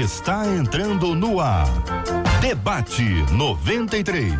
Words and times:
está 0.00 0.46
entrando 0.46 1.14
no 1.14 1.40
ar. 1.40 1.66
Debate 2.40 3.02
93. 3.32 4.34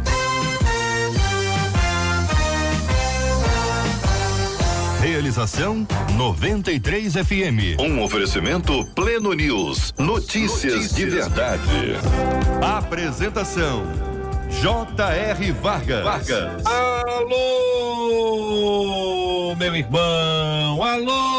Realização 5.00 5.86
93 6.14 7.14
FM. 7.14 7.80
Um 7.80 8.02
oferecimento 8.02 8.84
Pleno 8.94 9.32
News. 9.32 9.94
Notícias, 9.98 10.74
Notícias 10.74 10.94
de 10.94 11.06
verdade. 11.06 11.94
Apresentação 12.60 13.84
J.R. 14.60 15.52
Vargas. 15.52 16.04
Vargas. 16.04 16.66
Alô, 16.66 17.36
meu 19.56 19.74
irmão. 19.74 20.82
Alô, 20.82 21.35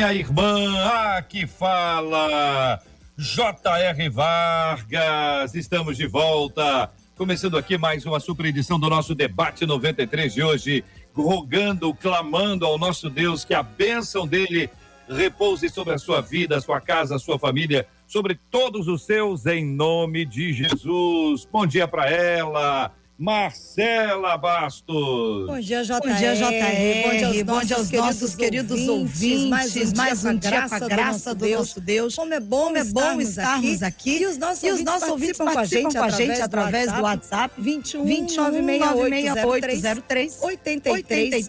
minha 0.00 0.14
irmã. 0.14 0.82
Aqui 1.18 1.46
fala 1.46 2.80
J.R. 3.18 4.08
Vargas. 4.08 5.54
Estamos 5.54 5.94
de 5.94 6.06
volta. 6.06 6.90
Começando 7.18 7.58
aqui 7.58 7.76
mais 7.76 8.06
uma 8.06 8.18
super 8.18 8.46
edição 8.46 8.80
do 8.80 8.88
nosso 8.88 9.14
debate 9.14 9.66
93 9.66 10.32
de 10.32 10.42
hoje 10.42 10.82
rogando, 11.12 11.92
clamando 11.92 12.64
ao 12.64 12.78
nosso 12.78 13.10
Deus 13.10 13.44
que 13.44 13.52
a 13.52 13.62
bênção 13.62 14.26
dele 14.26 14.70
repouse 15.06 15.68
sobre 15.68 15.92
a 15.92 15.98
sua 15.98 16.22
vida, 16.22 16.56
a 16.56 16.62
sua 16.62 16.80
casa, 16.80 17.16
a 17.16 17.18
sua 17.18 17.38
família, 17.38 17.86
sobre 18.06 18.40
todos 18.50 18.88
os 18.88 19.04
seus, 19.04 19.44
em 19.44 19.66
nome 19.66 20.24
de 20.24 20.54
Jesus. 20.54 21.46
Bom 21.52 21.66
dia 21.66 21.86
para 21.86 22.08
ela. 22.08 22.90
Marcela 23.20 24.36
Bastos. 24.38 25.46
Bom 25.46 25.60
dia, 25.60 25.84
JR. 25.84 26.00
Bom 26.00 26.14
dia, 26.14 26.34
JR. 26.34 27.02
Bom 27.04 27.10
dia 27.10 27.26
aos, 27.26 27.42
Bom 27.42 27.60
dia 27.60 27.76
aos 27.76 27.90
nossos 27.90 28.34
queridos 28.34 28.88
ouvintes. 28.88 29.50
Mais 29.50 29.76
um, 29.76 29.92
mais 29.94 30.24
um 30.24 30.34
dia 30.36 30.66
com 30.66 30.74
a 30.74 30.78
graça 30.78 31.34
do, 31.34 31.46
nosso 31.46 31.82
Deus. 31.82 32.14
Como 32.14 32.32
é 32.32 32.40
bom, 32.40 32.68
Como 32.68 32.78
é 32.78 32.84
bom 32.84 33.20
estarmos 33.20 33.82
aqui. 33.82 34.16
aqui. 34.16 34.22
E 34.22 34.26
os 34.26 34.38
nossos, 34.38 34.62
e 34.62 34.70
os 34.70 34.82
nossos 34.82 35.10
ouvintes 35.10 35.36
participam, 35.36 35.82
participam 35.82 35.92
com 35.92 36.02
a 36.02 36.08
gente 36.08 36.40
através 36.40 36.90
do 36.90 37.02
WhatsApp 37.02 37.54
21 37.58 38.06
96803 38.06 40.42
83 40.42 41.48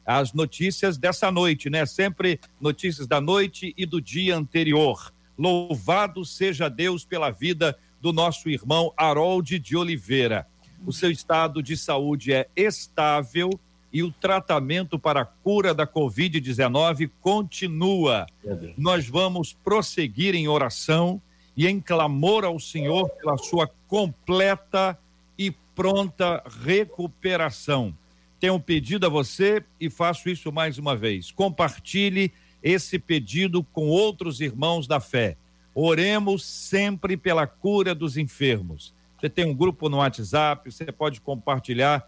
as 0.06 0.34
notícias 0.34 0.97
dessa 0.97 1.31
noite, 1.31 1.69
né? 1.69 1.86
Sempre 1.86 2.40
notícias 2.59 3.08
da 3.08 3.22
noite 3.22 3.74
e 3.78 3.86
do 3.86 4.02
dia 4.02 4.36
anterior. 4.36 5.14
Louvado 5.38 6.25
seja 6.25 6.69
Deus 6.69 7.06
pela 7.06 7.31
vida 7.31 7.78
do 8.02 8.12
nosso 8.12 8.50
irmão 8.50 8.94
Harold 8.97 9.58
de 9.59 9.78
Oliveira. 9.78 10.46
O 10.86 10.92
seu 10.92 11.09
estado 11.09 11.63
de 11.63 11.78
saúde 11.78 12.34
é 12.34 12.47
estável 12.56 13.50
e 13.92 14.03
o 14.03 14.12
tratamento 14.12 15.00
para 15.00 15.22
a 15.22 15.25
cura 15.25 15.74
da 15.74 15.88
Covid-19 15.88 17.09
continua. 17.22 18.25
Nós 18.78 19.08
vamos 19.08 19.53
prosseguir 19.53 20.36
em 20.36 20.47
oração 20.47 21.22
e 21.56 21.68
em 21.68 21.80
clamor 21.80 22.44
ao 22.44 22.59
Senhor 22.59 23.08
pela 23.09 23.38
sua 23.38 23.69
completa 23.88 24.97
e 25.38 25.52
pronta 25.75 26.44
recuperação. 26.63 27.96
Tenho 28.44 28.56
um 28.56 28.59
pedido 28.59 29.06
a 29.06 29.09
você 29.09 29.64
e 29.80 29.90
faço 29.90 30.28
isso 30.28 30.52
mais 30.52 30.78
uma 30.78 30.98
vez. 30.98 31.31
Compartilhe 31.31 32.30
esse 32.62 33.00
pedido 33.00 33.64
com 33.64 33.88
outros 33.88 34.42
irmãos 34.42 34.86
da 34.86 35.00
fé. 35.00 35.38
Oremos 35.74 36.44
sempre 36.44 37.16
pela 37.16 37.48
cura 37.48 37.96
dos 37.96 38.18
enfermos. 38.18 38.94
Você 39.18 39.30
tem 39.30 39.46
um 39.46 39.56
grupo 39.56 39.88
no 39.88 40.00
WhatsApp, 40.00 40.70
você 40.70 40.92
pode 40.92 41.22
compartilhar 41.22 42.06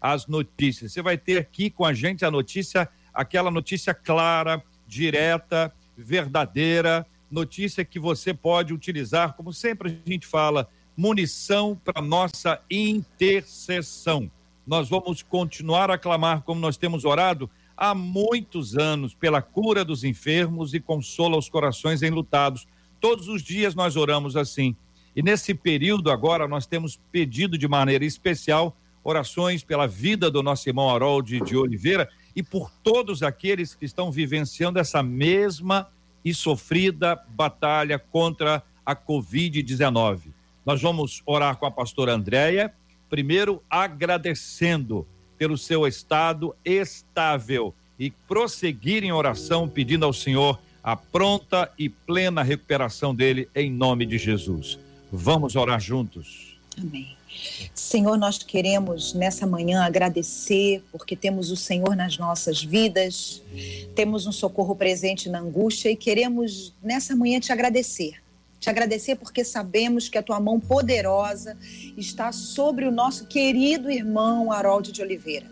as 0.00 0.26
notícias. 0.26 0.92
Você 0.92 1.00
vai 1.00 1.16
ter 1.16 1.38
aqui 1.38 1.70
com 1.70 1.84
a 1.84 1.94
gente 1.94 2.24
a 2.24 2.32
notícia, 2.32 2.88
aquela 3.14 3.48
notícia 3.48 3.94
clara, 3.94 4.60
direta, 4.88 5.72
verdadeira, 5.96 7.06
notícia 7.30 7.84
que 7.84 8.00
você 8.00 8.34
pode 8.34 8.74
utilizar, 8.74 9.34
como 9.34 9.52
sempre 9.52 10.00
a 10.04 10.10
gente 10.10 10.26
fala, 10.26 10.68
munição 10.96 11.80
para 11.84 12.02
nossa 12.02 12.60
intercessão. 12.68 14.28
Nós 14.66 14.88
vamos 14.88 15.22
continuar 15.22 15.90
a 15.90 15.98
clamar 15.98 16.42
como 16.42 16.60
nós 16.60 16.76
temos 16.76 17.04
orado 17.04 17.48
há 17.76 17.94
muitos 17.94 18.76
anos 18.76 19.14
pela 19.14 19.40
cura 19.40 19.84
dos 19.84 20.02
enfermos 20.02 20.74
e 20.74 20.80
consola 20.80 21.36
os 21.36 21.48
corações 21.48 22.02
enlutados. 22.02 22.66
Todos 23.00 23.28
os 23.28 23.42
dias 23.42 23.74
nós 23.74 23.96
oramos 23.96 24.36
assim. 24.36 24.74
E 25.14 25.22
nesse 25.22 25.54
período 25.54 26.10
agora 26.10 26.48
nós 26.48 26.66
temos 26.66 26.98
pedido 27.12 27.56
de 27.56 27.68
maneira 27.68 28.04
especial 28.04 28.76
orações 29.04 29.62
pela 29.62 29.86
vida 29.86 30.30
do 30.30 30.42
nosso 30.42 30.68
irmão 30.68 30.90
Harold 30.90 31.40
de 31.42 31.56
Oliveira 31.56 32.08
e 32.34 32.42
por 32.42 32.70
todos 32.82 33.22
aqueles 33.22 33.72
que 33.74 33.84
estão 33.84 34.10
vivenciando 34.10 34.80
essa 34.80 35.00
mesma 35.00 35.88
e 36.24 36.34
sofrida 36.34 37.16
batalha 37.28 38.00
contra 38.00 38.64
a 38.84 38.96
Covid-19. 38.96 40.32
Nós 40.66 40.82
vamos 40.82 41.22
orar 41.24 41.56
com 41.56 41.66
a 41.66 41.70
pastora 41.70 42.12
Andréia, 42.12 42.74
primeiro 43.16 43.62
agradecendo 43.70 45.06
pelo 45.38 45.56
seu 45.56 45.86
estado 45.86 46.54
estável 46.62 47.74
e 47.98 48.10
prosseguir 48.10 49.02
em 49.02 49.10
oração 49.10 49.66
pedindo 49.66 50.04
ao 50.04 50.12
Senhor 50.12 50.60
a 50.84 50.94
pronta 50.94 51.72
e 51.78 51.88
plena 51.88 52.42
recuperação 52.42 53.14
dele 53.14 53.48
em 53.54 53.70
nome 53.70 54.04
de 54.04 54.18
Jesus. 54.18 54.78
Vamos 55.10 55.56
orar 55.56 55.80
juntos. 55.80 56.58
Amém. 56.78 57.16
Senhor, 57.74 58.18
nós 58.18 58.42
queremos 58.42 59.14
nessa 59.14 59.46
manhã 59.46 59.82
agradecer 59.82 60.84
porque 60.92 61.16
temos 61.16 61.50
o 61.50 61.56
Senhor 61.56 61.96
nas 61.96 62.18
nossas 62.18 62.62
vidas, 62.62 63.42
temos 63.94 64.26
um 64.26 64.32
socorro 64.32 64.76
presente 64.76 65.30
na 65.30 65.38
angústia 65.38 65.90
e 65.90 65.96
queremos 65.96 66.74
nessa 66.82 67.16
manhã 67.16 67.40
te 67.40 67.50
agradecer 67.50 68.25
te 68.66 68.70
agradecer 68.70 69.14
porque 69.14 69.44
sabemos 69.44 70.08
que 70.08 70.18
a 70.18 70.22
tua 70.22 70.40
mão 70.40 70.58
poderosa 70.58 71.56
está 71.96 72.32
sobre 72.32 72.84
o 72.84 72.90
nosso 72.90 73.26
querido 73.26 73.88
irmão 73.88 74.50
Harold 74.50 74.90
de 74.90 75.00
Oliveira. 75.00 75.46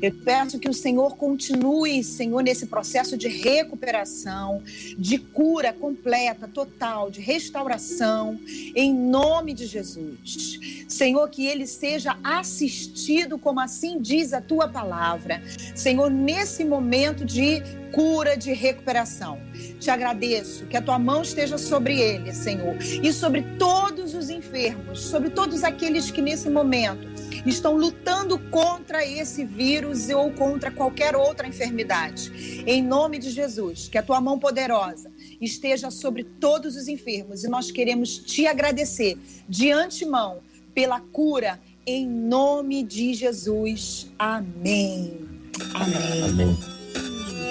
Eu 0.00 0.12
peço 0.12 0.58
que 0.58 0.68
o 0.68 0.74
Senhor 0.74 1.16
continue, 1.16 2.02
Senhor, 2.04 2.42
nesse 2.42 2.66
processo 2.66 3.16
de 3.16 3.28
recuperação, 3.28 4.62
de 4.96 5.18
cura 5.18 5.72
completa, 5.72 6.48
total, 6.48 7.10
de 7.10 7.20
restauração, 7.20 8.38
em 8.74 8.94
nome 8.94 9.52
de 9.52 9.66
Jesus. 9.66 10.84
Senhor, 10.88 11.28
que 11.28 11.46
ele 11.46 11.66
seja 11.66 12.16
assistido, 12.22 13.38
como 13.38 13.60
assim 13.60 14.00
diz 14.00 14.32
a 14.32 14.40
tua 14.40 14.68
palavra. 14.68 15.42
Senhor, 15.74 16.10
nesse 16.10 16.64
momento 16.64 17.24
de 17.24 17.62
cura, 17.92 18.36
de 18.36 18.52
recuperação. 18.52 19.38
Te 19.80 19.90
agradeço 19.90 20.66
que 20.66 20.76
a 20.76 20.82
tua 20.82 20.98
mão 20.98 21.22
esteja 21.22 21.58
sobre 21.58 22.00
ele, 22.00 22.32
Senhor, 22.32 22.76
e 22.80 23.12
sobre 23.12 23.42
todos 23.58 24.14
os 24.14 24.30
enfermos, 24.30 25.00
sobre 25.00 25.30
todos 25.30 25.64
aqueles 25.64 26.10
que 26.10 26.20
nesse 26.20 26.50
momento 26.50 27.17
estão 27.46 27.76
lutando 27.76 28.38
contra 28.50 29.04
esse 29.04 29.44
vírus 29.44 30.08
ou 30.08 30.32
contra 30.32 30.70
qualquer 30.70 31.16
outra 31.16 31.46
enfermidade. 31.46 32.62
Em 32.66 32.82
nome 32.82 33.18
de 33.18 33.30
Jesus, 33.30 33.88
que 33.88 33.98
a 33.98 34.02
tua 34.02 34.20
mão 34.20 34.38
poderosa 34.38 35.10
esteja 35.40 35.90
sobre 35.90 36.24
todos 36.24 36.76
os 36.76 36.88
enfermos 36.88 37.44
e 37.44 37.48
nós 37.48 37.70
queremos 37.70 38.18
te 38.18 38.46
agradecer 38.46 39.16
de 39.48 39.70
antemão 39.70 40.38
pela 40.74 41.00
cura 41.00 41.60
em 41.86 42.06
nome 42.06 42.82
de 42.82 43.14
Jesus. 43.14 44.08
Amém. 44.18 45.26
Amém. 45.74 46.22
Amém. 46.22 46.58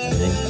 Amém. 0.07 0.46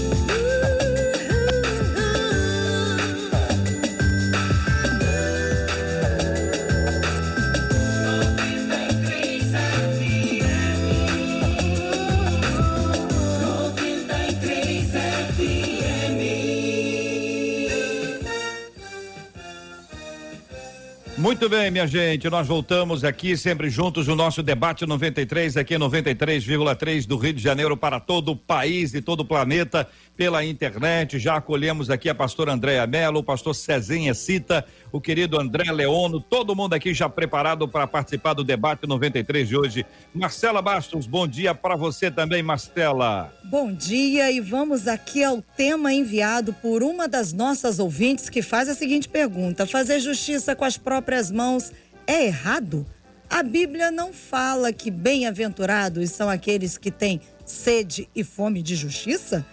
Muito 21.27 21.49
bem, 21.49 21.69
minha 21.69 21.85
gente, 21.85 22.29
nós 22.29 22.47
voltamos 22.47 23.03
aqui 23.03 23.35
sempre 23.35 23.69
juntos 23.69 24.07
no 24.07 24.15
nosso 24.15 24.41
debate 24.41 24.85
93, 24.85 25.57
aqui 25.57 25.75
93,3 25.75 27.05
do 27.05 27.17
Rio 27.17 27.33
de 27.33 27.43
Janeiro 27.43 27.75
para 27.75 27.99
todo 27.99 28.31
o 28.31 28.35
país 28.37 28.93
e 28.93 29.01
todo 29.01 29.19
o 29.19 29.25
planeta 29.25 29.85
pela 30.15 30.45
internet. 30.45 31.19
Já 31.19 31.35
acolhemos 31.35 31.89
aqui 31.89 32.09
a 32.09 32.15
pastora 32.15 32.53
Andréa 32.53 32.87
Mello, 32.87 33.19
o 33.19 33.23
pastor 33.23 33.53
Cezinha 33.53 34.13
Cita, 34.13 34.65
o 34.97 35.01
querido 35.01 35.39
André 35.39 35.71
Leono, 35.71 36.19
todo 36.19 36.55
mundo 36.55 36.73
aqui 36.73 36.91
já 36.91 37.07
preparado 37.07 37.67
para 37.67 37.85
participar 37.85 38.33
do 38.33 38.43
debate 38.43 38.87
93 38.87 39.47
de 39.47 39.55
hoje. 39.55 39.85
Marcela 40.11 40.59
Bastos, 40.59 41.05
bom 41.05 41.27
dia 41.27 41.53
para 41.53 41.75
você 41.75 42.09
também, 42.09 42.41
Marcela. 42.41 43.31
Bom 43.43 43.71
dia 43.71 44.31
e 44.31 44.41
vamos 44.41 44.87
aqui 44.87 45.23
ao 45.23 45.39
tema 45.39 45.93
enviado 45.93 46.51
por 46.51 46.81
uma 46.81 47.07
das 47.07 47.31
nossas 47.31 47.77
ouvintes 47.77 48.27
que 48.27 48.41
faz 48.41 48.67
a 48.67 48.73
seguinte 48.73 49.07
pergunta: 49.07 49.67
fazer 49.67 49.99
justiça 49.99 50.55
com 50.55 50.65
as 50.65 50.77
próprias 50.77 51.29
mãos 51.29 51.71
é 52.07 52.25
errado? 52.25 52.83
A 53.29 53.43
Bíblia 53.43 53.91
não 53.91 54.11
fala 54.11 54.73
que 54.73 54.89
bem-aventurados 54.89 56.09
são 56.09 56.27
aqueles 56.27 56.75
que 56.75 56.89
têm 56.89 57.21
sede 57.45 58.09
e 58.15 58.23
fome 58.23 58.63
de 58.63 58.75
justiça? 58.75 59.45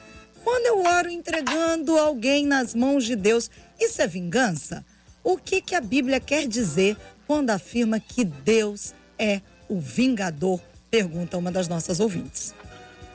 Quando 0.43 0.67
eu 0.67 0.91
oro 0.91 1.11
entregando 1.11 1.99
alguém 1.99 2.47
nas 2.47 2.75
mãos 2.75 3.05
de 3.05 3.15
Deus, 3.15 3.51
isso 3.79 4.01
é 4.01 4.07
vingança? 4.07 4.85
O 5.25 5.39
que, 5.39 5.63
que 5.63 5.75
a 5.75 5.81
Bíblia 5.81 6.21
quer 6.21 6.47
dizer 6.47 6.99
quando 7.27 7.49
afirma 7.49 7.99
que 7.99 8.27
Deus 8.27 8.95
é 9.19 9.41
o 9.71 9.81
vingador? 9.81 10.61
Pergunta 10.91 11.39
uma 11.39 11.51
das 11.51 11.67
nossas 11.67 11.99
ouvintes. 11.99 12.55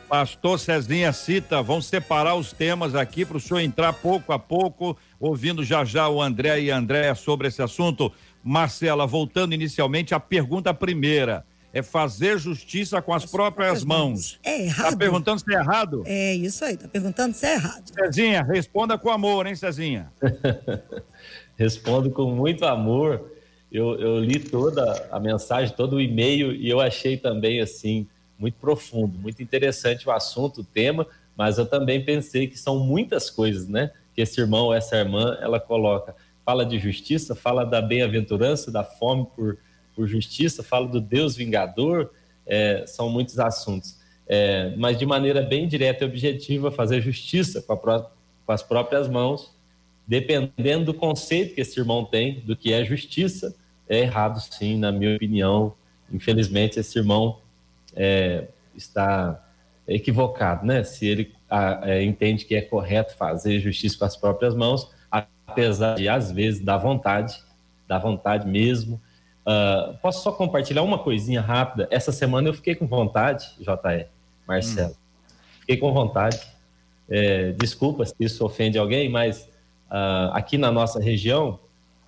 Pastor 0.10 0.60
Cezinha 0.60 1.14
cita, 1.14 1.62
vamos 1.62 1.86
separar 1.86 2.34
os 2.34 2.52
temas 2.52 2.96
aqui 2.96 3.24
para 3.24 3.38
o 3.38 3.40
senhor 3.40 3.60
entrar 3.60 3.94
pouco 3.94 4.34
a 4.34 4.40
pouco, 4.40 4.98
ouvindo 5.20 5.64
já 5.64 5.86
já 5.86 6.10
o 6.10 6.20
André 6.20 6.62
e 6.62 6.72
a 6.72 6.78
Andréa 6.78 7.14
sobre 7.14 7.48
esse 7.48 7.62
assunto. 7.62 8.12
Marcela, 8.44 9.06
voltando 9.06 9.54
inicialmente 9.54 10.16
à 10.16 10.20
pergunta 10.20 10.74
primeira 10.74 11.46
é 11.72 11.82
fazer 11.82 12.38
justiça 12.40 13.02
com 13.02 13.14
as, 13.14 13.24
as 13.24 13.32
próprias, 13.32 13.84
próprias 13.84 13.84
mãos. 13.84 14.10
mãos. 14.10 14.40
É 14.44 14.64
errado. 14.64 14.92
Tá 14.92 14.98
perguntando 14.98 15.40
se 15.40 15.54
é 15.54 15.60
errado? 15.60 16.04
É 16.06 16.34
isso 16.34 16.66
aí, 16.66 16.76
tá 16.76 16.88
perguntando 16.88 17.36
se 17.36 17.46
é 17.46 17.54
errado. 17.54 17.84
Cezinha, 17.94 18.44
responda 18.44 18.98
com 18.98 19.10
amor, 19.10 19.46
hein, 19.46 19.56
Cezinha? 19.56 20.12
Respondo 21.60 22.10
com 22.10 22.32
muito 22.32 22.66
amor. 22.66 23.32
Eu, 23.72 24.00
eu 24.00 24.20
li 24.20 24.40
toda 24.40 25.08
a 25.12 25.20
mensagem, 25.20 25.76
todo 25.76 25.98
o 25.98 26.02
e-mail 26.02 26.52
e 26.54 26.68
eu 26.68 26.80
achei 26.80 27.18
também 27.18 27.62
assim 27.62 28.08
muito 28.38 28.56
profundo, 28.56 29.20
muito 29.20 29.44
interessante 29.44 30.08
o 30.08 30.12
assunto, 30.12 30.62
o 30.62 30.64
tema, 30.64 31.06
mas 31.38 31.58
eu 31.58 31.66
também 31.66 32.04
pensei 32.04 32.48
que 32.48 32.58
são 32.58 32.80
muitas 32.80 33.30
coisas, 33.30 33.68
né? 33.68 33.92
Que 34.16 34.22
esse 34.22 34.40
irmão 34.40 34.68
ou 34.68 34.74
essa 34.74 34.96
irmã 34.96 35.38
ela 35.42 35.60
coloca. 35.60 36.16
Fala 36.44 36.66
de 36.66 36.80
justiça, 36.80 37.36
fala 37.36 37.64
da 37.64 37.82
bem-aventurança, 37.82 38.72
da 38.72 38.84
fome 38.84 39.28
por 39.36 39.58
por 40.00 40.08
justiça, 40.08 40.64
fala 40.64 40.88
do 40.88 41.02
Deus 41.02 41.36
vingador, 41.36 42.10
é, 42.48 42.86
são 42.88 43.10
muitos 43.10 43.38
assuntos. 43.38 43.98
É, 44.26 44.74
mas 44.78 44.98
de 44.98 45.06
maneira 45.06 45.42
bem 45.42 45.68
direta 45.68 46.06
e 46.06 46.08
objetiva, 46.08 46.72
fazer 46.72 47.02
justiça 47.02 47.62
com, 47.62 47.76
pró 47.76 48.10
com, 48.46 48.52
as 48.54 48.64
próprias 48.64 49.10
mãos, 49.10 49.54
dependendo 50.10 50.86
do 50.86 50.94
conceito 50.96 51.54
que 51.54 51.62
esse 51.62 51.80
irmão 51.80 52.04
tem 52.04 52.40
do 52.40 52.56
que 52.56 52.74
é 52.74 52.84
justiça, 52.84 53.56
é 53.88 54.00
errado 54.00 54.40
sim, 54.40 54.76
na 54.76 54.92
minha 54.92 55.16
opinião. 55.16 55.76
Infelizmente, 56.12 56.80
esse 56.80 56.98
irmão 56.98 57.38
é, 57.96 58.48
está 58.76 59.40
equivocado, 59.88 60.66
né? 60.66 60.84
Se 60.84 61.06
ele 61.06 61.32
a, 61.48 61.92
é, 61.92 62.04
entende 62.04 62.46
que 62.46 62.56
é 62.56 62.62
correto 62.62 63.16
fazer 63.16 63.60
justiça 63.60 64.00
com 64.00 64.06
as 64.06 64.18
próprias 64.18 64.56
mãos, 64.56 64.90
apesar 65.12 65.94
de, 65.94 66.10
às 66.10 66.32
vezes, 66.32 66.60
dar 66.60 66.78
vontade, 66.78 67.40
dar 67.88 68.00
vontade 68.00 68.48
mesmo, 68.48 69.00
Uh, 69.50 69.98
posso 69.98 70.22
só 70.22 70.32
compartilhar 70.32 70.84
uma 70.84 71.00
coisinha 71.00 71.42
rápida? 71.42 71.88
Essa 71.90 72.12
semana 72.12 72.50
eu 72.50 72.54
fiquei 72.54 72.76
com 72.76 72.86
vontade, 72.86 73.48
JR, 73.60 74.06
Marcelo. 74.48 74.92
Hum. 74.92 75.32
Fiquei 75.62 75.78
com 75.78 75.92
vontade. 75.92 76.40
É, 77.10 77.54
desculpa 77.54 78.06
se 78.06 78.14
isso 78.20 78.46
ofende 78.46 78.78
alguém, 78.78 79.10
mas 79.10 79.50
uh, 79.90 80.32
aqui 80.34 80.58
na 80.58 80.72
nossa 80.72 81.00
região 81.00 81.60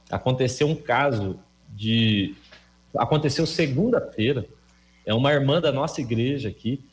aconteceu 0.09 0.67
um 0.67 0.75
caso 0.75 1.39
de. 1.69 2.35
Aconteceu 2.95 3.45
segunda-feira. 3.45 4.45
É 5.05 5.13
uma 5.13 5.31
irmã 5.31 5.59
da 5.59 5.71
nossa 5.71 6.01
igreja 6.01 6.49
aqui. 6.49 6.83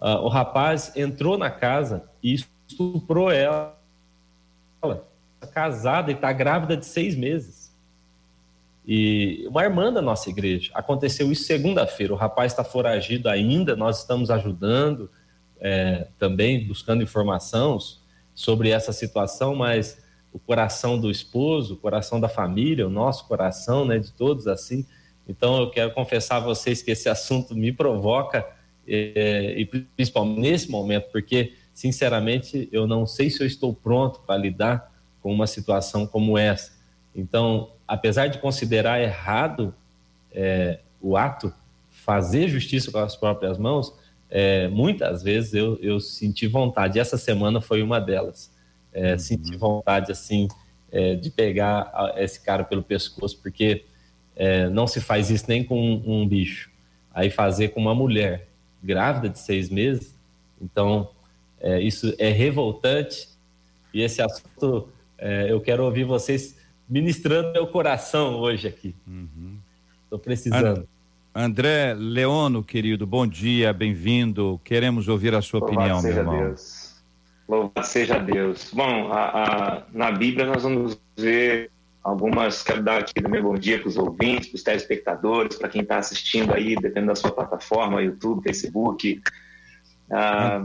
Uh, 0.00 0.22
o 0.22 0.28
rapaz 0.28 0.92
entrou 0.96 1.36
na 1.36 1.50
casa 1.50 2.08
e 2.22 2.34
estuprou 2.68 3.30
ela. 3.30 3.76
Casada 5.52 6.10
e 6.10 6.14
está 6.14 6.32
grávida 6.32 6.76
de 6.76 6.86
seis 6.86 7.16
meses. 7.16 7.76
E 8.86 9.44
uma 9.48 9.62
irmã 9.64 9.92
da 9.92 10.00
nossa 10.00 10.30
igreja. 10.30 10.70
Aconteceu 10.72 11.30
isso 11.30 11.44
segunda-feira. 11.44 12.14
O 12.14 12.16
rapaz 12.16 12.52
está 12.52 12.64
foragido 12.64 13.28
ainda, 13.28 13.76
nós 13.76 13.98
estamos 13.98 14.30
ajudando, 14.30 15.10
é, 15.60 16.06
também 16.18 16.66
buscando 16.66 17.02
informações 17.02 18.00
sobre 18.34 18.70
essa 18.70 18.92
situação, 18.92 19.54
mas 19.54 19.98
o 20.32 20.38
coração 20.38 20.98
do 20.98 21.10
esposo, 21.10 21.74
o 21.74 21.76
coração 21.76 22.20
da 22.20 22.28
família, 22.28 22.86
o 22.86 22.90
nosso 22.90 23.26
coração, 23.26 23.84
né, 23.84 23.98
de 23.98 24.12
todos 24.12 24.46
assim. 24.46 24.86
Então 25.28 25.60
eu 25.60 25.70
quero 25.70 25.92
confessar 25.92 26.36
a 26.36 26.40
vocês 26.40 26.82
que 26.82 26.90
esse 26.90 27.08
assunto 27.08 27.54
me 27.54 27.72
provoca, 27.72 28.46
é, 28.86 29.54
e 29.58 29.66
principalmente 29.66 30.40
nesse 30.40 30.70
momento, 30.70 31.08
porque, 31.12 31.52
sinceramente, 31.74 32.68
eu 32.72 32.86
não 32.86 33.06
sei 33.06 33.28
se 33.28 33.42
eu 33.42 33.46
estou 33.46 33.74
pronto 33.74 34.20
para 34.20 34.36
lidar 34.38 34.90
com 35.20 35.32
uma 35.32 35.46
situação 35.46 36.06
como 36.06 36.38
essa. 36.38 36.72
Então, 37.14 37.72
apesar 37.86 38.28
de 38.28 38.38
considerar 38.38 39.00
errado 39.00 39.74
é, 40.32 40.80
o 41.00 41.16
ato, 41.16 41.52
fazer 41.90 42.48
justiça 42.48 42.90
com 42.90 42.98
as 42.98 43.16
próprias 43.16 43.58
mãos, 43.58 43.92
é, 44.30 44.68
muitas 44.68 45.22
vezes 45.22 45.52
eu, 45.52 45.78
eu 45.82 46.00
senti 46.00 46.46
vontade. 46.46 46.98
Essa 46.98 47.18
semana 47.18 47.60
foi 47.60 47.82
uma 47.82 48.00
delas. 48.00 48.50
É, 48.92 49.12
uhum. 49.12 49.18
Senti 49.18 49.56
vontade, 49.56 50.12
assim, 50.12 50.48
é, 50.90 51.14
de 51.14 51.30
pegar 51.30 51.92
esse 52.16 52.40
cara 52.40 52.64
pelo 52.64 52.82
pescoço, 52.82 53.38
porque 53.42 53.84
é, 54.34 54.68
não 54.68 54.86
se 54.86 55.00
faz 55.00 55.30
isso 55.30 55.44
nem 55.48 55.64
com 55.64 55.78
um, 55.78 56.22
um, 56.22 56.28
bicho. 56.28 56.70
Aí 57.12 57.30
fazer 57.30 57.68
com 57.68 57.80
uma 57.80 57.94
mulher 57.94 58.48
grávida 58.82 59.28
de 59.28 59.38
seis 59.38 59.68
meses, 59.68 60.14
então 60.60 61.10
é, 61.60 61.80
isso 61.80 62.14
é 62.18 62.30
revoltante. 62.30 63.28
E 63.92 64.02
esse 64.02 64.20
assunto, 64.20 64.88
eu 65.48 65.60
quero 65.62 65.82
ouvir 65.82 66.04
vocês 66.04 66.58
ministrando 66.88 67.52
meu 67.52 67.66
coração 67.66 68.36
hoje 68.36 68.68
aqui. 68.68 68.94
Estou 70.04 70.18
uhum. 70.18 70.18
precisando. 70.18 70.86
André 71.34 71.94
Leono, 71.94 72.64
querido, 72.64 73.06
bom 73.06 73.26
dia, 73.26 73.72
bem-vindo. 73.72 74.60
Queremos 74.64 75.08
ouvir 75.08 75.34
a 75.34 75.42
sua 75.42 75.60
opinião, 75.60 76.02
meu 76.02 76.10
irmão. 76.10 76.38
Deus. 76.38 76.77
Louvado 77.48 77.86
seja 77.86 78.18
Deus. 78.18 78.70
Bom, 78.72 79.10
a, 79.10 79.78
a, 79.78 79.82
na 79.92 80.12
Bíblia 80.12 80.46
nós 80.46 80.62
vamos 80.62 81.00
ver 81.16 81.70
algumas. 82.02 82.62
Quero 82.62 82.82
dar 82.82 82.98
aqui 82.98 83.26
meu 83.26 83.42
bom 83.42 83.54
dia 83.54 83.78
para 83.78 83.88
os 83.88 83.96
ouvintes, 83.96 84.48
para 84.48 84.56
os 84.56 84.62
telespectadores, 84.62 85.56
para 85.56 85.68
quem 85.68 85.82
está 85.82 85.98
assistindo 85.98 86.52
aí, 86.52 86.74
dependendo 86.76 87.08
da 87.08 87.14
sua 87.14 87.32
plataforma, 87.32 88.02
YouTube, 88.02 88.42
Facebook, 88.42 89.20
ah, 90.10 90.58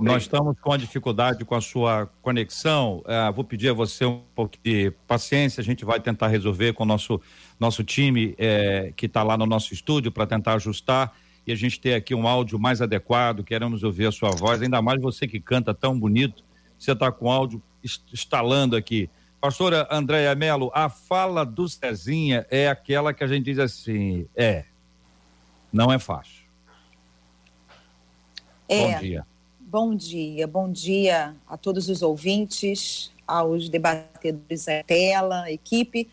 nós 0.00 0.24
estamos 0.24 0.56
com 0.60 0.72
a 0.72 0.76
dificuldade 0.76 1.44
com 1.44 1.54
a 1.54 1.60
sua 1.60 2.10
conexão. 2.20 3.02
Ah, 3.06 3.30
vou 3.30 3.44
pedir 3.44 3.68
a 3.68 3.72
você 3.72 4.04
um 4.04 4.20
pouco 4.34 4.56
de 4.62 4.90
paciência. 5.06 5.60
A 5.60 5.64
gente 5.64 5.84
vai 5.84 6.00
tentar 6.00 6.26
resolver 6.26 6.72
com 6.72 6.82
o 6.82 6.86
nosso, 6.86 7.20
nosso 7.58 7.84
time 7.84 8.34
eh, 8.36 8.92
que 8.96 9.06
está 9.06 9.22
lá 9.22 9.36
no 9.36 9.46
nosso 9.46 9.72
estúdio 9.72 10.10
para 10.10 10.26
tentar 10.26 10.54
ajustar 10.54 11.12
e 11.48 11.52
a 11.52 11.56
gente 11.56 11.80
ter 11.80 11.94
aqui 11.94 12.14
um 12.14 12.28
áudio 12.28 12.58
mais 12.58 12.82
adequado. 12.82 13.42
Queremos 13.42 13.82
ouvir 13.82 14.06
a 14.06 14.12
sua 14.12 14.30
voz, 14.30 14.60
ainda 14.60 14.82
mais 14.82 15.00
você 15.00 15.26
que 15.26 15.40
canta 15.40 15.72
tão 15.72 15.98
bonito. 15.98 16.44
Você 16.78 16.92
está 16.92 17.10
com 17.10 17.32
áudio 17.32 17.62
instalando 18.12 18.76
aqui. 18.76 19.08
Pastora 19.40 19.88
Andréia 19.90 20.34
Melo, 20.34 20.70
a 20.74 20.90
fala 20.90 21.46
do 21.46 21.66
Cezinha 21.66 22.46
é 22.50 22.68
aquela 22.68 23.14
que 23.14 23.24
a 23.24 23.26
gente 23.26 23.46
diz 23.46 23.58
assim: 23.58 24.26
é, 24.36 24.66
não 25.72 25.90
é 25.90 25.98
fácil. 25.98 26.44
É, 28.68 28.92
bom 28.92 29.00
dia. 29.00 29.26
Bom 29.58 29.94
dia, 29.94 30.46
bom 30.46 30.70
dia 30.70 31.34
a 31.46 31.56
todos 31.56 31.88
os 31.88 32.02
ouvintes, 32.02 33.10
aos 33.26 33.70
debatedores 33.70 34.66
da 34.66 34.82
tela, 34.82 35.50
equipe. 35.50 36.10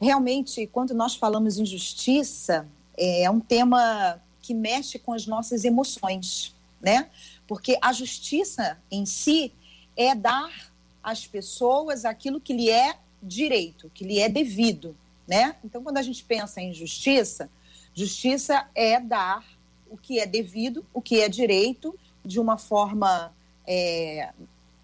Realmente, 0.00 0.66
quando 0.68 0.94
nós 0.94 1.14
falamos 1.14 1.58
em 1.58 1.66
justiça, 1.66 2.66
é 2.96 3.28
um 3.30 3.40
tema 3.40 4.20
que 4.44 4.52
mexe 4.52 4.98
com 4.98 5.14
as 5.14 5.26
nossas 5.26 5.64
emoções, 5.64 6.54
né? 6.78 7.08
Porque 7.48 7.78
a 7.80 7.94
justiça 7.94 8.78
em 8.90 9.06
si 9.06 9.50
é 9.96 10.14
dar 10.14 10.70
às 11.02 11.26
pessoas 11.26 12.04
aquilo 12.04 12.38
que 12.38 12.52
lhe 12.52 12.68
é 12.68 12.98
direito, 13.22 13.90
que 13.94 14.04
lhe 14.04 14.18
é 14.18 14.28
devido, 14.28 14.94
né? 15.26 15.56
Então, 15.64 15.82
quando 15.82 15.96
a 15.96 16.02
gente 16.02 16.22
pensa 16.22 16.60
em 16.60 16.74
justiça, 16.74 17.48
justiça 17.94 18.68
é 18.74 19.00
dar 19.00 19.42
o 19.88 19.96
que 19.96 20.20
é 20.20 20.26
devido, 20.26 20.84
o 20.92 21.00
que 21.00 21.20
é 21.20 21.28
direito, 21.28 21.98
de 22.22 22.38
uma 22.38 22.58
forma 22.58 23.32
é, 23.66 24.30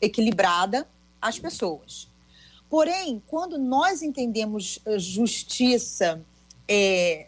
equilibrada 0.01 0.89
às 1.21 1.39
pessoas. 1.39 2.09
Porém, 2.71 3.23
quando 3.27 3.59
nós 3.59 4.01
entendemos 4.01 4.81
justiça 4.97 6.25
é, 6.67 7.27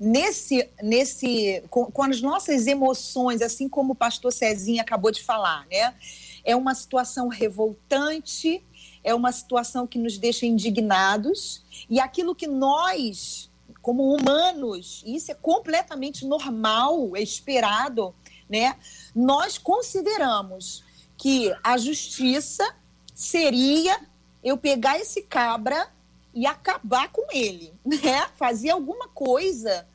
nesse, 0.00 0.66
nesse 0.82 1.62
com, 1.68 1.84
com, 1.84 2.02
as 2.02 2.22
nossas 2.22 2.66
emoções, 2.66 3.42
assim 3.42 3.68
como 3.68 3.92
o 3.92 3.94
pastor 3.96 4.32
Cezinha 4.32 4.80
acabou 4.80 5.10
de 5.10 5.22
falar, 5.22 5.66
né? 5.70 5.94
É 6.42 6.56
uma 6.56 6.74
situação 6.74 7.28
revoltante, 7.28 8.64
é 9.04 9.14
uma 9.14 9.30
situação 9.30 9.86
que 9.86 9.98
nos 9.98 10.16
deixa 10.16 10.46
indignados, 10.46 11.62
e 11.88 12.00
aquilo 12.00 12.34
que 12.34 12.46
nós, 12.46 13.50
como 13.82 14.14
humanos, 14.14 15.04
isso 15.06 15.30
é 15.30 15.34
completamente 15.34 16.24
normal, 16.24 17.14
é 17.14 17.20
esperado, 17.20 18.14
né? 18.48 18.76
Nós 19.14 19.58
consideramos 19.58 20.82
que 21.18 21.54
a 21.62 21.76
justiça 21.76 22.74
seria 23.14 24.00
eu 24.42 24.56
pegar 24.56 24.98
esse 24.98 25.20
cabra 25.20 25.92
e 26.32 26.46
acabar 26.46 27.10
com 27.10 27.26
ele, 27.30 27.74
né? 27.84 28.26
Fazer 28.34 28.70
alguma 28.70 29.08
coisa 29.08 29.86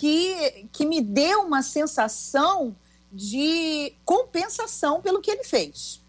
que, 0.00 0.66
que 0.72 0.86
me 0.86 1.02
dê 1.02 1.34
uma 1.36 1.62
sensação 1.62 2.74
de 3.12 3.92
compensação 4.02 5.02
pelo 5.02 5.20
que 5.20 5.30
ele 5.30 5.44
fez, 5.44 6.00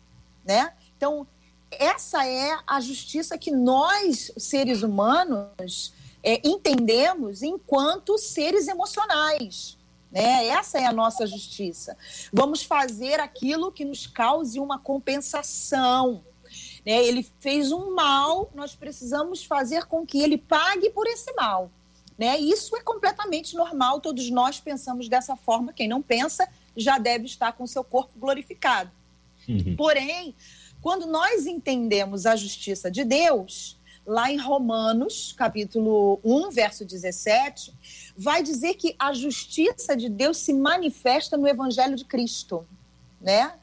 né? 0.46 0.72
Então, 0.96 1.28
essa 1.70 2.26
é 2.26 2.58
a 2.66 2.80
justiça 2.80 3.38
que 3.38 3.52
nós, 3.52 4.32
seres 4.38 4.82
humanos, 4.82 5.94
é, 6.24 6.40
entendemos 6.48 7.44
enquanto 7.44 8.18
seres 8.18 8.70
emocionais. 8.70 9.78
Né? 10.10 10.48
Essa 10.48 10.80
é 10.80 10.86
a 10.86 10.94
nossa 10.94 11.28
justiça. 11.28 11.98
Vamos 12.32 12.64
fazer 12.64 13.20
aquilo 13.20 13.74
que 13.74 13.84
nos 13.84 14.08
cause 14.08 14.58
uma 14.58 14.80
compensação. 14.80 16.24
Né? 16.86 17.04
Ele 17.06 17.28
fez 17.40 17.74
um 17.74 17.94
mal, 17.94 18.50
nós 18.56 18.74
precisamos 18.74 19.44
fazer 19.44 19.86
com 19.86 20.06
que 20.06 20.22
ele 20.22 20.38
pague 20.38 20.90
por 20.92 21.08
esse 21.08 21.34
mal. 21.34 21.72
Né? 22.22 22.38
Isso 22.38 22.75
é 22.78 22.82
completamente 22.82 23.56
normal, 23.56 24.00
todos 24.00 24.30
nós 24.30 24.60
pensamos 24.60 25.10
dessa 25.10 25.36
forma. 25.36 25.74
Quem 25.74 25.88
não 25.88 26.04
pensa 26.04 26.48
já 26.78 27.00
deve 27.00 27.25
estar 27.25 27.51
com 27.54 27.66
seu 27.66 27.84
corpo 27.84 28.12
glorificado. 28.16 28.92
Uhum. 29.50 29.75
Porém, 29.75 30.36
quando 30.84 31.08
nós 31.08 31.48
entendemos 31.48 32.28
a 32.28 32.36
justiça 32.36 32.92
de 32.92 33.04
Deus, 33.04 33.75
lá 34.06 34.32
em 34.32 34.38
Romanos, 34.38 35.34
capítulo 35.36 36.20
1, 36.24 36.51
verso 36.51 36.86
17, 36.86 37.74
vai 38.16 38.44
dizer 38.44 38.75
que 38.75 38.96
a 39.00 39.13
justiça 39.13 39.98
de 39.98 40.08
Deus 40.08 40.38
se 40.38 40.54
manifesta 40.54 41.36
no 41.36 41.48
evangelho 41.48 41.96
de 41.96 42.06
Cristo, 42.06 42.68
né? 43.20 43.54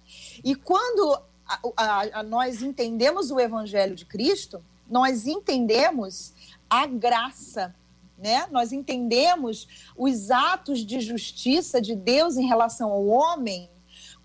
E 0.43 0.57
quando 0.57 1.17
a, 1.47 1.61
a, 1.77 2.19
a 2.19 2.23
nós 2.25 2.61
entendemos 2.61 3.31
o 3.31 3.39
evangelho 3.39 3.95
de 3.95 4.05
Cristo, 4.05 4.61
nós 4.91 5.29
entendemos 5.29 6.33
a 6.69 6.87
graça 6.87 7.73
né? 8.19 8.47
Nós 8.51 8.73
entendemos 8.73 9.69
os 9.97 10.31
atos 10.31 10.85
de 10.85 11.01
justiça 11.01 11.81
de 11.81 11.95
Deus 11.95 12.37
em 12.37 12.47
relação 12.47 12.91
ao 12.91 13.07
homem, 13.07 13.71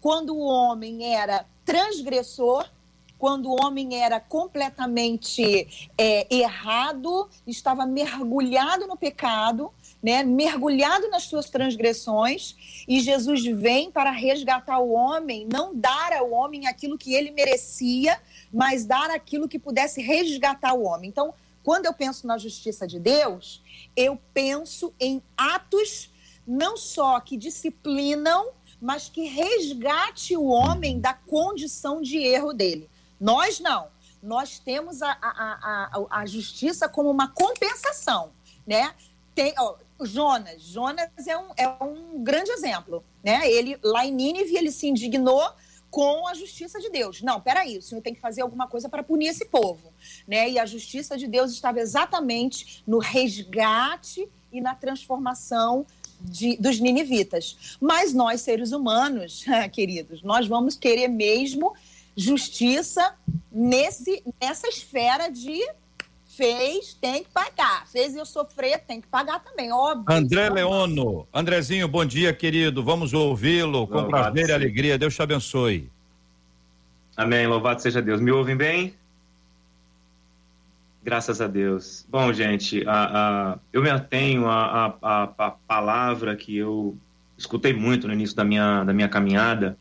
quando 0.01 0.35
o 0.35 0.41
homem 0.41 1.13
era 1.15 1.45
transgressor, 1.63 2.67
quando 3.23 3.49
o 3.49 3.65
homem 3.65 4.03
era 4.03 4.19
completamente 4.19 5.89
é, 5.97 6.27
errado, 6.29 7.29
estava 7.47 7.85
mergulhado 7.85 8.85
no 8.85 8.97
pecado, 8.97 9.71
né, 10.03 10.23
mergulhado 10.23 11.09
nas 11.09 11.23
suas 11.23 11.49
transgressões, 11.49 12.83
e 12.85 12.99
Jesus 12.99 13.45
vem 13.45 13.89
para 13.89 14.11
resgatar 14.11 14.79
o 14.79 14.91
homem, 14.91 15.47
não 15.49 15.73
dar 15.73 16.11
ao 16.11 16.31
homem 16.31 16.67
aquilo 16.67 16.97
que 16.97 17.13
ele 17.13 17.31
merecia, 17.31 18.19
mas 18.51 18.83
dar 18.83 19.09
aquilo 19.09 19.47
que 19.47 19.57
pudesse 19.57 20.01
resgatar 20.01 20.73
o 20.73 20.83
homem. 20.83 21.09
Então, 21.09 21.33
quando 21.63 21.85
eu 21.85 21.93
penso 21.93 22.27
na 22.27 22.37
justiça 22.37 22.85
de 22.85 22.99
Deus, 22.99 23.63
eu 23.95 24.19
penso 24.33 24.93
em 24.99 25.23
atos 25.37 26.11
não 26.45 26.75
só 26.75 27.19
que 27.21 27.37
disciplinam, 27.37 28.49
mas 28.81 29.07
que 29.07 29.25
resgate 29.25 30.35
o 30.35 30.45
homem 30.45 30.99
da 30.99 31.13
condição 31.13 32.01
de 32.01 32.17
erro 32.17 32.51
dele. 32.51 32.89
Nós 33.19 33.59
não. 33.59 33.87
Nós 34.21 34.59
temos 34.59 35.01
a, 35.01 35.17
a, 35.21 35.89
a, 36.09 36.19
a 36.21 36.25
justiça 36.25 36.87
como 36.87 37.09
uma 37.09 37.29
compensação, 37.29 38.31
né? 38.67 38.93
Tem, 39.33 39.53
ó, 39.57 39.75
Jonas, 40.01 40.61
Jonas 40.61 41.09
é 41.27 41.37
um, 41.37 41.49
é 41.57 41.67
um 41.83 42.23
grande 42.23 42.51
exemplo, 42.51 43.03
né? 43.23 43.49
Ele 43.49 43.77
lá 43.83 44.05
em 44.05 44.11
Nínive 44.11 44.55
ele 44.55 44.71
se 44.71 44.87
indignou 44.87 45.49
com 45.93 46.27
a 46.27 46.33
justiça 46.33 46.79
de 46.79 46.89
Deus. 46.89 47.21
Não, 47.21 47.39
peraí, 47.39 47.77
o 47.77 47.81
Senhor 47.83 48.01
tem 48.01 48.15
que 48.15 48.19
fazer 48.19 48.41
alguma 48.41 48.67
coisa 48.67 48.89
para 48.89 49.03
punir 49.03 49.27
esse 49.27 49.45
povo. 49.45 49.93
Né? 50.27 50.49
E 50.49 50.57
a 50.57 50.65
justiça 50.65 51.15
de 51.15 51.27
Deus 51.27 51.51
estava 51.51 51.79
exatamente 51.79 52.83
no 52.87 52.97
resgate 52.97 54.27
e 54.51 54.59
na 54.59 54.73
transformação 54.73 55.85
de, 56.19 56.57
dos 56.57 56.79
ninivitas. 56.79 57.77
Mas 57.79 58.11
nós, 58.11 58.41
seres 58.41 58.71
humanos, 58.71 59.45
queridos, 59.71 60.23
nós 60.23 60.47
vamos 60.47 60.75
querer 60.75 61.09
mesmo 61.09 61.75
justiça 62.17 63.15
nesse, 63.51 64.23
nessa 64.41 64.67
esfera 64.67 65.29
de 65.29 65.61
fez, 66.35 66.93
tem 66.93 67.23
que 67.23 67.29
pagar. 67.31 67.87
Fez 67.87 68.15
eu 68.15 68.25
sofrer, 68.25 68.79
tem 68.79 68.99
que 68.99 69.07
pagar 69.07 69.39
também, 69.39 69.71
óbvio. 69.71 70.05
André 70.09 70.49
Leono, 70.49 71.27
Andrezinho, 71.33 71.87
bom 71.87 72.05
dia, 72.05 72.33
querido. 72.33 72.83
Vamos 72.83 73.13
ouvi-lo 73.13 73.87
com 73.87 74.01
Louvado 74.01 74.09
prazer 74.09 74.49
e 74.49 74.51
alegria. 74.51 74.97
Deus 74.97 75.15
te 75.15 75.21
abençoe. 75.21 75.89
Amém. 77.15 77.45
Louvado 77.45 77.81
seja 77.81 78.01
Deus. 78.01 78.19
Me 78.19 78.31
ouvem 78.31 78.55
bem? 78.55 78.95
Graças 81.03 81.41
a 81.41 81.47
Deus. 81.47 82.05
Bom, 82.09 82.31
gente, 82.33 82.83
a, 82.87 83.51
a, 83.53 83.59
eu 83.71 83.81
me 83.81 83.89
atenho 83.89 84.47
à 84.47 84.97
a, 85.01 85.23
a, 85.23 85.51
palavra 85.51 86.35
que 86.35 86.55
eu 86.57 86.97
escutei 87.37 87.73
muito 87.73 88.07
no 88.07 88.13
início 88.13 88.35
da 88.35 88.43
minha, 88.43 88.83
da 88.83 88.93
minha 88.93 89.09
caminhada, 89.09 89.77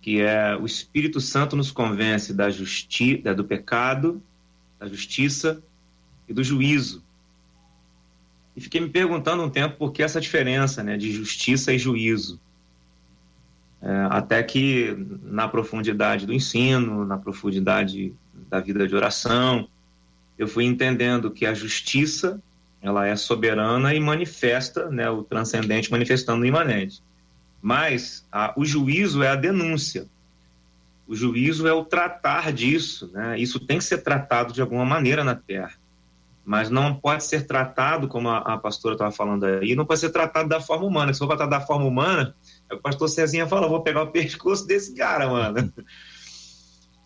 que 0.00 0.20
é 0.20 0.56
o 0.56 0.64
Espírito 0.64 1.20
Santo 1.20 1.56
nos 1.56 1.72
convence 1.72 2.32
da 2.32 2.48
justiça, 2.48 3.34
do 3.34 3.44
pecado, 3.44 4.22
da 4.78 4.86
justiça 4.86 5.62
e 6.32 6.34
do 6.34 6.42
juízo. 6.42 7.04
E 8.56 8.60
fiquei 8.60 8.80
me 8.80 8.88
perguntando 8.88 9.42
um 9.42 9.50
tempo 9.50 9.76
por 9.76 9.92
que 9.92 10.02
essa 10.02 10.20
diferença 10.20 10.82
né, 10.82 10.96
de 10.96 11.12
justiça 11.12 11.72
e 11.72 11.78
juízo. 11.78 12.40
É, 13.80 14.06
até 14.10 14.42
que 14.42 14.96
na 15.22 15.48
profundidade 15.48 16.26
do 16.26 16.32
ensino, 16.32 17.04
na 17.04 17.18
profundidade 17.18 18.14
da 18.48 18.60
vida 18.60 18.86
de 18.86 18.94
oração, 18.94 19.68
eu 20.38 20.46
fui 20.46 20.64
entendendo 20.64 21.30
que 21.30 21.46
a 21.46 21.54
justiça 21.54 22.40
ela 22.80 23.06
é 23.06 23.14
soberana 23.14 23.94
e 23.94 24.00
manifesta 24.00 24.90
né, 24.90 25.08
o 25.08 25.22
transcendente 25.22 25.90
manifestando 25.90 26.42
o 26.42 26.46
imanente. 26.46 27.02
Mas 27.60 28.26
a, 28.30 28.52
o 28.56 28.64
juízo 28.64 29.22
é 29.22 29.28
a 29.28 29.36
denúncia. 29.36 30.06
O 31.06 31.14
juízo 31.14 31.66
é 31.66 31.72
o 31.72 31.84
tratar 31.84 32.52
disso. 32.52 33.10
Né? 33.12 33.38
Isso 33.38 33.60
tem 33.60 33.78
que 33.78 33.84
ser 33.84 33.98
tratado 33.98 34.52
de 34.52 34.60
alguma 34.60 34.84
maneira 34.84 35.22
na 35.22 35.34
Terra 35.34 35.81
mas 36.44 36.70
não 36.70 36.94
pode 36.94 37.24
ser 37.24 37.46
tratado, 37.46 38.08
como 38.08 38.28
a, 38.28 38.38
a 38.38 38.58
pastora 38.58 38.94
estava 38.94 39.12
falando 39.12 39.44
aí, 39.44 39.76
não 39.76 39.86
pode 39.86 40.00
ser 40.00 40.10
tratado 40.10 40.48
da 40.48 40.60
forma 40.60 40.84
humana. 40.84 41.12
Se 41.12 41.20
for 41.20 41.28
tratar 41.28 41.46
da 41.46 41.60
forma 41.60 41.84
humana, 41.84 42.34
é 42.68 42.74
o 42.74 42.80
pastor 42.80 43.08
Cezinha 43.08 43.46
falou, 43.46 43.70
vou 43.70 43.82
pegar 43.82 44.02
o 44.02 44.10
pescoço 44.12 44.66
desse 44.66 44.94
cara, 44.94 45.28
mano. 45.28 45.72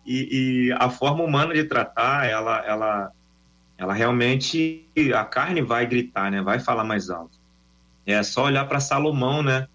E, 0.05 0.69
e, 0.69 0.71
a 0.79 0.89
forma 0.89 1.23
humana 1.23 1.53
de 1.53 1.65
tratar, 1.65 2.25
ela, 2.27 2.65
ela, 2.65 3.11
ela 3.77 3.93
realmente, 3.93 4.89
a 5.13 5.25
carne 5.25 5.61
vai 5.61 5.85
gritar, 5.85 6.31
né? 6.31 6.41
Vai 6.41 6.59
falar 6.59 6.85
mais 6.85 7.09
alto. 7.09 7.37
É 8.05 8.23
só 8.23 8.45
olhar 8.45 8.65
para 8.65 8.79
Salomão, 8.79 9.43
né? 9.43 9.67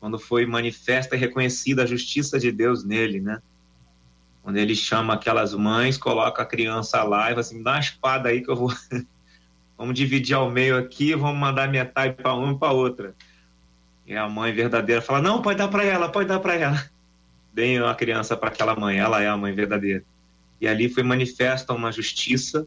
Quando 0.00 0.18
foi 0.18 0.44
manifesta 0.44 1.14
e 1.14 1.18
reconhecida 1.18 1.84
a 1.84 1.86
justiça 1.86 2.40
de 2.40 2.50
Deus 2.50 2.84
nele, 2.84 3.20
né? 3.20 3.40
Quando 4.42 4.56
ele 4.56 4.74
chama 4.74 5.14
aquelas 5.14 5.54
mães, 5.54 5.96
coloca 5.96 6.42
a 6.42 6.46
criança 6.46 7.02
lá 7.04 7.26
e 7.26 7.28
fala 7.30 7.40
assim: 7.40 7.62
dá 7.62 7.72
uma 7.72 7.80
espada 7.80 8.28
aí 8.28 8.42
que 8.42 8.50
eu 8.50 8.56
vou. 8.56 8.72
vamos 9.78 9.94
dividir 9.94 10.34
ao 10.34 10.50
meio 10.50 10.76
aqui, 10.76 11.14
vamos 11.14 11.38
mandar 11.38 11.68
metade 11.68 12.14
para 12.14 12.34
uma 12.34 12.52
e 12.52 12.58
para 12.58 12.72
outra. 12.72 13.14
E 14.06 14.16
a 14.16 14.28
mãe 14.28 14.52
verdadeira 14.52 15.00
fala: 15.00 15.22
não, 15.22 15.40
pode 15.40 15.58
dar 15.58 15.68
para 15.68 15.84
ela, 15.84 16.08
pode 16.08 16.28
dar 16.28 16.40
para 16.40 16.54
ela. 16.54 16.84
Deem 17.54 17.78
a 17.78 17.94
criança 17.94 18.36
para 18.36 18.48
aquela 18.48 18.74
mãe, 18.74 18.98
ela 18.98 19.22
é 19.22 19.28
a 19.28 19.36
mãe 19.36 19.52
verdadeira. 19.52 20.02
E 20.60 20.66
ali 20.66 20.88
foi 20.88 21.02
manifesta 21.02 21.72
uma 21.72 21.92
justiça 21.92 22.66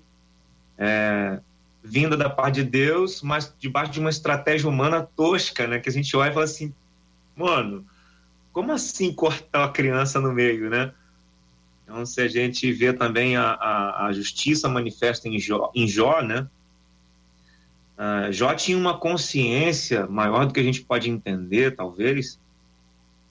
é, 0.77 1.39
vinda 1.83 2.15
da 2.15 2.29
parte 2.29 2.55
de 2.55 2.63
Deus, 2.63 3.21
mas 3.21 3.53
debaixo 3.59 3.91
de 3.91 3.99
uma 3.99 4.09
estratégia 4.09 4.69
humana 4.69 5.07
tosca, 5.15 5.67
né? 5.67 5.79
Que 5.79 5.89
a 5.89 5.91
gente 5.91 6.15
olha 6.15 6.29
e 6.29 6.33
fala 6.33 6.45
assim: 6.45 6.73
mano, 7.35 7.85
como 8.53 8.71
assim 8.71 9.13
cortar 9.13 9.65
a 9.65 9.69
criança 9.69 10.19
no 10.21 10.31
meio, 10.31 10.69
né? 10.69 10.93
Então, 11.85 12.03
se 12.03 12.19
a 12.19 12.27
gente 12.27 12.71
vê 12.73 12.91
também 12.91 13.37
a, 13.37 13.51
a, 13.51 14.07
a 14.07 14.11
justiça 14.11 14.67
manifesta 14.67 15.29
em 15.29 15.39
Jó, 15.39 15.71
em 15.75 15.87
Jó 15.87 16.19
né? 16.21 16.47
Uh, 17.95 18.33
Jó 18.33 18.53
tinha 18.55 18.77
uma 18.77 18.97
consciência 18.97 20.07
maior 20.07 20.47
do 20.47 20.53
que 20.53 20.59
a 20.59 20.63
gente 20.63 20.81
pode 20.81 21.09
entender, 21.09 21.75
talvez, 21.75 22.39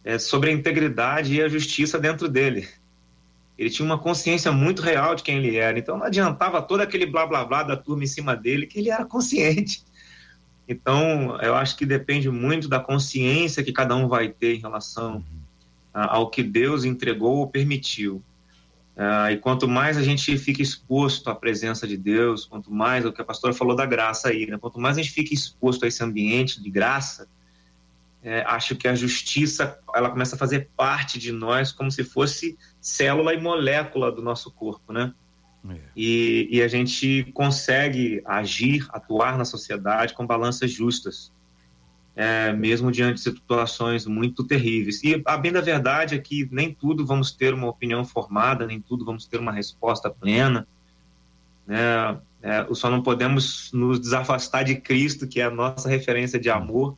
é, 0.04 0.18
sobre 0.18 0.50
a 0.50 0.52
integridade 0.52 1.34
e 1.34 1.42
a 1.42 1.48
justiça 1.48 1.98
dentro 1.98 2.28
dele. 2.28 2.68
Ele 3.58 3.70
tinha 3.70 3.84
uma 3.84 3.98
consciência 3.98 4.50
muito 4.52 4.82
real 4.82 5.14
de 5.14 5.22
quem 5.22 5.38
ele 5.38 5.56
era. 5.56 5.78
Então 5.78 5.98
não 5.98 6.06
adiantava 6.06 6.62
todo 6.62 6.80
aquele 6.80 7.06
blá 7.06 7.26
blá 7.26 7.44
blá 7.44 7.62
da 7.62 7.76
turma 7.76 8.04
em 8.04 8.08
cima 8.08 8.36
dele, 8.36 8.66
que 8.66 8.78
ele 8.78 8.90
era 8.90 9.04
consciente. 9.04 9.82
Então 10.68 11.38
eu 11.40 11.54
acho 11.54 11.76
que 11.76 11.84
depende 11.84 12.30
muito 12.30 12.68
da 12.68 12.80
consciência 12.80 13.62
que 13.62 13.72
cada 13.72 13.94
um 13.94 14.08
vai 14.08 14.28
ter 14.28 14.54
em 14.54 14.60
relação 14.60 15.24
ao 15.92 16.30
que 16.30 16.42
Deus 16.42 16.84
entregou 16.84 17.36
ou 17.36 17.48
permitiu. 17.48 18.22
Uh, 18.96 19.32
e 19.32 19.36
quanto 19.38 19.66
mais 19.66 19.96
a 19.96 20.02
gente 20.02 20.38
fica 20.38 20.62
exposto 20.62 21.28
à 21.28 21.34
presença 21.34 21.86
de 21.86 21.96
Deus, 21.96 22.46
quanto 22.46 22.72
mais, 22.72 23.04
o 23.04 23.12
que 23.12 23.20
a 23.20 23.24
pastora 23.24 23.52
falou 23.52 23.74
da 23.74 23.84
graça 23.84 24.28
aí, 24.28 24.46
né? 24.46 24.56
quanto 24.56 24.78
mais 24.78 24.96
a 24.96 25.02
gente 25.02 25.12
fica 25.12 25.34
exposto 25.34 25.84
a 25.84 25.88
esse 25.88 26.02
ambiente 26.04 26.62
de 26.62 26.70
graça, 26.70 27.28
é, 28.22 28.42
acho 28.46 28.76
que 28.76 28.86
a 28.86 28.94
justiça 28.94 29.78
ela 29.94 30.08
começa 30.08 30.36
a 30.36 30.38
fazer 30.38 30.70
parte 30.76 31.18
de 31.18 31.32
nós 31.32 31.72
como 31.72 31.90
se 31.90 32.04
fosse 32.04 32.56
célula 32.80 33.34
e 33.34 33.40
molécula 33.40 34.10
do 34.10 34.22
nosso 34.22 34.50
corpo, 34.50 34.92
né? 34.92 35.12
É. 35.68 35.76
E, 35.96 36.48
e, 36.50 36.62
a 36.62 36.68
gente 36.68 37.24
consegue 37.32 38.22
agir, 38.26 38.86
atuar 38.90 39.38
na 39.38 39.46
sociedade 39.46 40.12
com 40.12 40.26
balanças 40.26 40.70
justas, 40.70 41.32
é, 42.16 42.52
mesmo 42.52 42.92
diante 42.92 43.14
de 43.14 43.20
situações 43.20 44.06
muito 44.06 44.44
terríveis. 44.44 45.02
E 45.02 45.20
a 45.24 45.36
bem 45.36 45.52
da 45.52 45.60
verdade 45.60 46.14
é 46.14 46.18
que 46.18 46.48
nem 46.50 46.72
tudo 46.72 47.04
vamos 47.04 47.32
ter 47.32 47.52
uma 47.52 47.68
opinião 47.68 48.04
formada, 48.04 48.66
nem 48.66 48.80
tudo 48.80 49.04
vamos 49.04 49.26
ter 49.26 49.38
uma 49.38 49.52
resposta 49.52 50.08
plena. 50.08 50.66
Né? 51.66 52.18
É, 52.42 52.66
só 52.74 52.90
não 52.90 53.02
podemos 53.02 53.72
nos 53.72 53.98
desafastar 53.98 54.64
de 54.64 54.76
Cristo, 54.76 55.26
que 55.26 55.40
é 55.40 55.44
a 55.44 55.50
nossa 55.50 55.88
referência 55.88 56.38
de 56.38 56.50
amor 56.50 56.96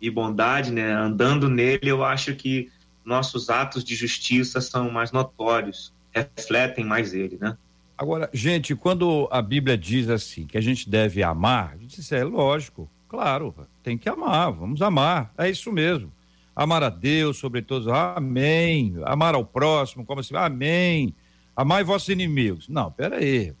e 0.00 0.10
bondade, 0.10 0.72
né? 0.72 0.92
Andando 0.92 1.48
nele, 1.48 1.88
eu 1.88 2.02
acho 2.02 2.34
que 2.34 2.70
nossos 3.04 3.50
atos 3.50 3.84
de 3.84 3.94
justiça 3.94 4.60
são 4.60 4.90
mais 4.90 5.12
notórios, 5.12 5.94
refletem 6.10 6.84
mais 6.84 7.14
ele, 7.14 7.38
né? 7.40 7.56
Agora, 7.96 8.28
gente, 8.32 8.74
quando 8.74 9.28
a 9.30 9.40
Bíblia 9.40 9.78
diz 9.78 10.08
assim, 10.08 10.46
que 10.46 10.58
a 10.58 10.60
gente 10.60 10.90
deve 10.90 11.22
amar, 11.22 11.74
a 11.74 11.76
gente 11.76 11.96
diz, 11.96 12.10
é 12.10 12.24
lógico, 12.24 12.90
claro, 13.08 13.54
tem 13.82 13.98
que 13.98 14.08
amar, 14.08 14.52
vamos 14.52 14.80
amar, 14.80 15.32
é 15.36 15.50
isso 15.50 15.72
mesmo. 15.72 16.12
Amar 16.54 16.82
a 16.82 16.90
Deus 16.90 17.38
sobre 17.38 17.62
todos, 17.62 17.88
amém. 17.88 18.94
Amar 19.04 19.34
ao 19.34 19.44
próximo, 19.44 20.04
como 20.04 20.20
assim, 20.20 20.36
amém. 20.36 21.14
Amar 21.56 21.82
vossos 21.82 22.08
inimigos. 22.10 22.68
Não, 22.68 22.92
peraí, 22.92 23.54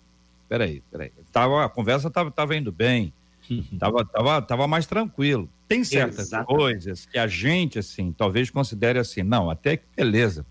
peraí, 0.48 0.82
peraí. 0.90 1.10
Tava, 1.32 1.64
a 1.64 1.68
conversa 1.68 2.08
estava 2.08 2.30
tava 2.30 2.54
indo 2.54 2.70
bem, 2.70 3.12
tava, 3.78 4.04
tava, 4.04 4.42
tava 4.42 4.68
mais 4.68 4.86
tranquilo. 4.86 5.48
Tem 5.66 5.82
certas 5.84 6.26
Exatamente. 6.26 6.54
coisas 6.54 7.06
que 7.06 7.18
a 7.18 7.26
gente, 7.26 7.78
assim, 7.78 8.12
talvez 8.12 8.50
considere 8.50 8.98
assim, 8.98 9.22
não, 9.22 9.48
até 9.48 9.78
que 9.78 9.84
beleza. 9.96 10.44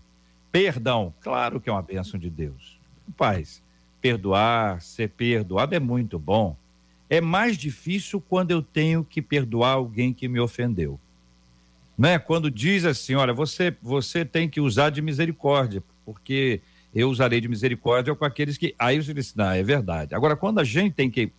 Perdão, 0.50 1.14
claro 1.20 1.60
que 1.60 1.70
é 1.70 1.72
uma 1.72 1.80
bênção 1.80 2.18
de 2.18 2.28
Deus. 2.28 2.78
Paz, 3.16 3.62
perdoar, 4.00 4.82
ser 4.82 5.10
perdoado 5.10 5.74
é 5.74 5.80
muito 5.80 6.18
bom. 6.18 6.56
É 7.12 7.20
mais 7.20 7.58
difícil 7.58 8.22
quando 8.22 8.52
eu 8.52 8.62
tenho 8.62 9.04
que 9.04 9.20
perdoar 9.20 9.72
alguém 9.72 10.14
que 10.14 10.26
me 10.26 10.40
ofendeu. 10.40 10.98
Né? 11.98 12.18
Quando 12.18 12.50
diz 12.50 12.86
assim, 12.86 13.14
olha, 13.14 13.34
você, 13.34 13.76
você 13.82 14.24
tem 14.24 14.48
que 14.48 14.62
usar 14.62 14.88
de 14.88 15.02
misericórdia, 15.02 15.82
porque 16.06 16.62
eu 16.94 17.10
usarei 17.10 17.38
de 17.38 17.48
misericórdia 17.48 18.14
com 18.14 18.24
aqueles 18.24 18.56
que. 18.56 18.74
Aí 18.78 18.96
você 19.02 19.12
disse, 19.12 19.36
não, 19.36 19.50
é 19.50 19.62
verdade. 19.62 20.14
Agora, 20.14 20.34
quando 20.34 20.58
a 20.58 20.64
gente 20.64 20.94
tem 20.94 21.10
que 21.10 21.30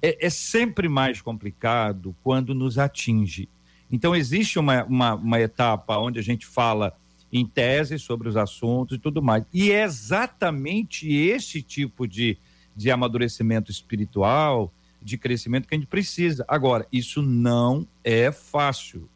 é, 0.00 0.24
é 0.24 0.30
sempre 0.30 0.88
mais 0.88 1.20
complicado 1.20 2.14
quando 2.22 2.54
nos 2.54 2.78
atinge. 2.78 3.48
Então, 3.90 4.14
existe 4.14 4.56
uma, 4.56 4.84
uma, 4.84 5.14
uma 5.16 5.40
etapa 5.40 5.98
onde 5.98 6.20
a 6.20 6.22
gente 6.22 6.46
fala 6.46 6.96
em 7.32 7.44
tese 7.44 7.98
sobre 7.98 8.28
os 8.28 8.36
assuntos 8.36 8.96
e 8.96 9.00
tudo 9.00 9.20
mais. 9.20 9.42
E 9.52 9.72
é 9.72 9.82
exatamente 9.82 11.12
esse 11.12 11.60
tipo 11.60 12.06
de, 12.06 12.38
de 12.76 12.88
amadurecimento 12.88 13.72
espiritual, 13.72 14.72
de 15.00 15.16
crescimento 15.16 15.68
que 15.68 15.74
a 15.74 15.78
gente 15.78 15.86
precisa. 15.86 16.44
Agora, 16.48 16.86
isso 16.92 17.22
não 17.22 17.86
é 18.02 18.30
fácil. 18.32 19.08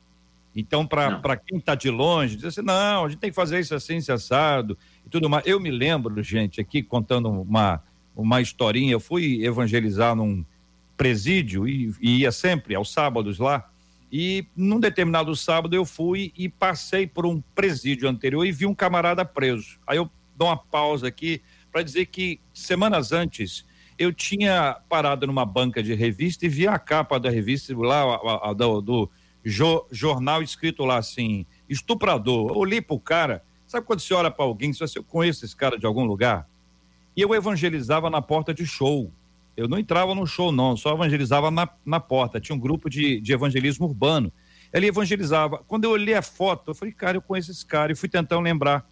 Então, 0.55 0.87
para 0.87 1.37
quem 1.37 1.59
está 1.59 1.75
de 1.75 1.91
longe, 1.91 2.37
diz 2.37 2.45
assim: 2.45 2.63
não, 2.63 3.05
a 3.05 3.09
gente 3.09 3.21
tem 3.21 3.31
que 3.31 3.37
fazer 3.37 3.59
isso 3.61 3.75
assim, 3.75 3.99
assado 4.11 4.77
e 5.07 5.09
tudo 5.09 5.29
mais. 5.29 5.47
Eu 5.47 5.59
me 5.59 5.71
lembro, 5.71 6.23
gente, 6.23 6.61
aqui 6.61 6.83
contando 6.83 7.31
uma, 7.31 7.83
uma 8.15 8.41
historinha. 8.41 8.93
Eu 8.93 9.01
fui 9.01 9.45
evangelizar 9.45 10.15
num, 10.15 10.45
presídio 11.03 11.67
e, 11.67 11.93
e 12.01 12.19
ia 12.19 12.31
sempre 12.31 12.77
aos 12.77 12.93
sábados 12.93 13.41
lá. 13.41 13.69
E 14.11 14.47
num 14.55 14.79
determinado 14.79 15.35
sábado 15.35 15.75
eu 15.75 15.85
fui 15.85 16.33
e 16.37 16.49
passei 16.49 17.09
por 17.09 17.27
um 17.27 17.41
presídio 17.57 18.09
anterior 18.09 18.47
e 18.47 18.53
vi 18.53 18.67
um 18.67 18.75
camarada 18.75 19.25
preso. 19.25 19.81
Aí 19.85 19.97
eu 19.97 20.09
dou 20.37 20.47
uma 20.47 20.57
pausa 20.57 21.09
aqui 21.09 21.43
para 21.73 21.83
dizer 21.83 22.07
que 22.07 22.39
semanas 22.55 23.11
antes 23.11 23.65
eu 23.99 24.13
tinha 24.13 24.77
parado 24.89 25.27
numa 25.27 25.45
banca 25.45 25.83
de 25.83 25.95
revista 25.95 26.47
e 26.47 26.49
vi 26.49 26.67
a 26.67 26.79
capa 26.79 27.19
da 27.19 27.31
revista 27.31 27.77
lá, 27.77 28.03
a, 28.03 28.51
a, 28.51 28.53
do, 28.53 28.81
do 28.81 29.11
jo, 29.45 29.87
jornal 29.91 30.43
escrito 30.43 30.85
lá 30.85 30.99
assim, 30.99 31.47
estuprador. 31.69 32.51
Eu 32.51 32.57
olhei 32.57 32.81
pro 32.81 32.99
cara, 32.99 33.43
sabe 33.67 33.87
quando 33.87 34.01
você 34.01 34.15
olha 34.15 34.31
para 34.31 34.45
alguém, 34.45 34.73
se 34.73 34.81
você 34.81 35.03
conhece 35.03 35.45
esse 35.45 35.57
cara 35.57 35.79
de 35.79 35.87
algum 35.87 36.05
lugar? 36.05 36.49
E 37.17 37.21
eu 37.21 37.35
evangelizava 37.35 38.09
na 38.09 38.23
porta 38.23 38.55
de 38.55 38.67
show. 38.67 39.13
Eu 39.55 39.69
não 39.69 39.79
entrava 39.79 40.15
no 40.15 40.27
show, 40.27 40.51
não, 40.51 40.77
só 40.77 40.95
evangelizava 40.95 41.51
na, 41.51 41.69
na 41.85 42.01
porta. 42.01 42.41
Tinha 42.41 42.57
um 42.57 42.59
grupo 42.59 42.89
de, 42.89 43.21
de 43.21 43.33
evangelismo 43.33 43.87
urbano. 43.87 44.33
Ele 44.73 44.87
evangelizava. 44.87 45.59
Quando 45.69 45.85
eu 45.85 45.91
olhei 45.91 46.15
a 46.15 46.23
foto, 46.23 46.71
eu 46.71 46.75
falei, 46.75 46.95
cara, 46.95 47.19
eu 47.19 47.23
conheço 47.23 47.51
esse 47.51 47.65
cara. 47.65 47.93
E 47.93 47.95
fui 47.95 48.09
tentando 48.09 48.41
lembrar. 48.41 48.89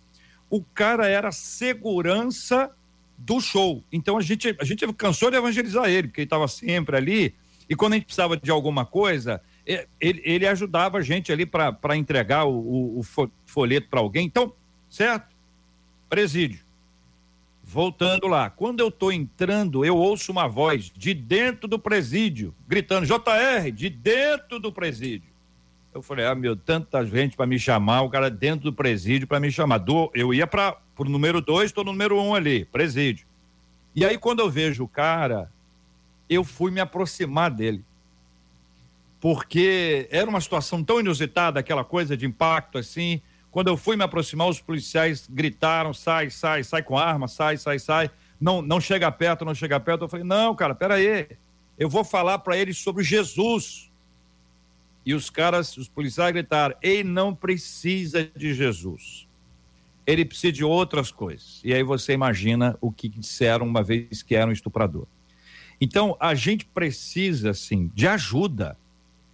O 0.51 0.63
cara 0.63 1.09
era 1.09 1.33
segurança 1.33 2.71
do 3.21 3.41
show. 3.41 3.85
Então 3.93 4.17
a 4.17 4.23
gente, 4.23 4.57
a 4.59 4.65
gente 4.65 4.91
cansou 4.95 5.31
de 5.31 5.37
evangelizar 5.37 5.89
ele, 5.89 6.09
porque 6.09 6.23
ele 6.23 6.27
estava 6.27 6.49
sempre 6.49 6.97
ali. 6.97 7.35
E 7.69 7.77
quando 7.77 7.93
a 7.93 7.97
gente 7.97 8.07
precisava 8.07 8.37
de 8.37 8.51
alguma 8.51 8.85
coisa, 8.85 9.41
ele, 10.01 10.21
ele 10.25 10.47
ajudava 10.47 10.99
a 10.99 11.03
gente 11.03 11.31
ali 11.31 11.47
para 11.47 11.97
entregar 11.97 12.45
o, 12.45 12.99
o, 12.99 13.01
o 13.01 13.31
folheto 13.47 13.89
para 13.89 14.01
alguém. 14.01 14.27
Então, 14.27 14.53
certo? 14.89 15.37
Presídio. 16.09 16.61
Voltando 17.63 18.27
lá, 18.27 18.51
quando 18.51 18.81
eu 18.81 18.89
estou 18.89 19.13
entrando, 19.13 19.85
eu 19.85 19.97
ouço 19.97 20.33
uma 20.33 20.49
voz 20.49 20.91
de 20.93 21.15
dentro 21.15 21.69
do 21.69 21.79
presídio, 21.79 22.53
gritando: 22.67 23.07
JR, 23.07 23.71
de 23.73 23.89
dentro 23.89 24.59
do 24.59 24.73
presídio. 24.73 25.31
Eu 25.95 26.03
falei: 26.03 26.27
ah, 26.27 26.35
meu, 26.35 26.57
tanta 26.57 27.07
gente 27.07 27.37
para 27.37 27.47
me 27.47 27.59
chamar, 27.59 28.03
o 28.03 28.11
cara 28.11 28.29
dentro 28.29 28.65
do 28.65 28.73
presídio 28.73 29.29
para 29.29 29.39
me 29.39 29.53
chamar. 29.53 29.79
Do, 29.79 30.11
eu 30.15 30.35
ia 30.35 30.49
para 30.49 30.77
o 31.07 31.11
número 31.11 31.41
dois, 31.41 31.67
estou 31.67 31.85
no 31.85 31.93
número 31.93 32.21
um 32.21 32.35
ali, 32.35 32.65
presídio. 32.67 33.27
E 33.95 34.05
aí, 34.05 34.19
quando 34.19 34.41
eu 34.41 34.51
vejo 34.51 34.85
o 34.85 34.89
cara, 34.89 35.51
eu 36.29 36.45
fui 36.45 36.71
me 36.71 36.81
aproximar 36.81 37.51
dele. 37.51 37.85
Porque 39.21 40.09
era 40.11 40.29
uma 40.29 40.41
situação 40.41 40.83
tão 40.83 41.01
inusitada, 41.01 41.61
aquela 41.61 41.85
coisa 41.85 42.17
de 42.17 42.25
impacto 42.25 42.79
assim. 42.79 43.21
Quando 43.51 43.69
eu 43.69 43.77
fui 43.77 43.97
me 43.97 44.05
aproximar, 44.05 44.49
os 44.49 44.61
policiais 44.61 45.29
gritaram: 45.29 45.93
sai, 45.93 46.31
sai, 46.31 46.65
sai 46.65 46.83
com 46.83 46.97
arma, 46.97 47.29
sai, 47.29 47.57
sai, 47.57 47.79
sai. 47.79 48.11
Não, 48.41 48.63
não 48.63 48.81
chega 48.81 49.11
perto, 49.13 49.45
não 49.45 49.55
chega 49.55 49.79
perto. 49.79 50.05
Eu 50.05 50.09
falei: 50.09 50.25
não, 50.25 50.55
cara, 50.55 50.75
peraí. 50.75 51.29
Eu 51.79 51.89
vou 51.89 52.05
falar 52.05 52.39
para 52.39 52.57
eles 52.57 52.79
sobre 52.79 53.03
Jesus. 53.03 53.91
E 55.05 55.15
os 55.15 55.29
caras, 55.29 55.77
os 55.77 55.89
policiais 55.89 56.33
gritaram: 56.33 56.77
ele 56.81 57.05
não 57.05 57.35
precisa 57.35 58.31
de 58.35 58.55
Jesus. 58.55 59.29
Ele 60.11 60.25
precisa 60.25 60.53
de 60.53 60.65
outras 60.65 61.11
coisas. 61.11 61.61
E 61.65 61.73
aí 61.73 61.83
você 61.83 62.13
imagina 62.13 62.77
o 62.81 62.91
que 62.91 63.09
disseram 63.09 63.67
uma 63.67 63.83
vez 63.83 64.23
que 64.23 64.35
era 64.35 64.49
um 64.49 64.53
estuprador. 64.53 65.07
Então, 65.81 66.17
a 66.21 66.35
gente 66.35 66.67
precisa, 66.67 67.51
assim, 67.51 67.91
de 67.95 68.07
ajuda. 68.07 68.77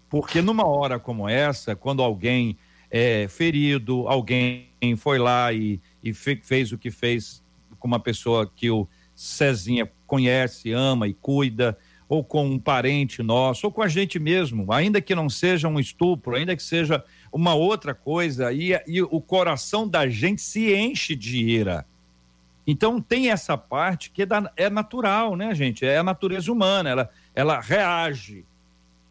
Porque 0.09 0.41
numa 0.41 0.67
hora 0.67 0.99
como 0.99 1.29
essa, 1.29 1.75
quando 1.75 2.03
alguém 2.03 2.57
é, 2.91 3.27
ferido, 3.29 4.07
alguém 4.07 4.69
foi 4.97 5.19
lá 5.19 5.53
e, 5.53 5.81
e 6.03 6.13
fez 6.13 6.71
o 6.73 6.79
que 6.79 6.91
fez 6.91 7.43
com 7.79 7.89
uma 7.89 7.99
pessoa 7.99 8.51
que 8.55 8.71
o 8.71 8.87
Cezinha 9.15 9.91
conhece, 10.07 10.73
ama 10.73 11.09
e 11.09 11.15
cuida, 11.15 11.77
ou 12.09 12.23
com 12.23 12.47
um 12.47 12.59
parente 12.59 13.23
nosso, 13.23 13.67
ou 13.67 13.73
com 13.73 13.83
a 13.83 13.89
gente 13.89 14.19
mesmo, 14.19 14.73
ainda 14.73 15.01
que 15.01 15.15
não 15.15 15.29
seja 15.29 15.67
um 15.67 15.81
estupro, 15.81 16.37
ainda 16.37 16.55
que 16.55 16.63
seja 16.63 17.03
uma 17.37 17.55
outra 17.55 17.95
coisa, 17.95 18.51
e, 18.51 18.71
e 18.87 19.03
o 19.03 19.21
coração 19.21 19.87
da 19.87 20.09
gente 20.09 20.41
se 20.41 20.75
enche 20.75 21.15
de 21.15 21.37
ira. 21.37 21.85
Então 22.67 22.99
tem 22.99 23.31
essa 23.31 23.59
parte 23.59 24.11
que 24.11 24.23
é, 24.23 24.27
da, 24.27 24.51
é 24.57 24.71
natural, 24.71 25.37
né, 25.37 25.55
gente? 25.55 25.85
É 25.85 25.99
a 25.99 26.03
natureza 26.03 26.51
humana, 26.51 26.89
ela, 26.89 27.11
ela 27.35 27.61
reage. 27.61 28.43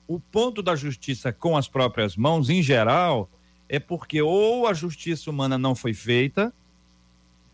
O 0.08 0.20
ponto 0.20 0.64
da 0.64 0.76
justiça 0.76 1.32
com 1.32 1.56
as 1.56 1.68
próprias 1.68 2.18
mãos, 2.18 2.50
em 2.50 2.64
geral, 2.64 3.30
é 3.70 3.80
porque 3.80 4.24
ou 4.24 4.68
a 4.68 4.74
justiça 4.74 5.30
humana 5.30 5.56
não 5.56 5.76
foi 5.76 5.94
feita, 5.94 6.52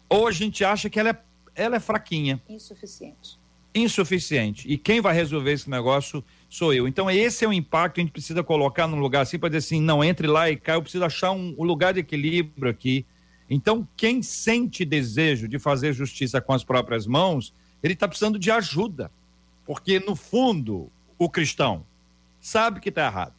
ou 0.07 0.25
a 0.25 0.31
gente 0.31 0.63
acha 0.63 0.89
que 0.89 0.97
ela 1.01 1.09
é, 1.09 1.17
ela 1.53 1.75
é 1.75 1.79
fraquinha. 1.81 2.41
Insuficiente. 2.47 3.37
Insuficiente. 3.75 4.71
E 4.71 4.77
quem 4.77 5.01
vai 5.01 5.13
resolver 5.13 5.51
esse 5.51 5.69
negócio 5.69 6.23
sou 6.51 6.73
eu. 6.73 6.85
Então, 6.85 7.09
esse 7.09 7.45
é 7.45 7.47
o 7.47 7.53
impacto 7.53 7.95
que 7.95 8.01
a 8.01 8.03
gente 8.03 8.11
precisa 8.11 8.43
colocar 8.43 8.85
num 8.85 8.99
lugar 8.99 9.21
assim, 9.21 9.39
para 9.39 9.49
dizer 9.49 9.59
assim: 9.59 9.81
não, 9.81 10.03
entre 10.03 10.27
lá 10.27 10.51
e 10.51 10.57
cá, 10.57 10.73
eu 10.73 10.81
preciso 10.81 11.05
achar 11.05 11.31
um, 11.31 11.55
um 11.57 11.63
lugar 11.63 11.93
de 11.93 12.01
equilíbrio 12.01 12.69
aqui. 12.69 13.05
Então, 13.49 13.87
quem 13.95 14.21
sente 14.21 14.83
desejo 14.83 15.47
de 15.47 15.57
fazer 15.57 15.93
justiça 15.93 16.41
com 16.41 16.53
as 16.53 16.63
próprias 16.63 17.07
mãos, 17.07 17.53
ele 17.81 17.93
está 17.93 18.07
precisando 18.07 18.37
de 18.37 18.51
ajuda. 18.51 19.09
Porque, 19.65 19.99
no 19.99 20.15
fundo, 20.15 20.91
o 21.17 21.29
cristão 21.29 21.85
sabe 22.39 22.81
que 22.81 22.89
está 22.89 23.05
errado. 23.05 23.35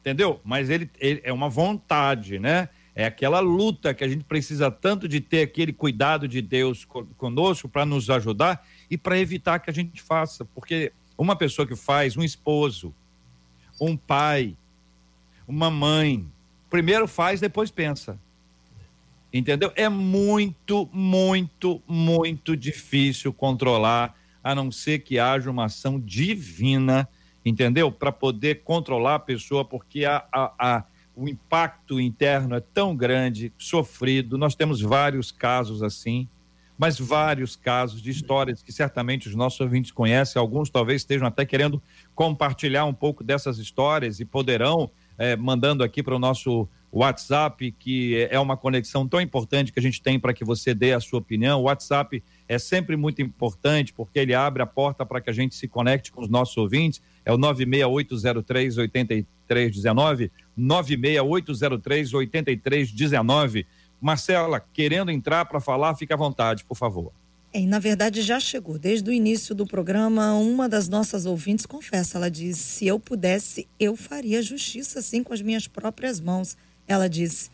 Entendeu? 0.00 0.40
Mas 0.44 0.68
ele, 0.68 0.90
ele 0.98 1.20
é 1.24 1.32
uma 1.32 1.48
vontade, 1.48 2.38
né? 2.38 2.68
É 2.94 3.06
aquela 3.06 3.40
luta 3.40 3.94
que 3.94 4.04
a 4.04 4.08
gente 4.08 4.24
precisa 4.24 4.70
tanto 4.70 5.08
de 5.08 5.20
ter 5.20 5.42
aquele 5.42 5.72
cuidado 5.72 6.26
de 6.26 6.42
Deus 6.42 6.86
conosco 7.16 7.68
para 7.68 7.86
nos 7.86 8.10
ajudar 8.10 8.66
e 8.90 8.98
para 8.98 9.18
evitar 9.18 9.58
que 9.60 9.70
a 9.70 9.72
gente 9.72 10.02
faça. 10.02 10.44
Porque 10.44 10.92
uma 11.18 11.34
pessoa 11.34 11.66
que 11.66 11.74
faz, 11.74 12.16
um 12.16 12.22
esposo, 12.22 12.94
um 13.80 13.96
pai, 13.96 14.56
uma 15.46 15.70
mãe, 15.70 16.24
primeiro 16.70 17.08
faz, 17.08 17.40
depois 17.40 17.70
pensa. 17.70 18.18
Entendeu? 19.32 19.72
É 19.74 19.88
muito, 19.88 20.88
muito, 20.92 21.82
muito 21.86 22.56
difícil 22.56 23.32
controlar, 23.32 24.16
a 24.42 24.54
não 24.54 24.70
ser 24.70 25.00
que 25.00 25.18
haja 25.18 25.50
uma 25.50 25.66
ação 25.66 26.00
divina, 26.00 27.06
entendeu? 27.44 27.90
Para 27.90 28.12
poder 28.12 28.62
controlar 28.62 29.16
a 29.16 29.18
pessoa, 29.18 29.64
porque 29.64 30.04
a, 30.04 30.24
a, 30.32 30.52
a 30.58 30.84
o 31.18 31.28
impacto 31.28 32.00
interno 32.00 32.54
é 32.54 32.60
tão 32.60 32.94
grande, 32.94 33.52
sofrido. 33.58 34.38
Nós 34.38 34.54
temos 34.54 34.80
vários 34.80 35.32
casos 35.32 35.82
assim, 35.82 36.28
mas 36.78 36.98
vários 36.98 37.56
casos 37.56 38.00
de 38.00 38.10
histórias 38.10 38.62
que 38.62 38.72
certamente 38.72 39.28
os 39.28 39.34
nossos 39.34 39.58
ouvintes 39.58 39.90
conhecem. 39.90 40.38
Alguns 40.38 40.70
talvez 40.70 41.02
estejam 41.02 41.26
até 41.26 41.44
querendo 41.44 41.82
compartilhar 42.14 42.84
um 42.84 42.94
pouco 42.94 43.24
dessas 43.24 43.58
histórias 43.58 44.20
e 44.20 44.24
poderão, 44.24 44.88
é, 45.18 45.34
mandando 45.34 45.82
aqui 45.82 46.02
para 46.02 46.14
o 46.14 46.18
nosso 46.20 46.68
WhatsApp, 46.90 47.72
que 47.72 48.26
é 48.30 48.38
uma 48.40 48.56
conexão 48.56 49.06
tão 49.06 49.20
importante 49.20 49.72
que 49.72 49.78
a 49.78 49.82
gente 49.82 50.00
tem 50.00 50.18
para 50.18 50.32
que 50.32 50.44
você 50.44 50.72
dê 50.72 50.92
a 50.92 51.00
sua 51.00 51.18
opinião. 51.18 51.60
O 51.60 51.64
WhatsApp 51.64 52.22
é 52.48 52.58
sempre 52.58 52.96
muito 52.96 53.20
importante 53.20 53.92
porque 53.92 54.18
ele 54.18 54.34
abre 54.34 54.62
a 54.62 54.66
porta 54.66 55.04
para 55.04 55.20
que 55.20 55.28
a 55.28 55.32
gente 55.32 55.54
se 55.54 55.68
conecte 55.68 56.10
com 56.10 56.22
os 56.22 56.28
nossos 56.28 56.56
ouvintes. 56.56 57.02
É 57.24 57.32
o 57.32 57.36
96803 57.36 58.78
8319 58.78 60.30
96803 60.56 62.14
8319. 62.14 63.66
Marcela, 64.00 64.60
querendo 64.72 65.10
entrar 65.10 65.44
para 65.44 65.60
falar, 65.60 65.94
fique 65.94 66.12
à 66.12 66.16
vontade, 66.16 66.64
por 66.64 66.76
favor. 66.76 67.12
É, 67.52 67.60
na 67.62 67.78
verdade 67.78 68.20
já 68.20 68.38
chegou. 68.38 68.78
Desde 68.78 69.08
o 69.08 69.12
início 69.12 69.54
do 69.54 69.66
programa, 69.66 70.34
uma 70.34 70.68
das 70.68 70.88
nossas 70.88 71.24
ouvintes 71.24 71.64
confessa, 71.64 72.18
ela 72.18 72.30
disse: 72.30 72.60
"Se 72.60 72.86
eu 72.86 73.00
pudesse, 73.00 73.66
eu 73.80 73.96
faria 73.96 74.42
justiça 74.42 74.98
assim 74.98 75.22
com 75.22 75.32
as 75.32 75.40
minhas 75.40 75.66
próprias 75.66 76.20
mãos". 76.20 76.56
Ela 76.86 77.08
disse: 77.08 77.50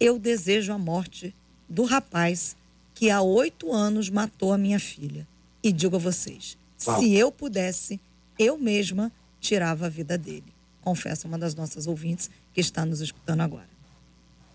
"Eu 0.00 0.18
desejo 0.18 0.72
a 0.72 0.78
morte 0.78 1.34
do 1.68 1.84
rapaz 1.84 2.56
que 2.94 3.10
há 3.10 3.20
oito 3.20 3.72
anos 3.72 4.08
matou 4.08 4.52
a 4.52 4.58
minha 4.58 4.80
filha. 4.80 5.26
E 5.62 5.70
digo 5.70 5.96
a 5.96 5.98
vocês, 5.98 6.56
Uau. 6.86 6.98
se 6.98 7.14
eu 7.14 7.30
pudesse, 7.30 8.00
eu 8.38 8.56
mesma 8.56 9.12
tirava 9.40 9.86
a 9.86 9.88
vida 9.90 10.16
dele" 10.16 10.58
confessa 10.88 11.28
uma 11.28 11.38
das 11.38 11.54
nossas 11.54 11.86
ouvintes 11.86 12.30
que 12.54 12.60
está 12.62 12.86
nos 12.86 13.02
escutando 13.02 13.42
agora. 13.42 13.68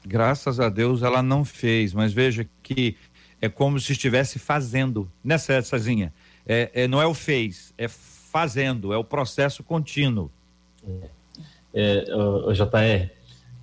Graças 0.05 0.59
a 0.59 0.69
Deus 0.69 1.01
ela 1.01 1.23
não 1.23 1.45
fez, 1.45 1.93
mas 1.93 2.11
veja 2.11 2.47
que 2.61 2.97
é 3.41 3.49
como 3.49 3.79
se 3.79 3.91
estivesse 3.91 4.39
fazendo, 4.39 5.11
né, 5.23 5.37
Cezinha? 5.37 6.13
É, 6.45 6.71
é, 6.73 6.87
não 6.87 7.01
é 7.01 7.05
o 7.05 7.13
fez, 7.13 7.73
é 7.77 7.87
fazendo, 7.87 8.93
é 8.93 8.97
o 8.97 9.03
processo 9.03 9.63
contínuo. 9.63 10.31
É, 11.73 12.05
o, 12.09 12.49
o 12.49 12.53
JR, 12.53 13.09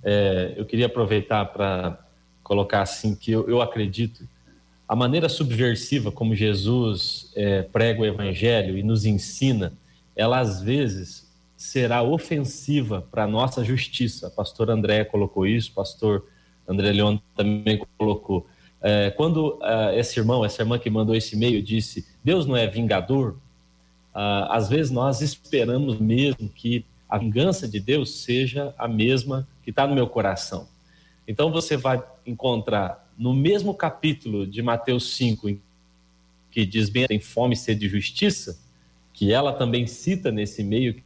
é, 0.03 0.53
eu 0.57 0.65
queria 0.65 0.87
aproveitar 0.87 1.45
para 1.45 1.99
colocar 2.43 2.81
assim 2.81 3.15
que 3.15 3.31
eu, 3.31 3.47
eu, 3.47 3.61
acredito 3.61 4.27
a 4.87 4.95
maneira 4.95 5.29
subversiva 5.29 6.11
como 6.11 6.35
Jesus 6.35 7.31
é, 7.35 7.61
prega 7.61 8.01
o 8.01 8.05
evangelho 8.05 8.77
e 8.77 8.83
nos 8.83 9.05
ensina, 9.05 9.73
ela 10.15 10.39
às 10.39 10.61
vezes 10.61 11.31
será 11.55 12.01
ofensiva 12.01 13.07
para 13.09 13.23
a 13.23 13.27
nossa 13.27 13.63
justiça. 13.63 14.27
A 14.27 14.29
pastora 14.29 14.73
André 14.73 15.05
colocou 15.05 15.45
isso, 15.45 15.71
pastor 15.73 16.25
André 16.71 16.91
Leon 16.91 17.17
também 17.35 17.79
colocou. 17.97 18.47
É, 18.81 19.11
quando 19.11 19.59
uh, 19.59 19.91
esse 19.93 20.19
irmão, 20.19 20.43
essa 20.43 20.61
irmã 20.61 20.79
que 20.79 20.89
mandou 20.89 21.15
esse 21.15 21.35
e-mail 21.35 21.61
disse, 21.61 22.07
Deus 22.23 22.45
não 22.45 22.55
é 22.55 22.65
vingador, 22.65 23.33
uh, 24.15 24.49
às 24.49 24.69
vezes 24.69 24.91
nós 24.91 25.21
esperamos 25.21 25.99
mesmo 25.99 26.49
que 26.49 26.85
a 27.07 27.17
vingança 27.17 27.67
de 27.67 27.79
Deus 27.79 28.23
seja 28.23 28.73
a 28.77 28.87
mesma 28.87 29.47
que 29.63 29.69
está 29.69 29.85
no 29.85 29.93
meu 29.93 30.07
coração. 30.07 30.67
Então 31.27 31.51
você 31.51 31.77
vai 31.77 32.01
encontrar 32.25 33.07
no 33.17 33.33
mesmo 33.33 33.73
capítulo 33.73 34.47
de 34.47 34.61
Mateus 34.61 35.15
5, 35.15 35.55
que 36.49 36.65
diz 36.65 36.89
bem 36.89 37.05
tem 37.05 37.19
fome 37.19 37.53
e 37.53 37.57
sede 37.57 37.81
de 37.81 37.89
justiça, 37.89 38.59
que 39.13 39.31
ela 39.31 39.53
também 39.53 39.85
cita 39.85 40.31
nesse 40.31 40.61
e-mail 40.61 41.01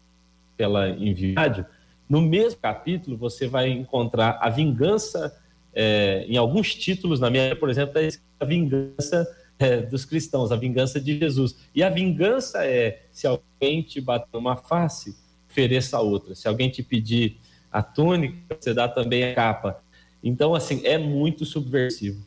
ela 0.57 0.89
enviou, 0.89 1.65
no 2.07 2.21
mesmo 2.21 2.59
capítulo 2.59 3.17
você 3.17 3.47
vai 3.47 3.69
encontrar 3.69 4.37
a 4.39 4.49
vingança, 4.49 5.35
é, 5.75 6.25
em 6.27 6.37
alguns 6.37 6.73
títulos, 6.73 7.19
na 7.19 7.29
minha, 7.29 7.55
por 7.55 7.69
exemplo, 7.69 7.99
é 7.99 8.07
a 8.39 8.45
vingança 8.45 9.27
é, 9.59 9.81
dos 9.81 10.05
cristãos, 10.05 10.51
a 10.51 10.55
vingança 10.55 10.99
de 10.99 11.19
Jesus. 11.19 11.55
E 11.75 11.83
a 11.83 11.89
vingança 11.89 12.65
é, 12.65 13.03
se 13.11 13.27
alguém 13.27 13.81
te 13.81 13.99
bater 13.99 14.37
uma 14.37 14.55
face, 14.55 15.15
ofereça 15.49 15.97
a 15.97 16.01
outra. 16.01 16.33
Se 16.33 16.47
alguém 16.47 16.69
te 16.69 16.81
pedir 16.81 17.37
a 17.71 17.83
túnica, 17.83 18.57
você 18.59 18.73
dá 18.73 18.87
também 18.87 19.23
a 19.23 19.35
capa. 19.35 19.83
Então, 20.23 20.55
assim, 20.55 20.81
é 20.85 20.97
muito 20.97 21.45
subversivo, 21.45 22.25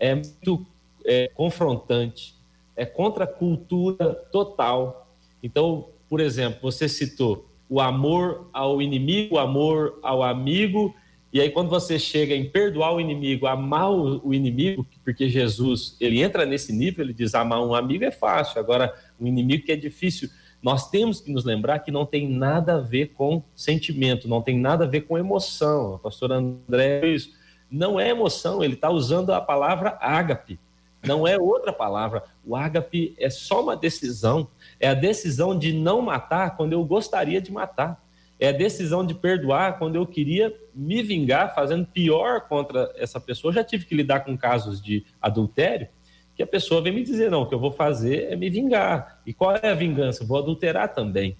é 0.00 0.14
muito 0.14 0.66
é, 1.04 1.28
confrontante, 1.28 2.34
é 2.74 2.84
contra 2.84 3.24
a 3.24 3.26
cultura 3.26 4.14
total. 4.32 5.08
Então, 5.42 5.88
por 6.08 6.20
exemplo, 6.20 6.58
você 6.62 6.88
citou 6.88 7.46
o 7.68 7.80
amor 7.80 8.48
ao 8.52 8.82
inimigo, 8.82 9.36
o 9.36 9.38
amor 9.38 9.98
ao 10.02 10.22
amigo, 10.22 10.94
e 11.32 11.40
aí 11.40 11.50
quando 11.50 11.70
você 11.70 11.98
chega 11.98 12.34
em 12.34 12.48
perdoar 12.48 12.94
o 12.94 13.00
inimigo, 13.00 13.46
amar 13.46 13.90
o 13.90 14.34
inimigo, 14.34 14.86
porque 15.02 15.28
Jesus, 15.28 15.96
ele 16.00 16.22
entra 16.22 16.44
nesse 16.44 16.72
nível, 16.72 17.04
ele 17.04 17.14
diz 17.14 17.34
amar 17.34 17.64
um 17.64 17.74
amigo 17.74 18.04
é 18.04 18.10
fácil, 18.10 18.60
agora 18.60 18.94
o 19.18 19.26
inimigo 19.26 19.64
que 19.64 19.72
é 19.72 19.76
difícil. 19.76 20.28
Nós 20.62 20.90
temos 20.90 21.20
que 21.20 21.32
nos 21.32 21.44
lembrar 21.44 21.80
que 21.80 21.90
não 21.90 22.06
tem 22.06 22.28
nada 22.28 22.74
a 22.74 22.78
ver 22.78 23.14
com 23.14 23.42
sentimento, 23.56 24.28
não 24.28 24.42
tem 24.42 24.58
nada 24.58 24.84
a 24.84 24.88
ver 24.88 25.02
com 25.02 25.18
emoção. 25.18 25.94
O 25.94 25.98
pastor 25.98 26.30
André, 26.30 27.06
isso 27.06 27.30
não 27.70 27.98
é 27.98 28.10
emoção, 28.10 28.62
ele 28.62 28.74
está 28.74 28.90
usando 28.90 29.32
a 29.32 29.40
palavra 29.40 29.96
ágape, 30.00 30.60
não 31.04 31.26
é 31.26 31.38
outra 31.38 31.72
palavra. 31.72 32.22
O 32.44 32.54
ágape 32.54 33.14
é 33.18 33.30
só 33.30 33.62
uma 33.62 33.74
decisão 33.74 34.48
é 34.78 34.88
a 34.88 34.94
decisão 34.94 35.56
de 35.56 35.72
não 35.72 36.02
matar 36.02 36.56
quando 36.56 36.72
eu 36.72 36.84
gostaria 36.84 37.40
de 37.40 37.52
matar. 37.52 38.02
É 38.42 38.48
a 38.48 38.52
decisão 38.52 39.06
de 39.06 39.14
perdoar 39.14 39.78
quando 39.78 39.94
eu 39.94 40.04
queria 40.04 40.52
me 40.74 41.00
vingar, 41.00 41.54
fazendo 41.54 41.86
pior 41.86 42.40
contra 42.48 42.92
essa 42.96 43.20
pessoa. 43.20 43.50
Eu 43.50 43.54
já 43.54 43.62
tive 43.62 43.84
que 43.84 43.94
lidar 43.94 44.24
com 44.24 44.36
casos 44.36 44.82
de 44.82 45.06
adultério, 45.20 45.86
que 46.34 46.42
a 46.42 46.46
pessoa 46.46 46.82
vem 46.82 46.92
me 46.92 47.04
dizer: 47.04 47.30
não, 47.30 47.42
o 47.42 47.46
que 47.46 47.54
eu 47.54 47.60
vou 47.60 47.70
fazer 47.70 48.32
é 48.32 48.34
me 48.34 48.50
vingar. 48.50 49.20
E 49.24 49.32
qual 49.32 49.54
é 49.54 49.68
a 49.68 49.74
vingança? 49.74 50.24
Vou 50.24 50.36
adulterar 50.38 50.92
também. 50.92 51.36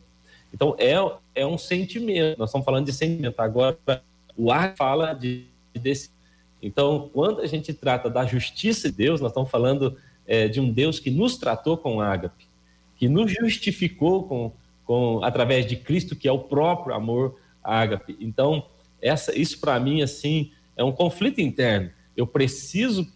Então, 0.55 0.77
é, 0.79 0.95
é 1.35 1.45
um 1.45 1.59
sentimento. 1.59 2.39
Nós 2.39 2.51
estamos 2.51 2.65
falando 2.65 2.87
de 2.87 2.93
sentimento. 2.93 3.41
Agora, 3.41 3.77
o 4.37 4.53
ar 4.53 4.77
fala 4.77 5.13
de, 5.13 5.47
de 5.75 5.81
desse. 5.81 6.11
Então, 6.63 7.11
quando 7.13 7.41
a 7.41 7.47
gente 7.47 7.75
trata 7.75 8.09
da 8.09 8.25
justiça 8.25 8.89
de 8.89 8.97
Deus, 8.97 9.21
nós 9.21 9.33
estamos 9.33 9.51
falando 9.51 9.99
é, 10.25 10.47
de 10.47 10.61
um 10.61 10.71
Deus 10.71 11.01
que 11.01 11.11
nos 11.11 11.37
tratou 11.37 11.77
com 11.77 12.01
ágape 12.01 12.47
que 13.03 13.09
nos 13.09 13.33
justificou 13.33 14.23
com, 14.29 14.53
com 14.93 15.25
através 15.25 15.65
de 15.65 15.75
Cristo, 15.75 16.15
que 16.15 16.29
é 16.29 16.33
o 16.33 16.39
próprio 16.39 16.95
amor 16.95 17.37
ágape. 17.65 18.15
Então, 18.21 18.67
essa, 19.01 19.35
isso 19.35 19.59
para 19.59 19.81
mim 19.81 20.03
assim 20.03 20.53
é 20.77 20.85
um 20.85 20.93
conflito 20.93 21.41
interno. 21.41 21.91
eu 22.15 22.27
preciso 22.27 23.11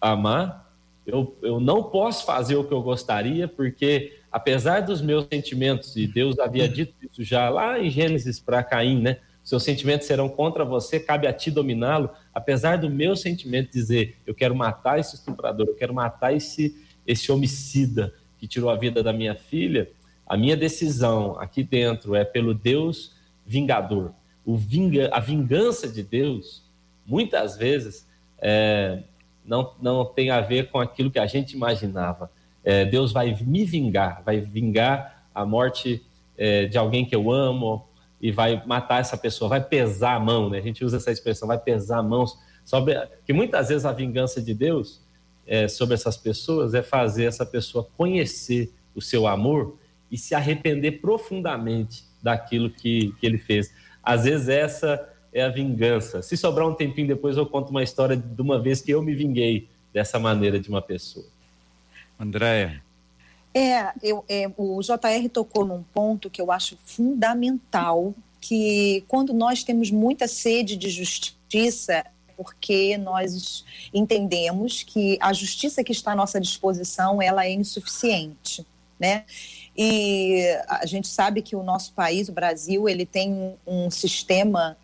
amar, 0.00 0.72
eu, 1.06 1.36
eu 1.42 1.60
não 1.60 1.82
posso 1.82 2.24
fazer 2.24 2.56
o 2.56 2.64
que 2.64 2.72
eu 2.72 2.80
gostaria, 2.80 3.46
porque 3.46 4.20
apesar 4.32 4.80
dos 4.80 5.02
meus 5.02 5.26
sentimentos, 5.30 5.94
e 5.96 6.06
Deus 6.06 6.38
havia 6.38 6.66
dito 6.66 6.94
isso 7.02 7.22
já 7.22 7.50
lá 7.50 7.78
em 7.78 7.90
Gênesis 7.90 8.40
para 8.40 8.64
Caim, 8.64 8.98
né? 9.02 9.18
Seus 9.44 9.64
sentimentos 9.64 10.06
serão 10.06 10.30
contra 10.30 10.64
você, 10.64 10.98
cabe 10.98 11.26
a 11.26 11.32
ti 11.32 11.50
dominá-lo. 11.50 12.08
Apesar 12.32 12.78
do 12.78 12.88
meu 12.88 13.14
sentimento 13.14 13.70
dizer, 13.70 14.16
eu 14.26 14.34
quero 14.34 14.56
matar 14.56 14.98
esse 14.98 15.16
estuprador, 15.16 15.66
eu 15.66 15.74
quero 15.74 15.92
matar 15.92 16.34
esse, 16.34 16.74
esse 17.06 17.30
homicida 17.30 18.14
que 18.38 18.48
tirou 18.48 18.70
a 18.70 18.76
vida 18.76 19.02
da 19.02 19.12
minha 19.12 19.34
filha, 19.34 19.90
a 20.26 20.36
minha 20.36 20.56
decisão 20.56 21.38
aqui 21.38 21.62
dentro 21.62 22.14
é 22.14 22.24
pelo 22.24 22.54
Deus 22.54 23.14
vingador. 23.46 24.12
O 24.44 24.56
vinga, 24.56 25.10
a 25.12 25.20
vingança 25.20 25.88
de 25.88 26.02
Deus, 26.02 26.62
muitas 27.06 27.56
vezes, 27.56 28.06
é, 28.38 29.02
não, 29.44 29.74
não 29.80 30.04
tem 30.04 30.30
a 30.30 30.40
ver 30.40 30.70
com 30.70 30.78
aquilo 30.78 31.10
que 31.10 31.18
a 31.18 31.26
gente 31.26 31.54
imaginava. 31.54 32.30
É, 32.64 32.84
Deus 32.84 33.12
vai 33.12 33.34
me 33.44 33.64
vingar, 33.64 34.22
vai 34.24 34.40
vingar 34.40 35.26
a 35.34 35.44
morte 35.44 36.02
é, 36.36 36.66
de 36.66 36.78
alguém 36.78 37.04
que 37.04 37.14
eu 37.14 37.30
amo 37.30 37.86
e 38.20 38.30
vai 38.30 38.62
matar 38.64 39.00
essa 39.00 39.16
pessoa, 39.16 39.48
vai 39.48 39.60
pesar 39.62 40.14
a 40.14 40.20
mão, 40.20 40.48
né? 40.48 40.58
A 40.58 40.62
gente 40.62 40.84
usa 40.84 40.96
essa 40.96 41.10
expressão, 41.10 41.48
vai 41.48 41.58
pesar 41.58 41.98
a 41.98 42.02
mão 42.02 42.24
sobre 42.64 42.94
que 43.26 43.32
muitas 43.32 43.68
vezes 43.68 43.84
a 43.84 43.92
vingança 43.92 44.40
de 44.40 44.54
Deus 44.54 45.00
é, 45.46 45.66
sobre 45.66 45.94
essas 45.94 46.16
pessoas 46.16 46.72
é 46.72 46.82
fazer 46.82 47.24
essa 47.24 47.44
pessoa 47.44 47.88
conhecer 47.96 48.72
o 48.94 49.00
seu 49.00 49.26
amor 49.26 49.76
e 50.12 50.18
se 50.18 50.34
arrepender 50.34 51.00
profundamente 51.00 52.04
daquilo 52.22 52.70
que, 52.70 53.14
que 53.18 53.26
ele 53.26 53.38
fez. 53.38 53.72
Às 54.02 54.24
vezes 54.24 54.48
essa 54.48 55.08
é 55.32 55.42
a 55.42 55.48
vingança. 55.48 56.20
Se 56.20 56.36
sobrar 56.36 56.68
um 56.68 56.74
tempinho 56.74 57.08
depois, 57.08 57.38
eu 57.38 57.46
conto 57.46 57.70
uma 57.70 57.82
história 57.82 58.14
de 58.14 58.42
uma 58.42 58.60
vez 58.60 58.82
que 58.82 58.90
eu 58.90 59.00
me 59.00 59.14
vinguei 59.14 59.68
dessa 59.92 60.18
maneira 60.18 60.60
de 60.60 60.68
uma 60.68 60.82
pessoa. 60.82 61.24
Andréia. 62.20 62.82
É, 63.54 63.92
eu, 64.02 64.24
é, 64.28 64.50
o 64.56 64.80
JR 64.80 65.28
tocou 65.32 65.64
num 65.64 65.82
ponto 65.82 66.30
que 66.30 66.40
eu 66.40 66.52
acho 66.52 66.76
fundamental, 66.84 68.14
que 68.40 69.04
quando 69.08 69.32
nós 69.32 69.64
temos 69.64 69.90
muita 69.90 70.28
sede 70.28 70.76
de 70.76 70.90
justiça, 70.90 72.04
porque 72.36 72.96
nós 72.98 73.64
entendemos 73.92 74.82
que 74.82 75.18
a 75.20 75.32
justiça 75.32 75.84
que 75.84 75.92
está 75.92 76.12
à 76.12 76.16
nossa 76.16 76.40
disposição, 76.40 77.20
ela 77.20 77.44
é 77.46 77.52
insuficiente, 77.52 78.66
né? 78.98 79.24
E 79.76 80.44
a 80.68 80.84
gente 80.84 81.08
sabe 81.08 81.40
que 81.40 81.56
o 81.56 81.62
nosso 81.62 81.92
país, 81.94 82.28
o 82.28 82.32
Brasil, 82.32 82.88
ele 82.88 83.06
tem 83.06 83.54
um 83.66 83.90
sistema 83.90 84.76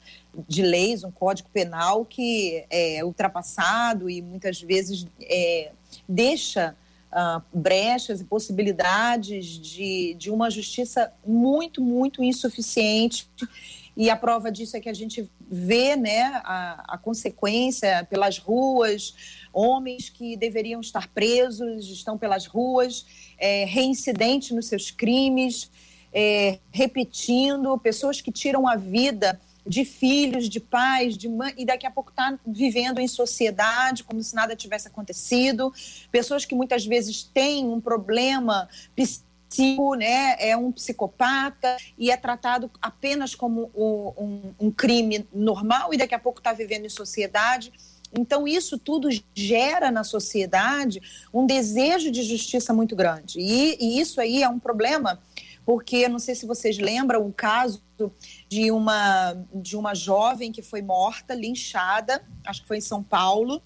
de 0.47 0.63
leis, 0.63 1.05
um 1.05 1.11
código 1.11 1.49
penal 1.53 2.05
que 2.05 2.65
é 2.71 3.05
ultrapassado 3.05 4.09
e 4.09 4.23
muitas 4.23 4.61
vezes 4.61 5.07
é, 5.21 5.73
deixa 6.09 6.77
uh, 7.13 7.43
brechas 7.53 8.21
e 8.21 8.25
possibilidades 8.25 9.47
de, 9.47 10.15
de 10.15 10.31
uma 10.31 10.51
justiça 10.51 11.13
muito, 11.27 11.83
muito 11.83 12.23
insuficiente. 12.23 13.29
E 13.99 14.09
a 14.09 14.17
prova 14.17 14.53
disso 14.53 14.77
é 14.77 14.81
que 14.81 14.89
a 14.89 14.95
gente 14.95 15.29
vê 15.51 15.97
né, 15.97 16.41
a, 16.45 16.95
a 16.95 16.99
consequência 16.99 18.07
pelas 18.09 18.39
ruas, 18.39 19.13
homens 19.53 20.09
que 20.09 20.37
deveriam 20.37 20.81
estar 20.81 21.09
presos 21.09 21.91
estão 21.91 22.17
pelas 22.17 22.47
ruas, 22.47 23.05
é, 23.37 23.65
reincidentes 23.65 24.53
nos 24.53 24.67
seus 24.67 24.93
crimes, 24.93 25.69
é, 26.13 26.61
repetindo, 26.71 27.77
pessoas 27.77 28.21
que 28.21 28.31
tiram 28.31 28.69
a 28.69 28.77
vida 28.77 29.41
de 29.67 29.85
filhos, 29.85 30.49
de 30.49 30.61
pais, 30.61 31.17
de 31.17 31.29
mãe, 31.29 31.53
e 31.59 31.67
daqui 31.67 31.85
a 31.85 31.91
pouco 31.91 32.11
está 32.11 32.39
vivendo 32.47 33.01
em 33.01 33.09
sociedade 33.09 34.05
como 34.05 34.23
se 34.23 34.33
nada 34.33 34.55
tivesse 34.55 34.87
acontecido. 34.87 35.75
Pessoas 36.11 36.45
que 36.45 36.55
muitas 36.55 36.87
vezes 36.87 37.25
têm 37.25 37.67
um 37.67 37.81
problema 37.81 38.69
psíquico, 39.49 39.95
né, 39.95 40.37
é 40.39 40.57
um 40.57 40.71
psicopata 40.71 41.77
e 41.97 42.11
é 42.11 42.17
tratado 42.17 42.71
apenas 42.81 43.35
como 43.35 43.71
um, 43.75 44.55
um 44.67 44.71
crime 44.71 45.27
normal 45.33 45.93
e 45.95 45.97
daqui 45.97 46.15
a 46.15 46.19
pouco 46.19 46.39
está 46.39 46.53
vivendo 46.53 46.85
em 46.85 46.91
sociedade. 46.91 47.73
Então, 48.13 48.49
isso 48.49 48.79
tudo 48.79 49.09
gera 49.35 49.91
na 49.91 50.03
sociedade 50.03 51.01
um 51.33 51.47
desejo 51.47 52.11
de 52.11 52.23
justiça 52.23 52.73
muito 52.73 52.97
grande. 52.97 53.39
E, 53.39 53.77
e 53.81 54.01
isso 54.01 54.21
aí 54.21 54.43
é 54.43 54.49
um 54.49 54.59
problema 54.59 55.21
porque 55.69 56.09
não 56.09 56.19
sei 56.19 56.35
se 56.35 56.47
vocês 56.47 56.79
lembram 56.79 57.27
o 57.27 57.31
caso 57.31 57.83
de 58.49 58.71
uma, 58.71 59.37
de 59.55 59.77
uma 59.77 59.95
jovem 59.95 60.51
que 60.51 60.63
foi 60.63 60.81
morta, 60.81 61.35
linchada, 61.35 62.25
acho 62.47 62.63
que 62.63 62.69
foi 62.69 62.79
em 62.79 62.81
São 62.81 63.03
Paulo, 63.03 63.61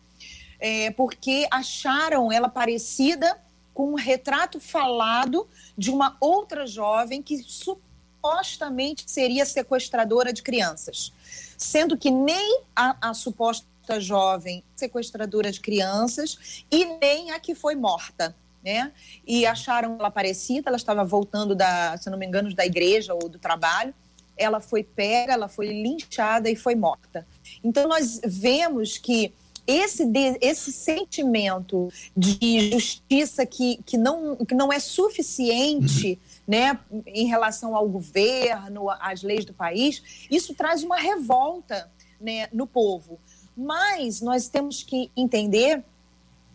é, 0.58 0.90
porque 0.90 1.46
acharam 1.48 2.32
ela 2.32 2.48
parecida 2.48 3.40
com 3.72 3.92
um 3.92 3.94
retrato 3.94 4.60
falado 4.60 5.48
de 5.76 5.90
uma 5.90 6.16
outra 6.20 6.66
jovem 6.66 7.22
que 7.22 7.38
supostamente 7.42 9.04
seria 9.10 9.44
sequestradora 9.44 10.32
de 10.32 10.42
crianças, 10.42 11.12
sendo 11.56 11.96
que 11.96 12.10
nem 12.10 12.62
a, 12.74 13.10
a 13.10 13.14
suposta 13.14 14.00
jovem 14.00 14.62
sequestradora 14.76 15.50
de 15.50 15.60
crianças 15.60 16.64
e 16.70 16.84
nem 16.84 17.30
a 17.30 17.40
que 17.40 17.54
foi 17.54 17.74
morta 17.74 18.34
né? 18.62 18.92
E 19.26 19.44
acharam 19.44 19.96
ela 19.98 20.10
parecida, 20.10 20.70
ela 20.70 20.76
estava 20.76 21.04
voltando 21.04 21.54
da, 21.54 21.96
se 21.98 22.08
não 22.08 22.16
me 22.16 22.26
engano, 22.26 22.54
da 22.54 22.64
igreja 22.64 23.12
ou 23.12 23.28
do 23.28 23.38
trabalho. 23.38 23.92
Ela 24.36 24.60
foi 24.60 24.82
pega, 24.82 25.32
ela 25.32 25.48
foi 25.48 25.66
linchada 25.66 26.48
e 26.48 26.56
foi 26.56 26.74
morta. 26.74 27.26
Então 27.62 27.88
nós 27.88 28.20
vemos 28.24 28.96
que 28.96 29.32
esse, 29.66 30.04
esse 30.40 30.72
sentimento 30.72 31.88
de 32.16 32.70
justiça 32.72 33.46
que, 33.46 33.80
que, 33.84 33.96
não, 33.96 34.36
que 34.36 34.54
não 34.54 34.72
é 34.72 34.78
suficiente 34.78 36.18
né, 36.46 36.78
em 37.06 37.26
relação 37.26 37.76
ao 37.76 37.88
governo, 37.88 38.90
às 38.90 39.22
leis 39.22 39.44
do 39.44 39.54
país, 39.54 40.26
isso 40.30 40.54
traz 40.54 40.82
uma 40.82 40.96
revolta 40.96 41.90
né, 42.20 42.48
no 42.52 42.66
povo. 42.66 43.18
Mas 43.56 44.20
nós 44.20 44.48
temos 44.48 44.82
que 44.82 45.10
entender 45.16 45.82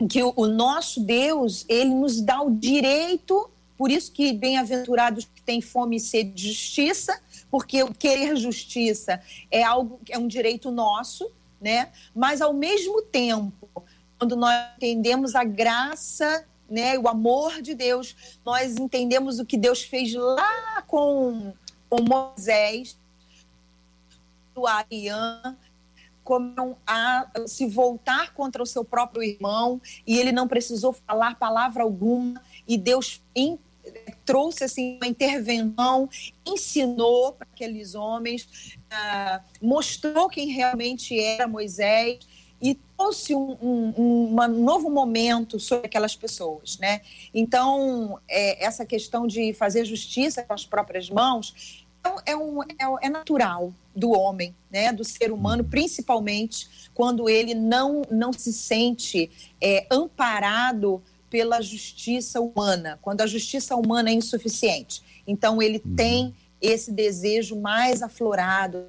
que 0.09 0.21
o, 0.21 0.33
o 0.35 0.47
nosso 0.47 0.99
Deus, 0.99 1.65
ele 1.67 1.93
nos 1.93 2.21
dá 2.21 2.41
o 2.41 2.51
direito, 2.51 3.49
por 3.77 3.91
isso 3.91 4.11
que 4.11 4.33
bem-aventurados 4.33 5.25
que 5.33 5.41
têm 5.41 5.61
fome 5.61 5.97
e 5.97 5.99
sede 5.99 6.31
de 6.31 6.47
justiça, 6.47 7.19
porque 7.49 7.85
querer 7.93 8.35
justiça 8.35 9.21
é 9.49 9.63
algo 9.63 9.99
é 10.09 10.17
um 10.17 10.27
direito 10.27 10.69
nosso, 10.71 11.31
né? 11.59 11.91
Mas 12.15 12.41
ao 12.41 12.53
mesmo 12.53 13.01
tempo, 13.01 13.67
quando 14.17 14.35
nós 14.35 14.53
entendemos 14.77 15.35
a 15.35 15.43
graça, 15.43 16.45
né, 16.69 16.97
o 16.97 17.07
amor 17.07 17.61
de 17.61 17.73
Deus, 17.73 18.15
nós 18.45 18.77
entendemos 18.77 19.39
o 19.39 19.45
que 19.45 19.57
Deus 19.57 19.83
fez 19.83 20.13
lá 20.13 20.83
com, 20.87 21.53
com 21.89 22.01
Moisés, 22.01 22.97
o 24.55 24.67
Ariã, 24.67 25.55
como 26.23 26.77
a 26.85 27.25
se 27.45 27.65
voltar 27.67 28.33
contra 28.33 28.61
o 28.61 28.65
seu 28.65 28.83
próprio 28.83 29.23
irmão 29.23 29.79
e 30.05 30.19
ele 30.19 30.33
não 30.33 30.45
precisou 30.45 30.91
falar 30.91 31.35
palavra 31.35 31.83
alguma 31.83 32.41
e 32.67 32.77
Deus 32.77 33.21
in, 33.33 33.57
trouxe 34.25 34.63
assim 34.63 34.97
uma 34.97 35.07
intervenção, 35.07 36.09
ensinou 36.45 37.33
para 37.33 37.47
aqueles 37.53 37.95
homens, 37.95 38.77
uh, 38.91 39.43
mostrou 39.61 40.27
quem 40.29 40.49
realmente 40.49 41.19
era 41.19 41.47
Moisés 41.47 42.19
e 42.61 42.75
trouxe 42.97 43.35
um, 43.35 43.57
um, 43.61 43.93
um, 43.97 44.47
novo 44.47 44.89
momento 44.89 45.59
sobre 45.59 45.85
aquelas 45.85 46.15
pessoas, 46.15 46.77
né? 46.79 47.01
Então, 47.33 48.19
é, 48.27 48.65
essa 48.65 48.85
questão 48.85 49.27
de 49.27 49.53
fazer 49.53 49.85
justiça 49.85 50.41
com 50.43 50.53
as 50.53 50.65
próprias 50.65 51.09
mãos 51.09 51.85
é, 52.25 52.35
um, 52.35 52.63
é, 52.63 52.67
é, 53.01 53.09
natural 53.09 53.73
do 53.95 54.11
homem, 54.11 54.55
né, 54.71 54.93
do 54.93 55.03
ser 55.03 55.31
humano, 55.31 55.63
principalmente 55.63 56.89
quando 56.93 57.27
ele 57.27 57.53
não, 57.53 58.03
não 58.09 58.31
se 58.31 58.53
sente 58.53 59.29
é, 59.61 59.85
amparado 59.91 61.01
pela 61.29 61.61
justiça 61.61 62.39
humana, 62.39 62.97
quando 63.01 63.21
a 63.21 63.27
justiça 63.27 63.75
humana 63.75 64.09
é 64.09 64.13
insuficiente. 64.13 65.01
Então, 65.25 65.61
ele 65.61 65.81
uhum. 65.83 65.95
tem 65.95 66.35
esse 66.61 66.91
desejo 66.91 67.59
mais 67.59 68.01
aflorado, 68.01 68.85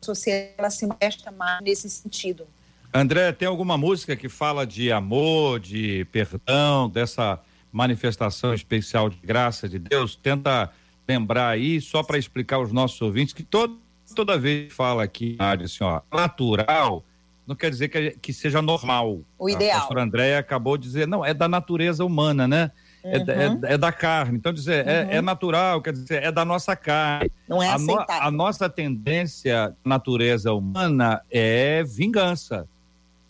a 0.00 0.04
sociedade 0.04 0.74
se 0.74 0.86
manifesta 0.86 1.30
mais 1.30 1.60
nesse 1.62 1.90
sentido. 1.90 2.46
André, 2.92 3.32
tem 3.32 3.46
alguma 3.46 3.76
música 3.76 4.16
que 4.16 4.28
fala 4.28 4.66
de 4.66 4.90
amor, 4.90 5.60
de 5.60 6.06
perdão, 6.06 6.88
dessa 6.88 7.38
manifestação 7.70 8.54
especial 8.54 9.10
de 9.10 9.18
graça 9.18 9.68
de 9.68 9.78
Deus? 9.78 10.16
Tenta 10.16 10.70
lembrar 11.06 11.48
aí, 11.48 11.80
só 11.80 12.02
para 12.02 12.18
explicar 12.18 12.56
aos 12.56 12.72
nossos 12.72 13.00
ouvintes, 13.00 13.34
que 13.34 13.42
todo, 13.42 13.78
toda 14.14 14.38
vez 14.38 14.68
que 14.68 14.74
fala 14.74 15.02
aqui, 15.02 15.36
assim, 15.38 15.84
ó, 15.84 16.00
natural, 16.12 17.04
não 17.48 17.56
quer 17.56 17.70
dizer 17.70 17.88
que, 17.88 18.10
que 18.20 18.30
seja 18.30 18.60
normal. 18.60 19.22
O 19.38 19.48
ideal. 19.48 19.78
A 19.78 19.80
pastora 19.80 20.02
Andréia 20.02 20.38
acabou 20.38 20.76
de 20.76 20.84
dizer, 20.84 21.08
não, 21.08 21.24
é 21.24 21.32
da 21.32 21.48
natureza 21.48 22.04
humana, 22.04 22.46
né? 22.46 22.70
É 23.02 23.16
uhum. 23.16 23.24
É, 23.64 23.70
é, 23.70 23.74
é, 23.74 23.78
da 23.78 23.90
carne. 23.90 24.36
Então, 24.36 24.52
dizer, 24.52 24.84
uhum. 24.84 24.90
é, 24.90 25.16
é, 25.16 25.22
natural, 25.22 25.80
quer 25.80 25.94
dizer, 25.94 26.22
é 26.22 26.30
da 26.30 26.44
nossa 26.44 26.76
carne. 26.76 27.30
Não 27.48 27.62
é 27.62 27.70
a, 27.70 27.78
no, 27.78 28.04
a 28.06 28.30
nossa 28.30 28.68
tendência, 28.68 29.74
natureza 29.82 30.52
humana, 30.52 31.22
é 31.30 31.82
vingança. 31.84 32.68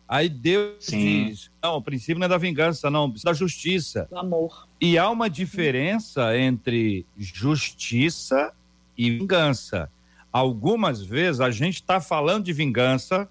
Aí 0.08 0.28
Deus 0.28 0.86
Sim. 0.86 1.28
diz: 1.28 1.50
não, 1.62 1.76
o 1.76 1.82
princípio 1.82 2.18
não 2.18 2.24
é 2.24 2.28
da 2.28 2.38
vingança, 2.38 2.90
não, 2.90 3.06
é 3.06 3.22
da 3.22 3.32
justiça. 3.32 4.08
Do 4.10 4.18
amor. 4.18 4.66
E 4.80 4.98
há 4.98 5.08
uma 5.08 5.30
diferença 5.30 6.36
entre 6.36 7.06
justiça 7.16 8.52
e 8.96 9.10
vingança. 9.10 9.88
Algumas 10.32 11.02
vezes 11.02 11.40
a 11.40 11.50
gente 11.52 11.76
está 11.76 12.00
falando 12.00 12.44
de 12.44 12.52
vingança 12.52 13.28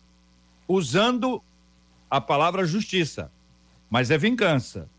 usando 0.68 1.42
a 2.10 2.20
palavra 2.20 2.66
justiça, 2.66 3.32
mas 3.90 4.12
é 4.12 4.18
vingança. 4.18 4.90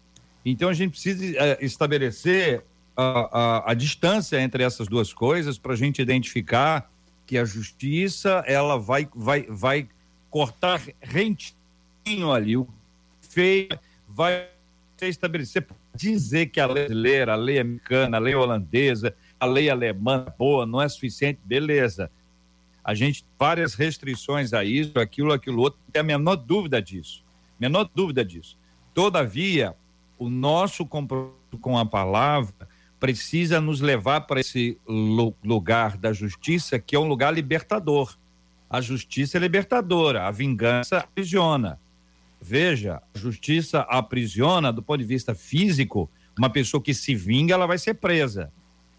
Então 0.44 0.68
a 0.68 0.74
gente 0.74 0.92
precisa 0.92 1.24
é, 1.36 1.58
estabelecer 1.64 2.64
a, 2.96 3.02
a, 3.02 3.70
a, 3.70 3.74
distância 3.74 4.40
entre 4.40 4.62
essas 4.62 4.88
duas 4.88 5.12
coisas 5.12 5.58
para 5.58 5.72
a 5.72 5.76
gente 5.76 6.00
identificar 6.00 6.90
que 7.26 7.36
a 7.36 7.44
justiça 7.44 8.42
ela 8.46 8.78
vai, 8.78 9.08
vai, 9.14 9.42
vai 9.48 9.88
cortar 10.30 10.80
rentinho 11.00 12.32
ali, 12.32 12.56
o 12.56 12.66
feio 13.20 13.68
vai 14.08 14.48
estabelecer, 15.02 15.66
dizer 15.94 16.46
que 16.46 16.58
a 16.58 16.66
lei 16.66 16.86
brasileira, 16.86 17.32
a 17.34 17.36
lei 17.36 17.58
americana, 17.58 18.16
a 18.16 18.20
lei 18.20 18.34
holandesa, 18.34 19.14
a 19.38 19.46
lei 19.46 19.68
alemã 19.70 20.26
boa 20.38 20.66
não 20.66 20.80
é 20.80 20.88
suficiente, 20.88 21.38
beleza. 21.44 22.10
A 22.88 22.94
gente 22.94 23.22
várias 23.38 23.74
restrições 23.74 24.54
a 24.54 24.64
isso, 24.64 24.98
aquilo, 24.98 25.30
aquilo 25.30 25.60
outro, 25.60 25.78
não 25.84 25.92
tem 25.92 26.00
a 26.00 26.02
menor 26.02 26.36
dúvida 26.36 26.80
disso. 26.80 27.22
Menor 27.60 27.86
dúvida 27.94 28.24
disso. 28.24 28.56
Todavia, 28.94 29.76
o 30.18 30.30
nosso 30.30 30.86
compromisso 30.86 31.58
com 31.60 31.76
a 31.76 31.84
palavra 31.84 32.66
precisa 32.98 33.60
nos 33.60 33.82
levar 33.82 34.22
para 34.22 34.40
esse 34.40 34.78
lugar 34.88 35.98
da 35.98 36.14
justiça, 36.14 36.78
que 36.78 36.96
é 36.96 36.98
um 36.98 37.06
lugar 37.06 37.30
libertador. 37.34 38.16
A 38.70 38.80
justiça 38.80 39.36
é 39.36 39.40
libertadora, 39.40 40.26
a 40.26 40.30
vingança 40.30 40.96
aprisiona. 40.96 41.78
Veja, 42.40 43.02
a 43.14 43.18
justiça 43.18 43.80
aprisiona 43.80 44.72
do 44.72 44.82
ponto 44.82 45.00
de 45.00 45.04
vista 45.04 45.34
físico, 45.34 46.10
uma 46.38 46.48
pessoa 46.48 46.82
que 46.82 46.94
se 46.94 47.14
vinga, 47.14 47.52
ela 47.52 47.66
vai 47.66 47.76
ser 47.76 47.92
presa. 47.92 48.50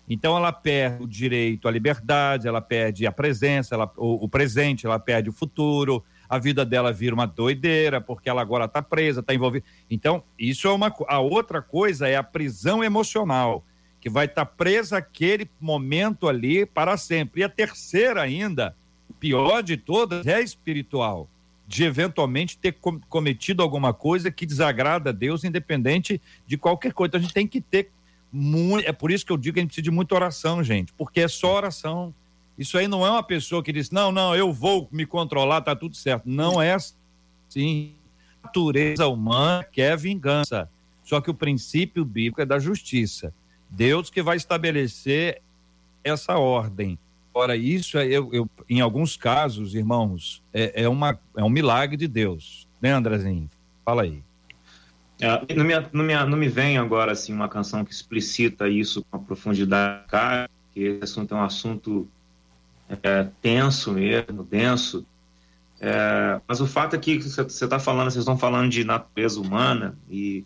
Então 0.09 0.35
ela 0.35 0.51
perde 0.51 1.03
o 1.03 1.07
direito 1.07 1.67
à 1.67 1.71
liberdade, 1.71 2.47
ela 2.47 2.61
perde 2.61 3.05
a 3.05 3.11
presença, 3.11 3.75
ela, 3.75 3.91
o, 3.95 4.25
o 4.25 4.27
presente, 4.27 4.87
ela 4.87 4.97
perde 4.97 5.29
o 5.29 5.33
futuro, 5.33 6.03
a 6.29 6.37
vida 6.37 6.63
dela 6.63 6.93
vira 6.93 7.15
uma 7.15 7.25
doideira, 7.25 8.01
porque 8.01 8.29
ela 8.29 8.41
agora 8.41 8.65
está 8.65 8.81
presa, 8.81 9.19
está 9.19 9.33
envolvida. 9.33 9.65
Então, 9.89 10.23
isso 10.37 10.67
é 10.67 10.71
uma. 10.71 10.93
A 11.07 11.19
outra 11.19 11.61
coisa 11.61 12.07
é 12.07 12.15
a 12.15 12.23
prisão 12.23 12.83
emocional, 12.83 13.63
que 13.99 14.09
vai 14.09 14.25
estar 14.25 14.45
tá 14.45 14.51
presa 14.51 14.97
aquele 14.97 15.49
momento 15.59 16.27
ali 16.27 16.67
para 16.67 16.97
sempre. 16.97 17.41
E 17.41 17.43
a 17.43 17.49
terceira, 17.49 18.21
ainda, 18.21 18.75
pior 19.19 19.63
de 19.63 19.75
todas, 19.75 20.25
é 20.27 20.39
espiritual. 20.39 21.27
De 21.67 21.83
eventualmente 21.83 22.57
ter 22.57 22.75
cometido 23.07 23.61
alguma 23.61 23.93
coisa 23.93 24.31
que 24.31 24.45
desagrada 24.45 25.11
a 25.11 25.13
Deus, 25.13 25.43
independente 25.43 26.19
de 26.45 26.57
qualquer 26.57 26.93
coisa. 26.93 27.09
Então, 27.09 27.19
a 27.19 27.21
gente 27.21 27.33
tem 27.33 27.47
que 27.47 27.61
ter 27.61 27.91
muito. 28.31 28.87
É 28.87 28.91
por 28.91 29.11
isso 29.11 29.25
que 29.25 29.31
eu 29.31 29.37
digo 29.37 29.55
que 29.55 29.59
a 29.59 29.63
gente 29.63 29.69
precisa 29.69 29.83
de 29.83 29.91
muita 29.91 30.15
oração, 30.15 30.63
gente, 30.63 30.93
porque 30.93 31.21
é 31.21 31.27
só 31.27 31.55
oração 31.55 32.13
isso 32.59 32.77
aí 32.77 32.89
não 32.89 33.05
é 33.05 33.09
uma 33.09 33.23
pessoa 33.23 33.63
que 33.63 33.71
diz, 33.71 33.89
não, 33.89 34.11
não, 34.11 34.35
eu 34.35 34.51
vou 34.51 34.89
me 34.91 35.05
controlar, 35.05 35.61
tá 35.61 35.73
tudo 35.73 35.95
certo. 35.95 36.23
Não 36.25 36.61
é 36.61 36.73
assim. 36.73 37.93
A 38.43 38.47
natureza 38.47 39.07
humana 39.07 39.63
quer 39.63 39.97
vingança. 39.97 40.69
Só 41.01 41.21
que 41.21 41.31
o 41.31 41.33
princípio 41.33 42.03
bíblico 42.03 42.41
é 42.41 42.45
da 42.45 42.59
justiça. 42.59 43.33
Deus 43.69 44.09
que 44.09 44.21
vai 44.21 44.35
estabelecer 44.35 45.41
essa 46.03 46.37
ordem. 46.37 46.99
Ora, 47.33 47.55
isso 47.55 47.97
é, 47.97 48.05
eu, 48.05 48.29
eu, 48.33 48.49
em 48.69 48.81
alguns 48.81 49.15
casos, 49.15 49.73
irmãos, 49.73 50.43
é, 50.53 50.83
é, 50.83 50.89
uma, 50.89 51.17
é 51.37 51.43
um 51.43 51.49
milagre 51.49 51.95
de 51.95 52.09
Deus. 52.09 52.67
Né, 52.81 52.91
Andrezinho? 52.91 53.49
Fala 53.85 54.01
aí. 54.01 54.21
É, 55.21 55.53
não, 55.53 55.65
me, 55.65 55.73
não, 55.91 56.03
me, 56.03 56.25
não 56.25 56.37
me 56.37 56.47
vem 56.47 56.77
agora 56.77 57.11
assim 57.11 57.33
uma 57.33 57.49
canção 57.49 57.83
que 57.83 57.91
explicita 57.91 58.69
isso 58.69 59.03
com 59.09 59.17
a 59.17 59.19
profundidade, 59.19 60.49
que 60.73 60.81
esse 60.81 61.03
assunto 61.03 61.33
é 61.33 61.37
um 61.37 61.43
assunto 61.43 62.07
é, 63.03 63.27
tenso 63.41 63.91
mesmo, 63.91 64.43
denso. 64.43 65.05
É, 65.81 66.39
mas 66.47 66.61
o 66.61 66.67
fato 66.67 66.95
é 66.95 66.99
que 66.99 67.19
você 67.19 67.41
está 67.41 67.79
falando, 67.79 68.11
vocês 68.11 68.23
estão 68.23 68.37
falando 68.37 68.69
de 68.69 68.83
natureza 68.83 69.39
humana 69.39 69.97
e, 70.09 70.45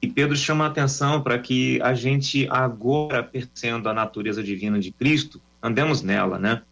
e 0.00 0.08
Pedro 0.08 0.36
chama 0.36 0.64
a 0.64 0.68
atenção 0.68 1.22
para 1.22 1.38
que 1.38 1.80
a 1.82 1.94
gente 1.94 2.46
agora, 2.50 3.22
percebendo 3.22 3.88
a 3.88 3.94
natureza 3.94 4.42
divina 4.42 4.78
de 4.78 4.90
Cristo, 4.90 5.40
andemos 5.62 6.02
nela, 6.02 6.38
né? 6.38 6.62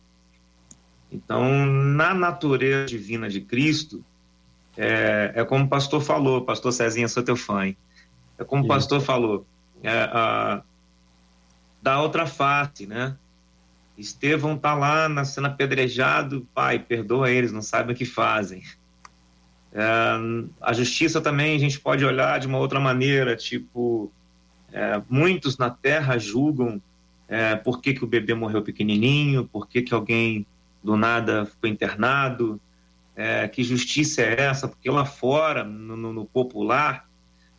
Então, 1.11 1.67
na 1.67 2.15
natureza 2.15 2.87
divina 2.87 3.29
de 3.29 3.43
Cristo, 3.43 4.03
é, 4.77 5.33
é 5.35 5.45
como 5.45 5.65
o 5.65 5.69
pastor 5.69 6.01
falou, 6.01 6.45
pastor 6.45 6.73
Cezinha, 6.73 7.09
sou 7.09 7.23
teu 7.23 7.37
fã, 7.37 7.67
hein? 7.67 7.77
é 8.39 8.45
como 8.45 8.65
o 8.65 8.67
pastor 8.69 9.01
falou, 9.01 9.47
é, 9.83 9.91
a, 9.91 10.63
da 11.81 12.01
outra 12.01 12.27
face, 12.27 12.87
né? 12.87 13.17
Estevão 13.97 14.57
tá 14.57 14.75
lá 14.75 15.09
na 15.09 15.25
sendo 15.25 15.49
apedrejado, 15.49 16.47
pai, 16.55 16.79
perdoa 16.79 17.31
eles, 17.31 17.53
não 17.53 17.63
sabem 17.63 17.95
o 17.95 17.99
que 17.99 18.05
fazem. 18.05 18.63
É, 19.73 19.83
a 20.61 20.73
justiça 20.73 21.21
também 21.21 21.57
a 21.57 21.59
gente 21.59 21.79
pode 21.79 22.05
olhar 22.05 22.39
de 22.41 22.47
uma 22.47 22.59
outra 22.59 22.81
maneira, 22.81 23.37
tipo, 23.37 24.13
é, 24.73 25.01
muitos 25.09 25.59
na 25.59 25.71
Terra 25.71 26.19
julgam 26.19 26.81
é, 27.29 27.57
por 27.57 27.81
que, 27.81 27.95
que 27.95 28.05
o 28.05 28.09
bebê 28.09 28.35
morreu 28.35 28.63
pequenininho, 28.63 29.49
por 29.51 29.69
que, 29.69 29.83
que 29.83 29.95
alguém 29.95 30.47
do 30.83 30.97
nada 30.97 31.47
foi 31.61 31.71
internado, 31.71 32.61
é, 33.15 33.47
que 33.49 33.63
justiça 33.63 34.23
é 34.23 34.41
essa? 34.41 34.69
Porque 34.69 34.91
lá 34.91 35.05
fora, 35.05 35.65
no, 35.65 36.13
no, 36.13 36.25
popular, 36.25 37.09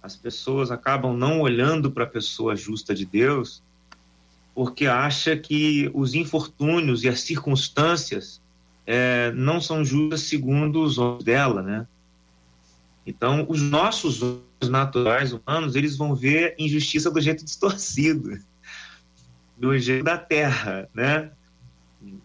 as 0.02 0.16
pessoas 0.16 0.72
acabam 0.72 1.16
não 1.16 1.40
olhando 1.40 1.92
para 1.92 2.04
a 2.04 2.08
pessoa 2.08 2.56
justa 2.56 2.94
de 2.94 3.06
Deus 3.06 3.64
porque 4.54 4.86
acha 4.86 5.36
que 5.36 5.90
os 5.94 6.14
infortúnios 6.14 7.04
e 7.04 7.10
as 7.10 7.22
circunstâncias 7.22 8.42
é, 8.86 9.32
não 9.32 9.60
são 9.60 9.84
justas 9.84 10.22
segundo 10.22 10.84
os 10.84 10.98
olhos 10.98 11.24
dela, 11.24 11.62
né? 11.62 11.88
Então, 13.06 13.46
os 13.50 13.62
nossos 13.62 14.22
olhos 14.22 14.70
naturais 14.70 15.34
humanos, 15.34 15.76
eles 15.76 15.98
vão 15.98 16.16
ver 16.16 16.56
injustiça 16.58 17.10
do 17.10 17.20
jeito 17.20 17.44
distorcido, 17.44 18.38
do 19.58 19.78
jeito 19.78 20.04
da 20.04 20.18
terra, 20.18 20.88
né? 20.94 21.32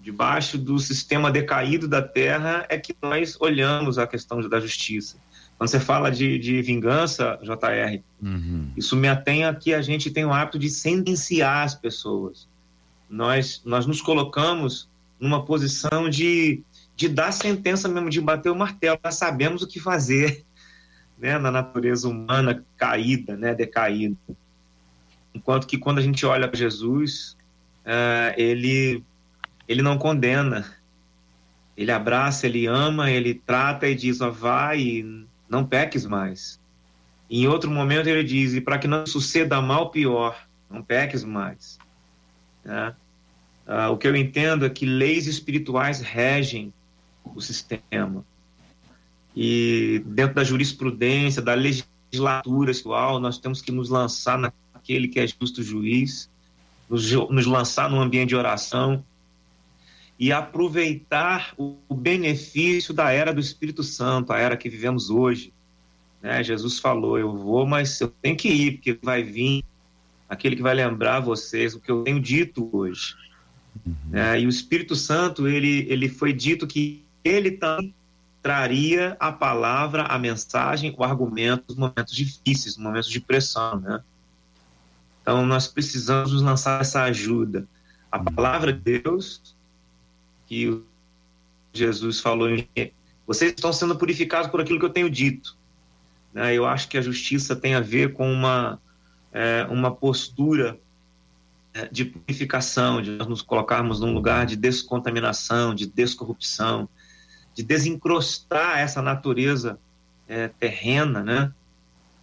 Debaixo 0.00 0.58
do 0.58 0.78
sistema 0.78 1.30
decaído 1.30 1.86
da 1.86 2.02
terra 2.02 2.66
é 2.68 2.78
que 2.78 2.96
nós 3.02 3.36
olhamos 3.40 3.98
a 3.98 4.06
questão 4.06 4.40
da 4.48 4.58
justiça. 4.58 5.18
Quando 5.56 5.70
você 5.70 5.80
fala 5.80 6.10
de, 6.10 6.38
de 6.38 6.62
vingança, 6.62 7.38
JR, 7.42 8.00
uhum. 8.22 8.70
isso 8.76 8.94
me 8.94 9.08
atém 9.08 9.44
a 9.44 9.54
que 9.54 9.74
a 9.74 9.82
gente 9.82 10.10
tem 10.10 10.24
o 10.24 10.32
hábito 10.32 10.58
de 10.58 10.70
sentenciar 10.70 11.64
as 11.64 11.74
pessoas. 11.74 12.48
Nós, 13.10 13.60
nós 13.64 13.84
nos 13.84 14.00
colocamos 14.00 14.88
numa 15.18 15.44
posição 15.44 16.08
de, 16.08 16.62
de 16.94 17.08
dar 17.08 17.32
sentença 17.32 17.88
mesmo, 17.88 18.08
de 18.08 18.20
bater 18.20 18.50
o 18.50 18.56
martelo. 18.56 18.98
Nós 19.02 19.16
sabemos 19.16 19.62
o 19.62 19.66
que 19.66 19.80
fazer 19.80 20.44
né, 21.18 21.38
na 21.38 21.50
natureza 21.50 22.08
humana 22.08 22.64
caída, 22.76 23.36
né, 23.36 23.54
decaída. 23.54 24.16
Enquanto 25.34 25.66
que 25.66 25.76
quando 25.76 25.98
a 25.98 26.02
gente 26.02 26.24
olha 26.24 26.48
para 26.48 26.58
Jesus, 26.58 27.36
uh, 27.84 28.32
ele, 28.36 29.02
ele 29.68 29.82
não 29.82 29.98
condena. 29.98 30.74
Ele 31.76 31.92
abraça, 31.92 32.46
ele 32.46 32.66
ama, 32.66 33.10
ele 33.10 33.34
trata 33.34 33.86
e 33.86 33.94
diz: 33.94 34.20
ó, 34.20 34.30
vai, 34.30 35.04
não 35.48 35.64
peques 35.64 36.06
mais. 36.06 36.58
Em 37.30 37.46
outro 37.46 37.70
momento 37.70 38.08
ele 38.08 38.24
diz, 38.24 38.54
e 38.54 38.60
para 38.60 38.78
que 38.78 38.88
não 38.88 39.06
suceda 39.06 39.60
mal 39.60 39.90
pior, 39.90 40.48
não 40.70 40.82
peques 40.82 41.22
mais. 41.22 41.78
Né? 42.64 42.94
Ah, 43.66 43.90
o 43.90 43.98
que 43.98 44.08
eu 44.08 44.16
entendo 44.16 44.64
é 44.64 44.70
que 44.70 44.86
leis 44.86 45.26
espirituais 45.26 46.00
regem 46.00 46.72
o 47.22 47.40
sistema. 47.40 48.24
E 49.36 50.02
dentro 50.06 50.36
da 50.36 50.42
jurisprudência, 50.42 51.42
da 51.42 51.52
legislatura 51.52 52.72
atual, 52.72 53.20
nós 53.20 53.38
temos 53.38 53.60
que 53.60 53.70
nos 53.70 53.90
lançar 53.90 54.38
naquele 54.38 55.06
que 55.06 55.20
é 55.20 55.26
justo 55.26 55.62
juiz, 55.62 56.30
nos, 56.88 57.12
nos 57.12 57.44
lançar 57.44 57.90
num 57.90 58.00
ambiente 58.00 58.30
de 58.30 58.36
oração, 58.36 59.04
e 60.18 60.32
aproveitar 60.32 61.54
o, 61.56 61.78
benefício 61.94 62.92
da 62.92 63.10
era 63.10 63.32
do 63.32 63.40
Espírito 63.40 63.82
Santo, 63.82 64.32
a 64.32 64.38
era 64.38 64.56
que 64.56 64.68
vivemos 64.68 65.10
hoje. 65.10 65.52
Né? 66.20 66.42
Jesus 66.42 66.80
falou: 66.80 67.18
Eu 67.18 67.36
vou, 67.36 67.66
mas 67.66 68.00
eu 68.00 68.08
tenho 68.20 68.36
que 68.36 68.48
ir, 68.48 68.72
porque 68.72 68.98
vai 69.00 69.22
vir 69.22 69.64
aquele 70.28 70.56
que 70.56 70.62
vai 70.62 70.74
lembrar 70.74 71.20
vocês 71.20 71.74
o 71.74 71.80
que 71.80 71.90
eu 71.90 72.02
tenho 72.02 72.20
dito 72.20 72.68
hoje. 72.72 73.14
Uhum. 73.86 73.94
É, 74.12 74.40
e 74.40 74.46
o 74.46 74.48
Espírito 74.48 74.96
Santo, 74.96 75.46
ele, 75.46 75.86
ele 75.88 76.08
foi 76.08 76.32
dito 76.32 76.66
que 76.66 77.04
ele 77.22 77.52
também 77.52 77.94
traria 78.42 79.16
a 79.20 79.30
palavra, 79.30 80.04
a 80.04 80.18
mensagem, 80.18 80.94
o 80.96 81.04
argumento 81.04 81.64
nos 81.68 81.76
momentos 81.76 82.14
difíceis, 82.14 82.76
nos 82.76 82.84
momentos 82.84 83.10
de 83.10 83.20
pressão, 83.20 83.80
né? 83.80 84.02
Então, 85.22 85.44
nós 85.44 85.68
precisamos 85.68 86.32
nos 86.32 86.42
lançar 86.42 86.80
essa 86.80 87.02
ajuda. 87.02 87.68
A 88.10 88.18
uhum. 88.18 88.24
palavra 88.24 88.72
de 88.72 88.98
Deus 88.98 89.54
que 90.48 90.82
Jesus 91.72 92.20
falou 92.20 92.48
em, 92.48 92.66
vocês 93.26 93.52
estão 93.52 93.72
sendo 93.72 93.96
purificados 93.96 94.50
por 94.50 94.60
aquilo 94.60 94.78
que 94.78 94.86
eu 94.86 94.90
tenho 94.90 95.10
dito. 95.10 95.56
Né? 96.32 96.54
Eu 96.54 96.66
acho 96.66 96.88
que 96.88 96.96
a 96.96 97.02
justiça 97.02 97.54
tem 97.54 97.74
a 97.74 97.80
ver 97.80 98.14
com 98.14 98.32
uma, 98.32 98.80
é, 99.30 99.66
uma 99.70 99.94
postura 99.94 100.80
é, 101.74 101.86
de 101.88 102.06
purificação, 102.06 103.02
de 103.02 103.10
nós 103.10 103.28
nos 103.28 103.42
colocarmos 103.42 104.00
num 104.00 104.14
lugar 104.14 104.46
de 104.46 104.56
descontaminação, 104.56 105.74
de 105.74 105.86
descorrupção, 105.86 106.88
de 107.54 107.62
desencrostar 107.62 108.78
essa 108.78 109.02
natureza 109.02 109.78
é, 110.26 110.48
terrena, 110.48 111.22
né? 111.22 111.52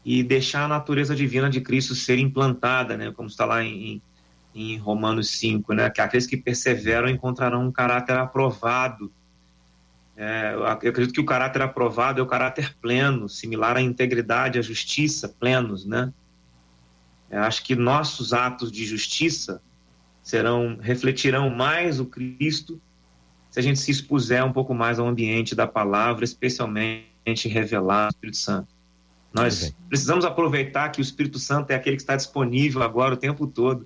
E 0.03 0.23
deixar 0.23 0.65
a 0.65 0.67
natureza 0.67 1.15
divina 1.15 1.49
de 1.49 1.61
Cristo 1.61 1.95
ser 1.95 2.17
implantada, 2.19 2.95
né? 2.95 3.11
Como 3.11 3.27
está 3.27 3.45
lá 3.45 3.63
em, 3.63 4.01
em 4.55 4.77
Romanos 4.77 5.29
5, 5.31 5.73
né? 5.73 5.89
Que 5.89 5.99
aqueles 5.99 6.25
que 6.25 6.37
perseveram 6.37 7.09
encontrarão 7.09 7.67
um 7.67 7.71
caráter 7.71 8.17
aprovado. 8.17 9.11
É, 10.15 10.53
eu 10.55 10.65
acredito 10.65 11.13
que 11.13 11.19
o 11.19 11.25
caráter 11.25 11.61
aprovado 11.61 12.21
é 12.21 12.23
o 12.23 12.25
caráter 12.25 12.73
pleno, 12.81 13.27
similar 13.27 13.75
à 13.75 13.81
integridade, 13.81 14.57
à 14.57 14.61
justiça, 14.61 15.27
plenos, 15.27 15.85
né? 15.85 16.11
Eu 17.29 17.41
acho 17.41 17.63
que 17.63 17.75
nossos 17.75 18.31
atos 18.31 18.71
de 18.71 18.85
justiça 18.85 19.61
serão 20.23 20.77
refletirão 20.81 21.49
mais 21.49 21.99
o 21.99 22.05
Cristo 22.05 22.81
se 23.51 23.59
a 23.59 23.63
gente 23.63 23.79
se 23.79 23.91
expuser 23.91 24.43
um 24.43 24.53
pouco 24.53 24.73
mais 24.73 24.99
ao 24.99 25.07
ambiente 25.07 25.53
da 25.53 25.67
palavra, 25.67 26.23
especialmente 26.23 27.05
revelar 27.47 28.07
o 28.07 28.09
Espírito 28.09 28.37
Santo. 28.37 28.73
Nós 29.33 29.75
precisamos 29.89 30.23
aproveitar 30.23 30.89
que 30.89 30.99
o 30.99 31.03
Espírito 31.03 31.39
Santo 31.39 31.71
é 31.71 31.75
aquele 31.75 31.97
que 31.97 32.01
está 32.01 32.15
disponível 32.15 32.81
agora 32.83 33.15
o 33.15 33.17
tempo 33.17 33.45
todo 33.45 33.85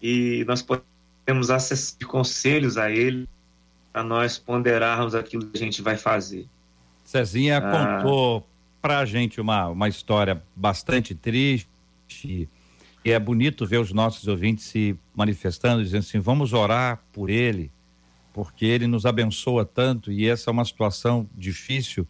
e 0.00 0.44
nós 0.46 0.62
podemos 0.62 1.50
acessar 1.50 2.08
conselhos 2.08 2.76
a 2.76 2.90
ele 2.90 3.28
para 3.92 4.02
nós 4.02 4.38
ponderarmos 4.38 5.14
aquilo 5.14 5.46
que 5.46 5.56
a 5.56 5.60
gente 5.60 5.82
vai 5.82 5.96
fazer. 5.96 6.46
Cezinha 7.04 7.58
ah. 7.58 7.96
contou 7.98 8.46
para 8.80 9.00
a 9.00 9.04
gente 9.04 9.40
uma, 9.40 9.68
uma 9.68 9.88
história 9.88 10.42
bastante 10.54 11.14
triste 11.14 11.68
e 13.04 13.10
é 13.10 13.18
bonito 13.18 13.66
ver 13.66 13.78
os 13.78 13.92
nossos 13.92 14.28
ouvintes 14.28 14.64
se 14.66 14.96
manifestando, 15.14 15.82
dizendo 15.82 16.00
assim: 16.00 16.18
vamos 16.18 16.52
orar 16.52 17.02
por 17.12 17.30
ele, 17.30 17.70
porque 18.32 18.64
ele 18.64 18.86
nos 18.86 19.06
abençoa 19.06 19.64
tanto 19.64 20.12
e 20.12 20.28
essa 20.28 20.50
é 20.50 20.52
uma 20.52 20.64
situação 20.64 21.28
difícil. 21.34 22.06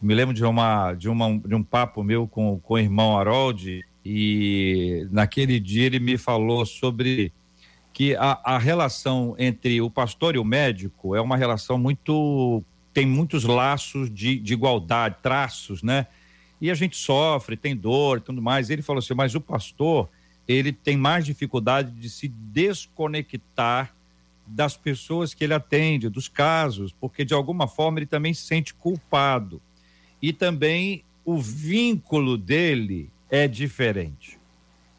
Me 0.00 0.14
lembro 0.14 0.34
de, 0.34 0.44
uma, 0.44 0.94
de, 0.94 1.08
uma, 1.08 1.38
de 1.38 1.54
um 1.54 1.62
papo 1.62 2.02
meu 2.02 2.26
com, 2.26 2.58
com 2.58 2.74
o 2.74 2.78
irmão 2.78 3.16
Harold, 3.16 3.84
e 4.04 5.06
naquele 5.10 5.60
dia 5.60 5.86
ele 5.86 6.00
me 6.00 6.18
falou 6.18 6.66
sobre 6.66 7.32
que 7.92 8.16
a, 8.16 8.40
a 8.44 8.58
relação 8.58 9.34
entre 9.38 9.80
o 9.80 9.90
pastor 9.90 10.34
e 10.34 10.38
o 10.38 10.44
médico 10.44 11.14
é 11.14 11.20
uma 11.20 11.36
relação 11.36 11.78
muito. 11.78 12.62
tem 12.92 13.06
muitos 13.06 13.44
laços 13.44 14.12
de, 14.12 14.38
de 14.38 14.52
igualdade, 14.54 15.16
traços, 15.22 15.82
né? 15.82 16.06
E 16.60 16.70
a 16.70 16.74
gente 16.74 16.96
sofre, 16.96 17.56
tem 17.56 17.76
dor 17.76 18.18
e 18.18 18.20
tudo 18.20 18.40
mais. 18.40 18.70
Ele 18.70 18.82
falou 18.82 19.00
assim, 19.00 19.14
mas 19.14 19.34
o 19.34 19.40
pastor, 19.40 20.08
ele 20.46 20.72
tem 20.72 20.96
mais 20.96 21.24
dificuldade 21.24 21.90
de 21.90 22.08
se 22.08 22.28
desconectar 22.28 23.94
das 24.46 24.76
pessoas 24.76 25.34
que 25.34 25.44
ele 25.44 25.54
atende, 25.54 26.08
dos 26.08 26.28
casos, 26.28 26.92
porque 26.92 27.24
de 27.24 27.34
alguma 27.34 27.66
forma 27.66 27.98
ele 27.98 28.06
também 28.06 28.32
se 28.32 28.42
sente 28.42 28.74
culpado. 28.74 29.60
E 30.20 30.32
também 30.32 31.04
o 31.24 31.38
vínculo 31.38 32.36
dele 32.36 33.10
é 33.32 33.48
diferente. 33.48 34.38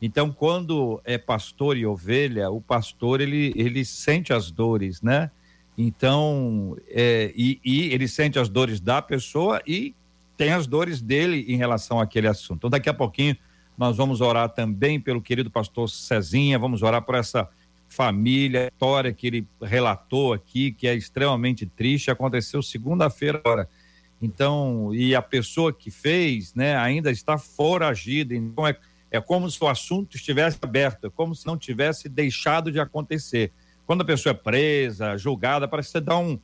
Então, 0.01 0.31
quando 0.31 0.99
é 1.05 1.19
pastor 1.19 1.77
e 1.77 1.85
ovelha, 1.85 2.49
o 2.49 2.59
pastor 2.59 3.21
ele, 3.21 3.53
ele 3.55 3.85
sente 3.85 4.33
as 4.33 4.49
dores, 4.49 5.03
né? 5.03 5.29
Então, 5.77 6.75
é, 6.89 7.31
e, 7.35 7.61
e, 7.63 7.93
ele 7.93 8.07
sente 8.07 8.37
as 8.39 8.49
dores 8.49 8.79
da 8.79 9.01
pessoa 9.01 9.61
e 9.65 9.95
tem 10.35 10.51
as 10.51 10.65
dores 10.65 10.99
dele 10.99 11.45
em 11.47 11.55
relação 11.55 11.99
àquele 11.99 12.27
assunto. 12.27 12.57
Então, 12.57 12.69
daqui 12.71 12.89
a 12.89 12.93
pouquinho 12.93 13.37
nós 13.77 13.95
vamos 13.95 14.19
orar 14.19 14.49
também 14.49 14.99
pelo 14.99 15.21
querido 15.21 15.49
pastor 15.49 15.89
Cezinha, 15.89 16.59
vamos 16.59 16.81
orar 16.81 17.01
por 17.03 17.15
essa 17.15 17.47
família, 17.87 18.67
história 18.73 19.13
que 19.13 19.27
ele 19.27 19.47
relatou 19.61 20.33
aqui, 20.33 20.71
que 20.71 20.87
é 20.87 20.95
extremamente 20.95 21.65
triste, 21.65 22.09
aconteceu 22.09 22.61
segunda-feira 22.61 23.37
agora. 23.37 23.69
Então, 24.23 24.95
e 24.95 25.13
a 25.13 25.21
pessoa 25.21 25.73
que 25.73 25.91
fez, 25.91 26.55
né, 26.55 26.75
ainda 26.77 27.11
está 27.11 27.37
foragida. 27.37 28.33
Então, 28.33 28.65
é 28.65 28.75
é 29.13 29.21
como 29.21 29.47
se 29.49 29.63
o 29.63 29.67
assunto 29.67 30.15
estivesse 30.15 30.57
aberto, 30.59 31.05
é 31.05 31.09
como 31.09 31.35
se 31.35 31.45
não 31.45 31.55
tivesse 31.55 32.09
deixado 32.09 32.71
de 32.71 32.79
acontecer. 32.79 33.51
Quando 33.85 34.01
a 34.01 34.05
pessoa 34.05 34.31
é 34.31 34.33
presa, 34.33 35.15
julgada, 35.17 35.67
parece 35.67 35.89
que 35.89 35.91
você 35.91 36.01
dá 36.01 36.17
um 36.17 36.39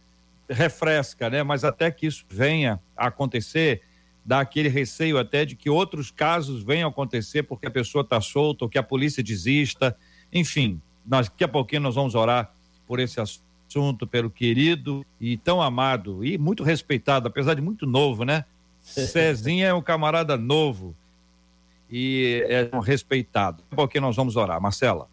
refresca, 0.47 1.31
né? 1.31 1.41
Mas 1.41 1.63
até 1.63 1.89
que 1.89 2.05
isso 2.05 2.23
venha 2.29 2.79
a 2.95 3.07
acontecer, 3.07 3.81
dá 4.23 4.41
aquele 4.41 4.69
receio 4.69 5.17
até 5.17 5.45
de 5.45 5.55
que 5.55 5.67
outros 5.67 6.11
casos 6.11 6.61
venham 6.61 6.87
a 6.87 6.91
acontecer 6.91 7.41
porque 7.41 7.65
a 7.65 7.71
pessoa 7.71 8.03
está 8.03 8.21
solta 8.21 8.65
ou 8.65 8.69
que 8.69 8.77
a 8.77 8.83
polícia 8.83 9.23
desista. 9.23 9.97
Enfim, 10.31 10.79
nós, 11.03 11.27
daqui 11.27 11.43
a 11.43 11.47
pouquinho 11.47 11.81
nós 11.81 11.95
vamos 11.95 12.13
orar 12.13 12.53
por 12.85 12.99
esse 12.99 13.19
assunto, 13.19 13.48
pelo 14.09 14.29
querido 14.29 15.05
e 15.19 15.37
tão 15.37 15.61
amado 15.61 16.23
e 16.23 16.37
muito 16.37 16.63
respeitado, 16.63 17.27
apesar 17.27 17.53
de 17.53 17.61
muito 17.61 17.85
novo, 17.85 18.23
né? 18.23 18.45
Cezinha 18.81 19.67
é 19.67 19.73
um 19.73 19.81
camarada 19.81 20.37
novo 20.37 20.95
e 21.89 22.43
é 22.47 22.69
respeitado. 22.81 23.63
Porque 23.71 23.99
nós 23.99 24.15
vamos 24.15 24.35
orar. 24.35 24.59
Marcela. 24.61 25.07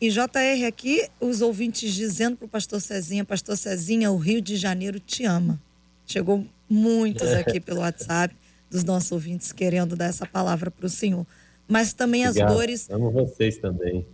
E 0.00 0.10
JR 0.10 0.66
aqui, 0.68 1.08
os 1.20 1.40
ouvintes 1.40 1.94
dizendo 1.94 2.36
para 2.36 2.46
o 2.46 2.48
pastor 2.48 2.80
Cezinha, 2.80 3.24
pastor 3.24 3.56
Cezinha, 3.56 4.10
o 4.10 4.16
Rio 4.18 4.42
de 4.42 4.56
Janeiro 4.56 5.00
te 5.00 5.24
ama. 5.24 5.60
Chegou 6.06 6.46
muitos 6.68 7.32
aqui 7.32 7.58
pelo 7.58 7.80
WhatsApp 7.80 8.34
dos 8.70 8.84
nossos 8.84 9.10
ouvintes 9.10 9.52
querendo 9.52 9.96
dar 9.96 10.06
essa 10.06 10.26
palavra 10.26 10.70
para 10.70 10.86
o 10.86 10.90
Senhor. 10.90 11.26
Mas 11.66 11.92
também 11.92 12.26
Obrigado. 12.26 12.48
as 12.48 12.54
dores. 12.54 12.90
Amo 12.90 13.10
vocês 13.10 13.56
também. 13.56 14.06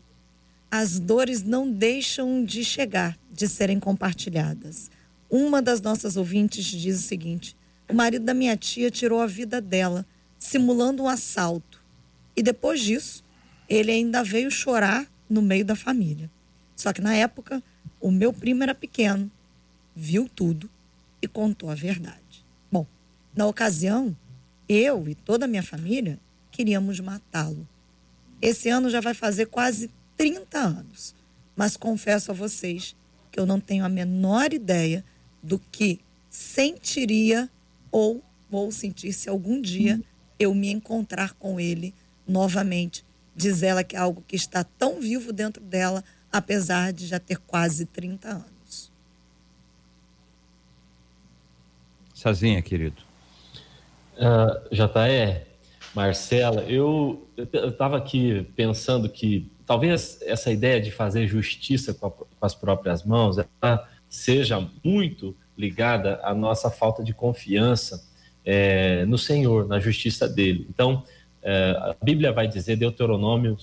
As 0.74 0.98
dores 0.98 1.42
não 1.42 1.70
deixam 1.70 2.42
de 2.42 2.64
chegar, 2.64 3.18
de 3.30 3.46
serem 3.46 3.78
compartilhadas. 3.78 4.90
Uma 5.28 5.60
das 5.60 5.82
nossas 5.82 6.16
ouvintes 6.16 6.64
diz 6.64 6.98
o 6.98 7.02
seguinte: 7.02 7.54
o 7.90 7.94
marido 7.94 8.24
da 8.24 8.32
minha 8.32 8.56
tia 8.56 8.90
tirou 8.90 9.20
a 9.20 9.26
vida 9.26 9.60
dela, 9.60 10.06
simulando 10.38 11.02
um 11.02 11.08
assalto. 11.10 11.84
E 12.34 12.42
depois 12.42 12.80
disso, 12.80 13.22
ele 13.68 13.92
ainda 13.92 14.24
veio 14.24 14.50
chorar 14.50 15.06
no 15.28 15.42
meio 15.42 15.62
da 15.62 15.76
família. 15.76 16.30
Só 16.74 16.90
que 16.90 17.02
na 17.02 17.14
época, 17.14 17.62
o 18.00 18.10
meu 18.10 18.32
primo 18.32 18.62
era 18.62 18.74
pequeno, 18.74 19.30
viu 19.94 20.26
tudo 20.26 20.70
e 21.20 21.28
contou 21.28 21.68
a 21.68 21.74
verdade. 21.74 22.46
Bom, 22.70 22.86
na 23.36 23.46
ocasião, 23.46 24.16
eu 24.66 25.06
e 25.06 25.14
toda 25.14 25.44
a 25.44 25.48
minha 25.48 25.62
família 25.62 26.18
queríamos 26.50 26.98
matá-lo. 26.98 27.68
Esse 28.40 28.70
ano 28.70 28.88
já 28.88 29.02
vai 29.02 29.12
fazer 29.12 29.48
quase 29.48 29.90
30 30.22 30.56
anos, 30.56 31.16
mas 31.56 31.76
confesso 31.76 32.30
a 32.30 32.34
vocês 32.34 32.94
que 33.32 33.40
eu 33.40 33.44
não 33.44 33.58
tenho 33.58 33.84
a 33.84 33.88
menor 33.88 34.52
ideia 34.52 35.04
do 35.42 35.58
que 35.58 35.98
sentiria 36.30 37.50
ou 37.90 38.22
vou 38.48 38.70
sentir 38.70 39.12
se 39.12 39.28
algum 39.28 39.60
dia 39.60 40.00
eu 40.38 40.54
me 40.54 40.70
encontrar 40.70 41.32
com 41.34 41.58
ele 41.58 41.92
novamente. 42.24 43.04
Diz 43.34 43.64
ela 43.64 43.82
que 43.82 43.96
é 43.96 43.98
algo 43.98 44.22
que 44.28 44.36
está 44.36 44.62
tão 44.62 45.00
vivo 45.00 45.32
dentro 45.32 45.60
dela, 45.60 46.04
apesar 46.30 46.92
de 46.92 47.08
já 47.08 47.18
ter 47.18 47.38
quase 47.38 47.84
30 47.84 48.28
anos. 48.28 48.92
Sozinha, 52.14 52.62
querido. 52.62 53.02
Uh, 54.16 55.00
é 55.00 55.46
Marcela, 55.92 56.62
eu 56.62 57.26
estava 57.36 57.96
aqui 57.96 58.46
pensando 58.54 59.08
que 59.08 59.50
talvez 59.72 60.18
essa 60.26 60.52
ideia 60.52 60.78
de 60.78 60.90
fazer 60.90 61.26
justiça 61.26 61.94
com, 61.94 62.06
a, 62.06 62.10
com 62.10 62.26
as 62.42 62.54
próprias 62.54 63.02
mãos 63.04 63.36
seja 64.06 64.68
muito 64.84 65.34
ligada 65.56 66.20
à 66.22 66.34
nossa 66.34 66.70
falta 66.70 67.02
de 67.02 67.14
confiança 67.14 68.06
é, 68.44 69.06
no 69.06 69.16
Senhor, 69.16 69.66
na 69.66 69.80
justiça 69.80 70.28
dele. 70.28 70.66
Então, 70.68 71.04
é, 71.42 71.70
a 71.78 71.96
Bíblia 72.04 72.32
vai 72.32 72.46
dizer, 72.46 72.76
Deuteronômio 72.76 73.56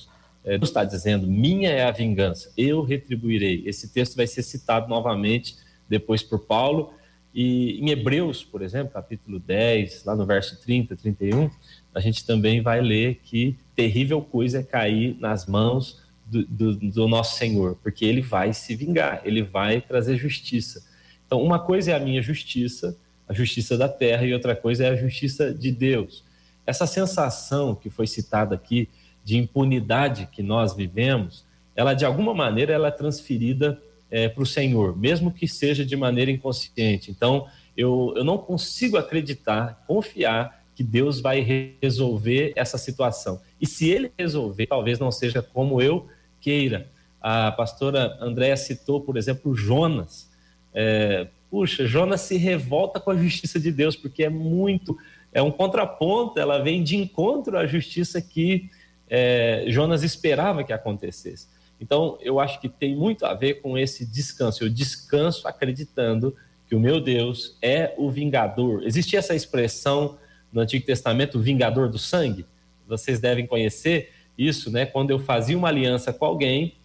é, 0.44 0.56
está 0.56 0.84
dizendo, 0.84 1.28
minha 1.28 1.70
é 1.70 1.84
a 1.84 1.92
vingança, 1.92 2.52
eu 2.58 2.82
retribuirei. 2.82 3.62
Esse 3.68 3.94
texto 3.94 4.16
vai 4.16 4.26
ser 4.26 4.42
citado 4.42 4.90
novamente 4.90 5.58
depois 5.88 6.24
por 6.24 6.40
Paulo. 6.40 6.92
E 7.36 7.80
em 7.80 7.92
Hebreus, 7.92 8.44
por 8.44 8.64
exemplo, 8.64 8.92
capítulo 8.94 9.38
10, 9.38 10.06
lá 10.06 10.16
no 10.16 10.26
verso 10.26 10.60
30, 10.60 10.96
31, 10.96 11.52
a 11.94 12.00
gente 12.00 12.26
também 12.26 12.62
vai 12.62 12.82
ler 12.82 13.20
que 13.24 13.56
terrível 13.80 14.22
coisa 14.22 14.60
é 14.60 14.64
cair 14.64 15.16
nas 15.22 15.46
mãos 15.46 16.04
do, 16.26 16.46
do, 16.46 16.76
do, 16.76 17.08
nosso 17.08 17.38
Senhor, 17.38 17.78
porque 17.82 18.04
ele 18.04 18.20
vai 18.20 18.52
se 18.52 18.76
vingar, 18.76 19.22
ele 19.24 19.42
vai 19.42 19.80
trazer 19.80 20.18
justiça. 20.18 20.86
Então, 21.26 21.42
uma 21.42 21.58
coisa 21.58 21.92
é 21.92 21.96
a 21.96 22.00
minha 22.00 22.22
justiça, 22.22 22.98
a 23.26 23.34
justiça 23.34 23.78
da 23.78 23.88
terra, 23.88 24.26
e 24.26 24.34
outra 24.34 24.54
coisa 24.54 24.84
é 24.84 24.90
a 24.90 24.98
justiça 24.98 25.54
de 25.54 25.72
Deus. 25.72 26.26
Essa 26.68 26.86
sensação 26.86 27.74
que 27.74 27.90
foi 27.90 28.06
citada 28.06 28.54
aqui 28.54 28.90
de 29.24 29.38
impunidade 29.38 30.28
que 30.30 30.44
nós 30.44 30.76
vivemos, 30.76 31.46
ela 31.74 31.94
de 31.94 32.04
alguma 32.04 32.34
maneira 32.34 32.74
ela 32.74 32.90
é 32.90 32.92
transferida 32.92 33.82
é, 34.12 34.28
para 34.28 34.44
o 34.44 34.46
Senhor, 34.46 34.98
mesmo 34.98 35.32
que 35.32 35.48
seja 35.48 35.86
de 35.86 35.96
maneira 35.96 36.30
inconsciente. 36.30 37.12
Então, 37.12 37.48
eu, 37.78 38.14
eu 38.18 38.26
não 38.26 38.38
consigo 38.38 38.98
acreditar, 38.98 39.86
confiar 39.88 40.59
que 40.80 40.84
Deus 40.86 41.20
vai 41.20 41.46
resolver 41.82 42.54
essa 42.56 42.78
situação. 42.78 43.42
E 43.60 43.68
se 43.68 43.90
ele 43.90 44.14
resolver, 44.18 44.66
talvez 44.66 44.98
não 44.98 45.12
seja 45.12 45.42
como 45.42 45.82
eu 45.82 46.08
queira. 46.40 46.90
A 47.20 47.52
pastora 47.52 48.18
Andréa 48.22 48.56
citou, 48.56 49.02
por 49.02 49.18
exemplo, 49.18 49.54
Jonas. 49.54 50.32
É, 50.74 51.28
puxa, 51.52 51.86
Jonas 51.86 52.22
se 52.22 52.38
revolta 52.38 52.98
com 52.98 53.12
a 53.12 53.18
justiça 53.18 53.60
de 53.60 53.74
Deus, 53.74 53.98
porque 53.98 54.24
é 54.24 54.30
muito, 54.30 54.98
é 55.34 55.42
um 55.42 55.52
contraponto, 55.52 56.40
ela 56.40 56.60
vem 56.60 56.82
de 56.82 56.96
encontro 56.96 57.58
à 57.58 57.68
justiça 57.68 58.22
que 58.22 58.70
é, 59.10 59.66
Jonas 59.68 60.02
esperava 60.02 60.64
que 60.64 60.72
acontecesse. 60.72 61.50
Então, 61.78 62.18
eu 62.22 62.40
acho 62.40 62.62
que 62.62 62.70
tem 62.70 62.96
muito 62.96 63.26
a 63.26 63.34
ver 63.34 63.56
com 63.56 63.78
esse 63.78 64.06
descanso. 64.06 64.64
Eu 64.64 64.70
descanso 64.70 65.46
acreditando 65.46 66.34
que 66.70 66.74
o 66.74 66.80
meu 66.80 67.02
Deus 67.02 67.58
é 67.62 67.94
o 67.98 68.10
vingador. 68.10 68.82
Existe 68.86 69.18
essa 69.18 69.36
expressão 69.36 70.18
no 70.52 70.62
Antigo 70.62 70.86
Testamento, 70.86 71.38
o 71.38 71.42
vingador 71.42 71.90
do 71.90 71.98
sangue. 71.98 72.46
Vocês 72.88 73.20
devem 73.20 73.46
conhecer 73.46 74.12
isso, 74.38 74.72
né? 74.72 74.86
Quando 74.86 75.12
eu 75.12 75.20
fazia 75.20 75.58
uma 75.58 75.68
aliança 75.68 76.12
com 76.12 76.26
alguém, 76.26 76.76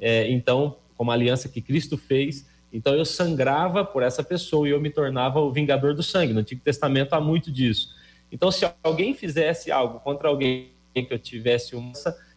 é, 0.00 0.30
então, 0.30 0.76
como 0.96 1.10
a 1.10 1.14
aliança 1.14 1.48
que 1.48 1.60
Cristo 1.60 1.98
fez, 1.98 2.46
então 2.72 2.94
eu 2.94 3.04
sangrava 3.04 3.84
por 3.84 4.02
essa 4.02 4.22
pessoa 4.22 4.68
e 4.68 4.70
eu 4.70 4.80
me 4.80 4.90
tornava 4.90 5.40
o 5.40 5.52
vingador 5.52 5.94
do 5.94 6.02
sangue. 6.02 6.32
No 6.32 6.40
Antigo 6.40 6.62
Testamento 6.62 7.12
há 7.14 7.20
muito 7.20 7.50
disso. 7.50 7.94
Então, 8.32 8.50
se 8.50 8.64
alguém 8.82 9.12
fizesse 9.12 9.70
algo 9.70 10.00
contra 10.00 10.28
alguém 10.28 10.70
que 10.94 11.08
eu 11.10 11.18
tivesse 11.18 11.74
uma 11.74 11.92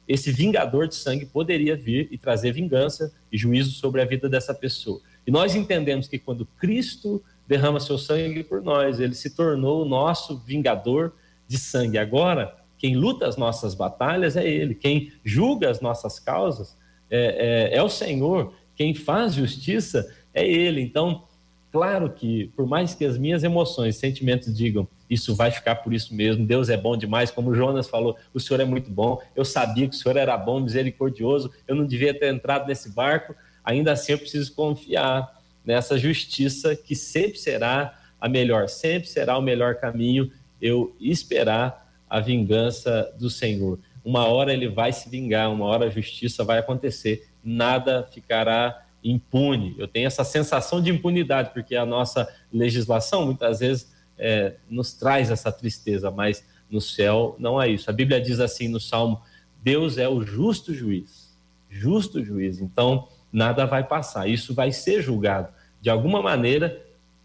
esse 0.08 0.32
vingador 0.32 0.88
de 0.88 0.96
sangue 0.96 1.26
poderia 1.26 1.76
vir 1.76 2.08
e 2.12 2.18
trazer 2.18 2.52
vingança 2.52 3.14
e 3.32 3.38
juízo 3.38 3.72
sobre 3.72 4.02
a 4.02 4.06
vida 4.06 4.28
dessa 4.28 4.54
pessoa. 4.54 5.02
E 5.26 5.32
nós 5.32 5.56
entendemos 5.56 6.08
que 6.08 6.20
quando 6.20 6.46
Cristo 6.46 7.24
derrama 7.48 7.80
seu 7.80 7.98
sangue 7.98 8.44
por 8.44 8.62
nós, 8.62 9.00
ele 9.00 9.14
se 9.14 9.36
tornou 9.36 9.84
o 9.84 9.88
nosso 9.88 10.38
vingador 10.38 11.14
de 11.48 11.58
sangue. 11.58 11.98
Agora, 11.98 12.56
quem 12.78 12.96
luta 12.96 13.28
as 13.28 13.38
nossas 13.38 13.74
batalhas 13.74 14.36
é 14.36 14.48
ele, 14.48 14.76
quem 14.76 15.14
julga 15.24 15.70
as 15.70 15.82
nossas 15.82 16.20
causas 16.20 16.78
é, 17.10 17.70
é, 17.72 17.78
é 17.78 17.84
o 17.84 17.90
Senhor, 17.90 18.54
quem 18.76 18.94
faz 18.94 19.34
justiça 19.34 20.12
é 20.34 20.46
ele. 20.46 20.82
Então, 20.82 21.24
claro 21.72 22.10
que, 22.10 22.52
por 22.56 22.66
mais 22.66 22.94
que 22.96 23.06
as 23.06 23.18
minhas 23.18 23.44
emoções, 23.44 23.98
sentimentos 23.98 24.56
digam, 24.56 24.88
isso 25.10 25.36
vai 25.36 25.52
ficar 25.52 25.76
por 25.76 25.94
isso 25.94 26.14
mesmo, 26.14 26.46
Deus 26.46 26.70
é 26.70 26.78
bom 26.78 26.98
demais, 26.98 27.30
como 27.30 27.54
Jonas 27.54 27.88
falou, 27.88 28.18
o 28.34 28.40
Senhor 28.40 28.60
é 28.60 28.66
muito 28.66 28.90
bom, 28.90 29.22
eu 29.36 29.46
sabia 29.46 29.88
que 29.88 29.96
o 29.96 29.98
Senhor 29.98 30.18
era 30.18 30.36
bom, 30.36 30.60
misericordioso, 30.60 31.52
eu 31.68 31.76
não 31.76 31.86
devia 31.86 32.18
ter 32.18 32.34
entrado 32.34 32.68
nesse 32.68 32.90
barco, 32.90 33.36
ainda 33.64 33.92
assim 33.92 34.14
eu 34.14 34.18
preciso 34.18 34.54
confiar 34.54 35.42
nessa 35.66 35.98
justiça 35.98 36.76
que 36.76 36.96
sempre 36.96 37.38
será 37.38 38.00
a 38.20 38.30
melhor, 38.30 38.70
sempre 38.70 39.08
será 39.08 39.38
o 39.38 39.42
melhor 39.42 39.76
caminho, 39.76 40.32
eu 40.62 40.96
esperar 41.00 41.94
a 42.10 42.20
vingança 42.20 43.14
do 43.20 43.30
Senhor. 43.30 43.80
Uma 44.04 44.26
hora 44.26 44.54
ele 44.54 44.68
vai 44.68 44.92
se 44.94 45.10
vingar, 45.10 45.52
uma 45.52 45.66
hora 45.66 45.86
a 45.86 45.90
justiça 45.90 46.44
vai 46.44 46.60
acontecer, 46.60 47.28
nada 47.44 48.08
ficará 48.12 48.86
impune. 49.04 49.76
Eu 49.78 49.88
tenho 49.88 50.08
essa 50.08 50.24
sensação 50.24 50.82
de 50.82 50.90
impunidade, 50.90 51.52
porque 51.54 51.76
a 51.76 51.86
nossa 51.86 52.28
legislação 52.52 53.26
muitas 53.26 53.60
vezes 53.60 53.92
é, 54.18 54.56
nos 54.70 54.94
traz 54.94 55.30
essa 55.30 55.52
tristeza, 55.52 56.10
mas 56.10 56.46
no 56.70 56.80
céu 56.80 57.36
não 57.38 57.62
é 57.62 57.70
isso. 57.70 57.90
A 57.90 57.94
Bíblia 57.94 58.22
diz 58.22 58.40
assim 58.40 58.68
no 58.68 58.80
Salmo: 58.80 59.22
Deus 59.62 59.98
é 59.98 60.08
o 60.08 60.22
justo 60.22 60.74
juiz, 60.74 61.38
justo 61.70 62.24
juiz. 62.24 62.62
Então 62.62 63.08
nada 63.34 63.66
vai 63.66 63.84
passar, 63.84 64.30
isso 64.30 64.54
vai 64.54 64.72
ser 64.72 65.02
julgado 65.02 65.52
de 65.82 65.90
alguma 65.90 66.22
maneira 66.22 66.82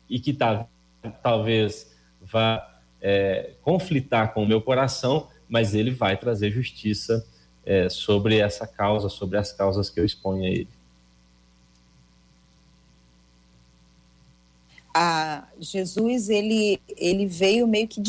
e 0.09 0.19
que 0.19 0.33
tá, 0.33 0.67
talvez 1.23 1.95
vá 2.21 2.81
é, 3.01 3.53
conflitar 3.63 4.33
com 4.33 4.43
o 4.43 4.49
meu 4.49 4.63
coração, 4.63 5.29
mas 5.49 5.75
ele 5.75 5.91
vai 5.91 6.17
trazer 6.17 6.51
justiça 6.51 7.25
é, 7.65 7.89
sobre 7.91 8.39
essa 8.39 8.67
causa, 8.67 9.11
sobre 9.11 9.37
as 9.37 9.53
causas 9.53 9.91
que 9.91 10.01
eu 10.01 10.05
exponho 10.05 10.45
a 10.45 10.49
ele. 10.49 10.69
a 14.99 15.47
Jesus 15.61 16.29
ele, 16.29 16.81
ele 16.97 17.25
veio 17.25 17.69
meio 17.69 17.87
que 17.87 18.03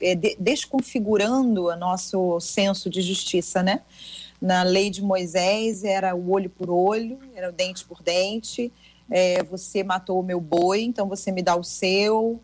é, 0.00 0.14
desconfigurando 0.38 1.66
o 1.66 1.76
nosso 1.76 2.40
senso 2.40 2.88
de 2.88 3.02
justiça, 3.02 3.62
né? 3.62 3.82
Na 4.42 4.64
lei 4.64 4.90
de 4.90 5.00
Moisés 5.00 5.84
era 5.84 6.16
o 6.16 6.32
olho 6.32 6.50
por 6.50 6.68
olho, 6.68 7.20
era 7.32 7.48
o 7.48 7.52
dente 7.52 7.84
por 7.84 8.02
dente. 8.02 8.72
É, 9.08 9.40
você 9.44 9.84
matou 9.84 10.18
o 10.18 10.22
meu 10.22 10.40
boi, 10.40 10.82
então 10.82 11.08
você 11.08 11.30
me 11.30 11.42
dá 11.42 11.54
o 11.54 11.62
seu. 11.62 12.40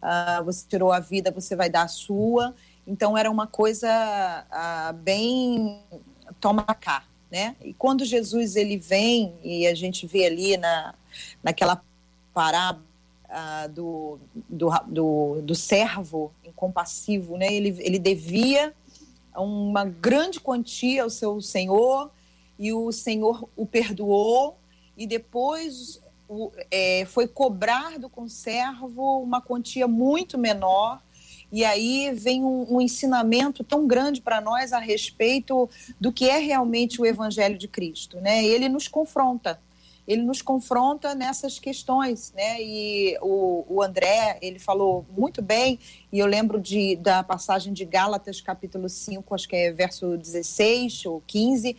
Uh, 0.00 0.44
você 0.44 0.64
tirou 0.68 0.92
a 0.92 1.00
vida, 1.00 1.32
você 1.32 1.56
vai 1.56 1.68
dar 1.68 1.82
a 1.82 1.88
sua. 1.88 2.54
Então 2.86 3.18
era 3.18 3.28
uma 3.28 3.48
coisa 3.48 3.88
uh, 3.90 4.92
bem 4.92 5.80
toma 6.40 6.62
cá, 6.62 7.02
né? 7.28 7.56
E 7.60 7.74
quando 7.74 8.04
Jesus 8.04 8.54
ele 8.54 8.78
vem 8.78 9.34
e 9.42 9.66
a 9.66 9.74
gente 9.74 10.06
vê 10.06 10.26
ali 10.26 10.56
na 10.56 10.94
naquela 11.42 11.82
parábola 12.32 12.86
ah, 13.28 13.66
do, 13.66 14.20
do, 14.48 14.70
do, 14.86 15.42
do, 15.42 15.54
servo 15.54 16.30
incompassivo, 16.44 17.36
né? 17.36 17.52
Ele, 17.52 17.76
ele 17.80 17.98
devia 17.98 18.72
uma 19.36 19.84
grande 19.84 20.40
quantia 20.40 21.02
ao 21.02 21.10
seu 21.10 21.40
senhor 21.40 22.10
e 22.58 22.72
o 22.72 22.90
senhor 22.90 23.48
o 23.56 23.66
perdoou 23.66 24.56
e 24.96 25.06
depois 25.06 26.00
o, 26.28 26.50
é, 26.70 27.04
foi 27.06 27.28
cobrar 27.28 27.98
do 27.98 28.08
conservo 28.08 29.20
uma 29.20 29.40
quantia 29.40 29.86
muito 29.86 30.38
menor 30.38 31.00
e 31.52 31.64
aí 31.64 32.10
vem 32.12 32.42
um, 32.42 32.76
um 32.76 32.80
ensinamento 32.80 33.62
tão 33.62 33.86
grande 33.86 34.20
para 34.20 34.40
nós 34.40 34.72
a 34.72 34.78
respeito 34.78 35.68
do 36.00 36.12
que 36.12 36.28
é 36.28 36.38
realmente 36.38 37.00
o 37.00 37.06
Evangelho 37.06 37.56
de 37.56 37.68
Cristo, 37.68 38.20
né? 38.20 38.44
Ele 38.44 38.68
nos 38.68 38.88
confronta 38.88 39.60
ele 40.06 40.22
nos 40.22 40.40
confronta 40.40 41.14
nessas 41.14 41.58
questões, 41.58 42.32
né? 42.34 42.62
E 42.62 43.18
o, 43.20 43.64
o 43.68 43.82
André, 43.82 44.38
ele 44.40 44.58
falou 44.58 45.04
muito 45.16 45.42
bem, 45.42 45.78
e 46.12 46.18
eu 46.18 46.26
lembro 46.26 46.60
de, 46.60 46.96
da 46.96 47.24
passagem 47.24 47.72
de 47.72 47.84
Gálatas, 47.84 48.40
capítulo 48.40 48.88
5, 48.88 49.34
acho 49.34 49.48
que 49.48 49.56
é 49.56 49.72
verso 49.72 50.16
16 50.16 51.06
ou 51.06 51.22
15, 51.26 51.76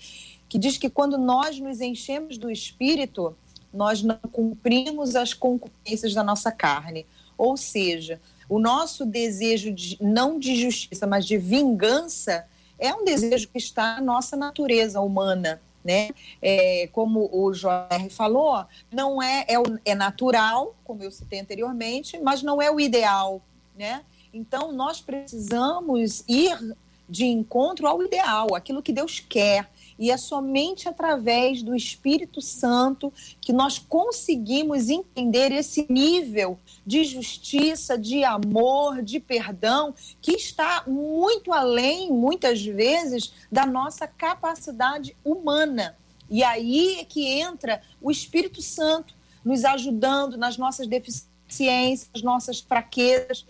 que 0.50 0.60
diz 0.60 0.78
que 0.78 0.90
quando 0.90 1.18
nós 1.18 1.60
nos 1.60 1.80
enchemos 1.80 2.38
do 2.38 2.52
Espírito, 2.52 3.36
nós 3.74 4.04
não 4.04 4.20
cumprimos 4.32 5.16
as 5.16 5.34
concupiscências 5.34 6.14
da 6.14 6.24
nossa 6.24 6.52
carne. 6.52 7.06
Ou 7.38 7.56
seja, 7.56 8.20
o 8.50 8.60
nosso 8.60 9.06
desejo 9.06 9.72
de, 9.72 9.98
não 10.02 10.40
de 10.40 10.56
justiça, 10.56 11.06
mas 11.06 11.26
de 11.26 11.38
vingança, 11.38 12.46
é 12.80 12.94
um 12.94 13.04
desejo 13.04 13.48
que 13.50 13.58
está 13.58 13.96
na 13.96 14.02
nossa 14.02 14.36
natureza 14.36 15.00
humana 15.02 15.62
né? 15.88 16.10
É, 16.42 16.90
como 16.92 17.30
o 17.32 17.54
Jorge 17.54 18.10
falou, 18.10 18.66
não 18.92 19.24
é, 19.24 19.46
é, 19.48 19.56
é 19.86 19.96
natural, 19.96 20.76
como 20.84 21.02
eu 21.02 21.10
citei 21.10 21.40
anteriormente, 21.40 22.20
mas 22.20 22.44
não 22.44 22.62
é 22.62 22.70
o 22.70 22.78
ideal, 22.78 23.42
né? 23.74 24.04
Então, 24.34 24.74
nós 24.74 25.00
precisamos 25.00 26.26
ir 26.28 26.76
de 27.08 27.24
encontro 27.24 27.88
ao 27.88 28.04
ideal, 28.04 28.54
aquilo 28.54 28.84
que 28.84 28.92
Deus 28.92 29.22
quer. 29.22 29.72
E 30.00 30.12
é 30.12 30.18
somente 30.18 30.88
através 30.88 31.64
do 31.64 31.76
Espírito 31.76 32.42
Santo 32.42 33.12
que 33.42 33.52
nós 33.52 33.80
conseguimos 33.80 34.90
entender 34.90 35.52
esse 35.52 35.88
nível 35.90 36.60
de 36.86 37.04
justiça, 37.04 37.98
de 37.98 38.24
amor, 38.24 39.02
de 39.02 39.20
perdão, 39.20 39.94
que 40.22 40.34
está 40.34 40.84
muito 40.86 41.52
além, 41.52 42.12
muitas 42.12 42.64
vezes, 42.64 43.34
da 43.52 43.66
nossa 43.66 44.08
capacidade 44.08 45.16
humana. 45.26 45.98
E 46.30 46.44
aí 46.44 47.00
é 47.00 47.06
que 47.06 47.26
entra 47.26 47.82
o 48.02 48.12
Espírito 48.12 48.62
Santo 48.62 49.16
nos 49.44 49.64
ajudando 49.66 50.38
nas 50.38 50.58
nossas 50.58 50.86
deficiências, 50.88 52.10
nas 52.14 52.22
nossas 52.22 52.60
fraquezas, 52.60 53.46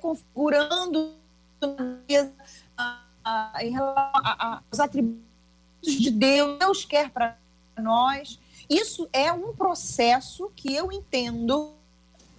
configurando 0.00 1.14
em 3.60 3.70
relação 3.70 4.62
aos 4.70 4.80
atributos 4.80 5.29
de 5.82 6.10
Deus, 6.10 6.58
Deus 6.58 6.84
quer 6.84 7.10
para 7.10 7.36
nós. 7.78 8.38
Isso 8.68 9.08
é 9.12 9.32
um 9.32 9.54
processo 9.54 10.50
que 10.54 10.74
eu 10.74 10.92
entendo 10.92 11.74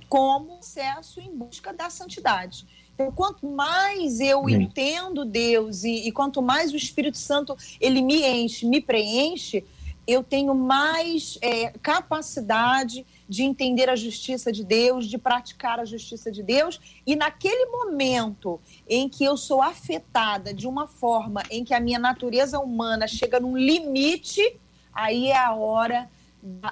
como 0.08 0.58
processo 0.58 1.20
em 1.20 1.36
busca 1.36 1.74
da 1.74 1.90
santidade. 1.90 2.68
Então, 2.94 3.12
quanto 3.12 3.48
mais 3.48 4.20
eu 4.20 4.46
Sim. 4.46 4.56
entendo 4.56 5.26
Deus 5.26 5.84
e, 5.84 6.08
e, 6.08 6.12
quanto 6.12 6.42
mais 6.42 6.72
o 6.72 6.76
Espírito 6.76 7.18
Santo 7.18 7.56
ele 7.80 8.02
me 8.02 8.24
enche, 8.24 8.66
me 8.66 8.80
preenche, 8.80 9.66
eu 10.06 10.24
tenho 10.24 10.54
mais 10.54 11.38
é, 11.42 11.72
capacidade 11.82 13.06
de 13.32 13.44
entender 13.44 13.90
a 13.90 13.96
justiça 13.96 14.52
de 14.52 14.62
Deus, 14.62 15.08
de 15.08 15.18
praticar 15.18 15.80
a 15.80 15.86
justiça 15.86 16.30
de 16.30 16.44
Deus. 16.44 16.82
E 17.08 17.16
naquele 17.16 17.68
momento 17.68 18.60
em 18.90 19.08
que 19.08 19.24
eu 19.24 19.38
sou 19.38 19.62
afetada 19.62 20.54
de 20.54 20.68
uma 20.68 20.86
forma 20.86 21.42
em 21.50 21.64
que 21.64 21.74
a 21.74 21.80
minha 21.80 21.98
natureza 21.98 22.60
humana 22.60 23.08
chega 23.08 23.40
num 23.40 23.56
limite, 23.56 24.60
aí 24.94 25.28
é 25.28 25.38
a 25.38 25.54
hora 25.54 26.10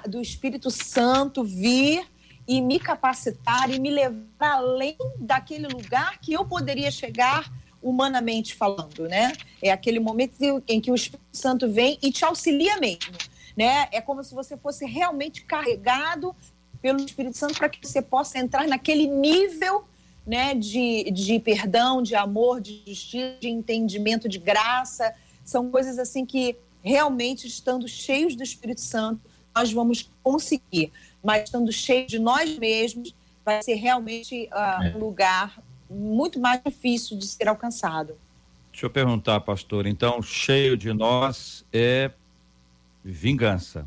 do 0.06 0.20
Espírito 0.20 0.70
Santo 0.70 1.42
vir 1.42 2.06
e 2.46 2.60
me 2.60 2.78
capacitar 2.78 3.70
e 3.70 3.80
me 3.80 3.88
levar 3.88 4.26
além 4.40 4.98
daquele 5.18 5.66
lugar 5.66 6.20
que 6.20 6.34
eu 6.34 6.44
poderia 6.44 6.90
chegar 6.90 7.50
humanamente 7.82 8.54
falando, 8.54 9.08
né? 9.08 9.32
É 9.62 9.70
aquele 9.70 9.98
momento 9.98 10.62
em 10.68 10.78
que 10.78 10.90
o 10.90 10.94
Espírito 10.94 11.24
Santo 11.32 11.72
vem 11.72 11.98
e 12.02 12.12
te 12.12 12.22
auxilia 12.22 12.76
mesmo, 12.76 13.16
né? 13.56 13.88
É 13.90 14.02
como 14.02 14.22
se 14.22 14.34
você 14.34 14.58
fosse 14.58 14.84
realmente 14.84 15.42
carregado 15.44 16.36
pelo 16.80 16.98
Espírito 17.00 17.36
Santo 17.36 17.54
para 17.54 17.68
que 17.68 17.86
você 17.86 18.00
possa 18.00 18.38
entrar 18.38 18.66
naquele 18.66 19.06
nível 19.06 19.84
né, 20.26 20.54
de, 20.54 21.10
de 21.10 21.38
perdão, 21.38 22.02
de 22.02 22.14
amor, 22.14 22.60
de 22.60 22.82
justiça, 22.86 23.36
de 23.40 23.48
entendimento, 23.48 24.28
de 24.28 24.38
graça. 24.38 25.14
São 25.44 25.70
coisas 25.70 25.98
assim 25.98 26.24
que 26.24 26.56
realmente, 26.82 27.46
estando 27.46 27.86
cheios 27.88 28.34
do 28.34 28.42
Espírito 28.42 28.80
Santo, 28.80 29.20
nós 29.54 29.72
vamos 29.72 30.08
conseguir. 30.22 30.92
Mas 31.22 31.44
estando 31.44 31.70
cheios 31.72 32.06
de 32.06 32.18
nós 32.18 32.56
mesmos, 32.58 33.14
vai 33.44 33.62
ser 33.62 33.74
realmente 33.74 34.48
uh, 34.52 34.82
é. 34.82 34.94
um 34.96 34.98
lugar 34.98 35.60
muito 35.88 36.38
mais 36.38 36.60
difícil 36.64 37.18
de 37.18 37.26
ser 37.26 37.48
alcançado. 37.48 38.16
Deixa 38.70 38.86
eu 38.86 38.90
perguntar, 38.90 39.40
pastor. 39.40 39.86
Então, 39.86 40.22
cheio 40.22 40.76
de 40.76 40.92
nós 40.92 41.64
é 41.72 42.12
vingança. 43.04 43.86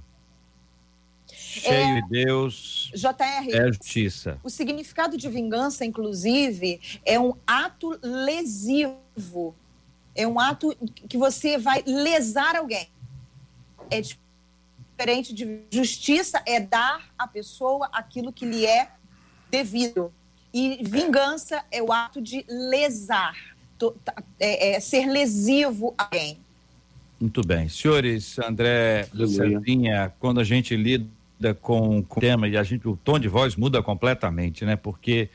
Cheio 1.53 1.97
é, 1.97 2.01
de 2.01 2.09
Deus 2.09 2.91
JR, 2.95 3.53
é 3.53 3.67
justiça. 3.67 4.39
O 4.43 4.49
significado 4.49 5.15
de 5.15 5.29
vingança, 5.29 5.85
inclusive, 5.85 6.81
é 7.05 7.19
um 7.19 7.35
ato 7.45 7.97
lesivo. 8.01 9.55
É 10.15 10.27
um 10.27 10.39
ato 10.39 10.75
que 11.07 11.17
você 11.17 11.57
vai 11.57 11.83
lesar 11.85 12.55
alguém. 12.55 12.87
É 13.89 14.01
diferente 14.01 15.33
de 15.33 15.61
justiça, 15.69 16.41
é 16.45 16.59
dar 16.59 17.13
à 17.17 17.27
pessoa 17.27 17.87
aquilo 17.91 18.33
que 18.33 18.45
lhe 18.45 18.65
é 18.65 18.89
devido. 19.51 20.11
E 20.51 20.79
vingança 20.83 21.63
é 21.71 21.81
o 21.81 21.91
ato 21.91 22.21
de 22.21 22.45
lesar, 22.47 23.35
é, 24.39 24.71
é 24.71 24.79
ser 24.79 25.07
lesivo 25.07 25.93
a 25.97 26.05
alguém. 26.05 26.39
Muito 27.19 27.41
bem. 27.41 27.69
Senhores, 27.69 28.37
André, 28.39 29.07
Sandrinha, 29.27 30.13
quando 30.19 30.39
a 30.39 30.43
gente 30.43 30.75
lida 30.75 31.07
com, 31.51 32.03
com 32.03 32.19
o 32.19 32.21
tema 32.21 32.47
e 32.47 32.55
a 32.55 32.61
gente, 32.61 32.87
o 32.87 32.95
tom 32.95 33.17
de 33.17 33.27
voz 33.27 33.55
muda 33.55 33.81
completamente, 33.81 34.63
né? 34.63 34.75
Porque 34.75 35.29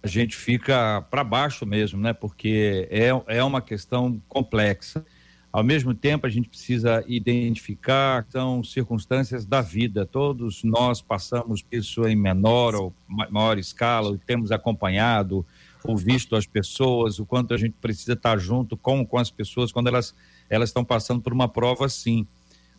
a 0.00 0.06
gente 0.06 0.36
fica 0.36 1.04
para 1.10 1.24
baixo 1.24 1.66
mesmo, 1.66 2.00
né? 2.00 2.12
Porque 2.12 2.86
é, 2.88 3.08
é 3.26 3.42
uma 3.42 3.60
questão 3.60 4.22
complexa. 4.28 5.04
Ao 5.52 5.64
mesmo 5.64 5.94
tempo, 5.94 6.26
a 6.26 6.30
gente 6.30 6.48
precisa 6.48 7.04
identificar 7.06 8.26
são 8.28 8.62
circunstâncias 8.62 9.44
da 9.44 9.60
vida. 9.60 10.06
Todos 10.06 10.62
nós 10.62 11.00
passamos 11.00 11.64
isso 11.72 12.06
em 12.06 12.14
menor 12.14 12.74
ou 12.74 12.94
maior 13.08 13.58
escala, 13.58 14.16
temos 14.26 14.52
acompanhado 14.52 15.44
ou 15.84 15.96
visto 15.96 16.34
as 16.34 16.46
pessoas, 16.46 17.18
o 17.18 17.26
quanto 17.26 17.52
a 17.52 17.56
gente 17.56 17.74
precisa 17.80 18.14
estar 18.14 18.38
junto 18.38 18.76
com, 18.76 19.04
com 19.06 19.18
as 19.18 19.30
pessoas 19.30 19.70
quando 19.70 19.88
elas 19.88 20.14
elas 20.48 20.68
estão 20.68 20.84
passando 20.84 21.20
por 21.20 21.32
uma 21.32 21.48
prova 21.48 21.86
assim. 21.86 22.26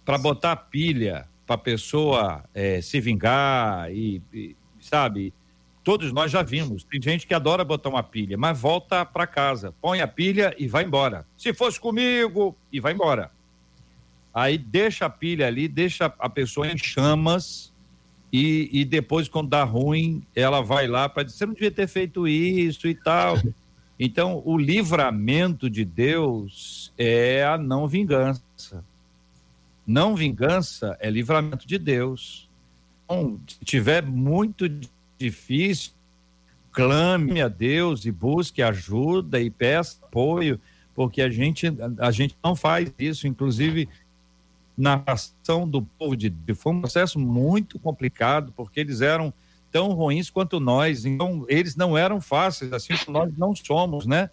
Para 0.04 0.18
botar 0.18 0.56
pilha, 0.56 1.28
para 1.46 1.56
a 1.56 1.60
pessoa 1.60 2.44
é, 2.54 2.82
se 2.82 3.00
vingar 3.00 3.92
e, 3.92 4.22
e, 4.34 4.56
sabe, 4.80 5.34
todos 5.84 6.12
nós 6.12 6.32
já 6.32 6.42
vimos. 6.42 6.84
Tem 6.84 7.02
gente 7.02 7.28
que 7.28 7.34
adora 7.34 7.64
botar 7.64 7.90
uma 7.90 8.04
pilha, 8.04 8.38
mas 8.38 8.60
volta 8.60 9.06
para 9.06 9.28
casa, 9.28 9.74
põe 9.82 10.02
a 10.02 10.08
pilha 10.08 10.56
e 10.58 10.68
vai 10.68 10.84
embora. 10.84 11.26
Se 11.38 11.54
fosse 11.54 11.80
comigo, 11.80 12.56
e 12.72 12.80
vai 12.80 12.94
embora. 12.94 13.32
Aí 14.34 14.58
deixa 14.58 15.06
a 15.06 15.10
pilha 15.10 15.48
ali, 15.48 15.68
deixa 15.68 16.06
a 16.06 16.30
pessoa 16.30 16.68
em 16.68 16.78
chamas 16.78 17.74
e, 18.38 18.70
e 18.82 18.84
depois, 18.84 19.30
quando 19.30 19.48
dá 19.48 19.64
ruim, 19.64 20.22
ela 20.36 20.62
vai 20.62 20.88
lá 20.88 21.08
para 21.08 21.24
dizer: 21.24 21.38
você 21.38 21.46
não 21.46 21.54
devia 21.54 21.72
ter 21.72 21.88
feito 21.88 22.28
isso 22.28 22.86
e 22.86 22.94
tal. 22.94 23.38
Então, 23.98 24.42
o 24.44 24.58
livramento 24.58 25.70
de 25.70 25.86
Deus 25.86 26.92
é 26.98 27.46
a 27.46 27.58
não 27.58 27.88
vingança. 27.88 28.84
Não 29.86 30.16
vingança 30.16 30.98
é 31.00 31.10
livramento 31.10 31.68
de 31.68 31.78
Deus. 31.78 32.50
Então, 33.04 33.40
se 33.48 33.64
tiver 33.64 34.04
muito 34.04 34.68
difícil, 35.18 35.92
clame 36.72 37.42
a 37.42 37.48
Deus 37.48 38.06
e 38.06 38.12
busque 38.12 38.62
ajuda 38.62 39.40
e 39.40 39.50
peça 39.50 39.98
apoio, 40.04 40.60
porque 40.94 41.22
a 41.22 41.30
gente, 41.30 41.68
a 42.00 42.12
gente 42.12 42.36
não 42.44 42.56
faz 42.56 42.92
isso, 42.98 43.28
inclusive 43.28 43.88
na 44.78 45.02
ação 45.06 45.68
do 45.68 45.82
povo 45.82 46.18
de 46.18 46.30
Deus. 46.30 46.60
Foi 46.60 46.74
um 46.74 46.82
processo 46.82 47.20
muito 47.20 47.80
complicado, 47.80 48.52
porque 48.56 48.80
eles 48.80 49.02
eram 49.02 49.34
tão 49.72 49.90
ruins 49.94 50.30
quanto 50.30 50.60
nós, 50.60 51.06
então 51.06 51.46
eles 51.48 51.76
não 51.76 51.98
eram 51.98 52.20
fáceis, 52.22 52.72
assim 52.74 52.96
como 52.98 53.20
nós 53.20 53.38
não 53.38 53.56
somos, 53.56 54.06
né? 54.06 54.30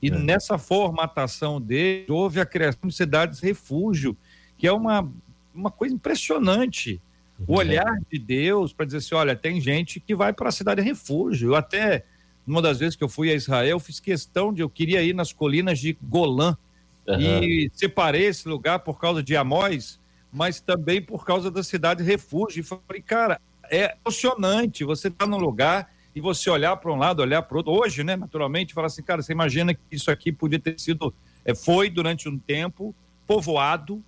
E 0.00 0.08
é. 0.08 0.10
nessa 0.10 0.58
formatação 0.58 1.60
deles, 1.60 2.08
houve 2.08 2.40
a 2.40 2.46
criação 2.46 2.88
de 2.88 2.94
cidades 2.94 3.40
refúgio, 3.40 4.16
que 4.56 4.66
é 4.66 4.72
uma, 4.72 5.10
uma 5.54 5.70
coisa 5.70 5.94
impressionante 5.94 7.00
o 7.46 7.58
olhar 7.58 7.98
de 8.10 8.18
Deus 8.18 8.72
para 8.72 8.86
dizer 8.86 8.98
assim: 8.98 9.14
olha, 9.14 9.36
tem 9.36 9.60
gente 9.60 10.00
que 10.00 10.14
vai 10.14 10.32
para 10.32 10.48
a 10.48 10.52
cidade 10.52 10.80
refúgio. 10.80 11.50
Eu 11.50 11.56
até, 11.56 12.04
uma 12.46 12.62
das 12.62 12.78
vezes 12.78 12.96
que 12.96 13.04
eu 13.04 13.08
fui 13.08 13.30
a 13.30 13.34
Israel, 13.34 13.78
fiz 13.78 14.00
questão 14.00 14.52
de 14.52 14.62
eu 14.62 14.70
queria 14.70 15.02
ir 15.02 15.14
nas 15.14 15.32
colinas 15.32 15.78
de 15.78 15.96
Golã 16.02 16.56
uhum. 17.06 17.20
e 17.20 17.70
separei 17.74 18.26
esse 18.26 18.48
lugar 18.48 18.78
por 18.80 18.98
causa 18.98 19.22
de 19.22 19.36
Amós, 19.36 20.00
mas 20.32 20.60
também 20.60 21.02
por 21.02 21.24
causa 21.24 21.50
da 21.50 21.62
cidade 21.62 22.02
refúgio. 22.02 22.60
E 22.60 22.62
falei, 22.62 23.02
cara, 23.04 23.40
é 23.70 23.96
emocionante 24.04 24.84
você 24.84 25.08
estar 25.08 25.24
tá 25.24 25.30
num 25.30 25.38
lugar 25.38 25.90
e 26.14 26.20
você 26.20 26.48
olhar 26.48 26.74
para 26.76 26.90
um 26.90 26.96
lado, 26.96 27.20
olhar 27.20 27.42
para 27.42 27.58
outro. 27.58 27.72
Hoje, 27.72 28.02
né, 28.02 28.16
naturalmente, 28.16 28.72
falar 28.72 28.86
assim, 28.86 29.02
cara, 29.02 29.20
você 29.20 29.32
imagina 29.32 29.74
que 29.74 29.80
isso 29.90 30.10
aqui 30.10 30.32
podia 30.32 30.58
ter 30.58 30.80
sido, 30.80 31.12
é, 31.44 31.54
foi 31.54 31.90
durante 31.90 32.28
um 32.28 32.38
tempo 32.38 32.94
povoado 33.26 34.02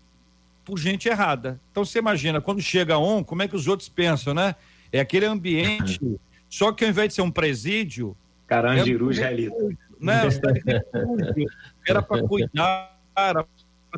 por 0.68 0.78
gente 0.78 1.08
errada. 1.08 1.58
Então 1.70 1.82
você 1.82 1.98
imagina, 1.98 2.42
quando 2.42 2.60
chega 2.60 2.98
um, 2.98 3.24
como 3.24 3.42
é 3.42 3.48
que 3.48 3.56
os 3.56 3.66
outros 3.66 3.88
pensam, 3.88 4.34
né? 4.34 4.54
É 4.92 5.00
aquele 5.00 5.24
ambiente, 5.24 5.98
só 6.46 6.72
que 6.72 6.84
ao 6.84 6.90
invés 6.90 7.08
de 7.08 7.14
ser 7.14 7.22
um 7.22 7.30
presídio. 7.30 8.14
Carandiru 8.46 9.10
já 9.10 9.24
é 9.24 9.28
ali. 9.28 9.50
Né? 9.98 10.24
Era 11.88 12.02
para 12.02 12.22
cuidar, 12.22 13.00
para 13.14 13.46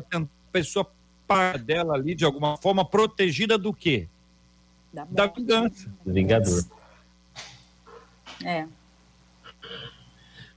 tentar 0.09 0.23
a 0.23 0.51
pessoa 0.51 0.89
para 1.27 1.57
dela 1.57 1.93
ali 1.93 2.15
de 2.15 2.23
alguma 2.23 2.55
forma 2.55 2.85
protegida 2.85 3.57
do 3.57 3.73
quê? 3.73 4.07
Da, 4.93 5.03
da 5.03 5.27
vingança. 5.27 5.93
Vingador. 6.05 6.63
É. 8.45 8.65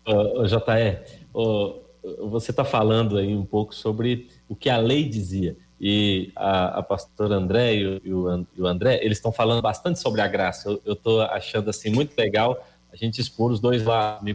Uh, 0.07 0.47
JR, 0.47 1.03
uh, 1.35 2.29
você 2.31 2.53
está 2.53 2.65
falando 2.65 3.19
aí 3.19 3.35
um 3.35 3.45
pouco 3.45 3.75
sobre 3.75 4.29
o 4.49 4.55
que 4.55 4.71
a 4.71 4.77
lei 4.77 5.09
dizia 5.09 5.57
e 5.87 6.33
a, 6.35 6.79
a 6.79 6.83
pastora 6.83 7.35
André 7.35 7.75
e 7.75 7.87
o, 7.87 8.47
e 8.57 8.63
o, 8.63 8.67
André, 8.67 9.01
eles 9.03 9.19
estão 9.19 9.31
falando 9.31 9.61
bastante 9.61 10.01
sobre 10.01 10.23
a 10.23 10.27
graça. 10.27 10.81
Eu 10.83 10.95
estou 10.95 11.21
achando 11.21 11.69
assim 11.69 11.91
muito 11.91 12.17
legal 12.17 12.67
a 12.91 12.97
gente 12.97 13.21
expor 13.21 13.53
os 13.53 13.61
dois 13.61 13.85
lados. 13.85 14.25
Me 14.25 14.35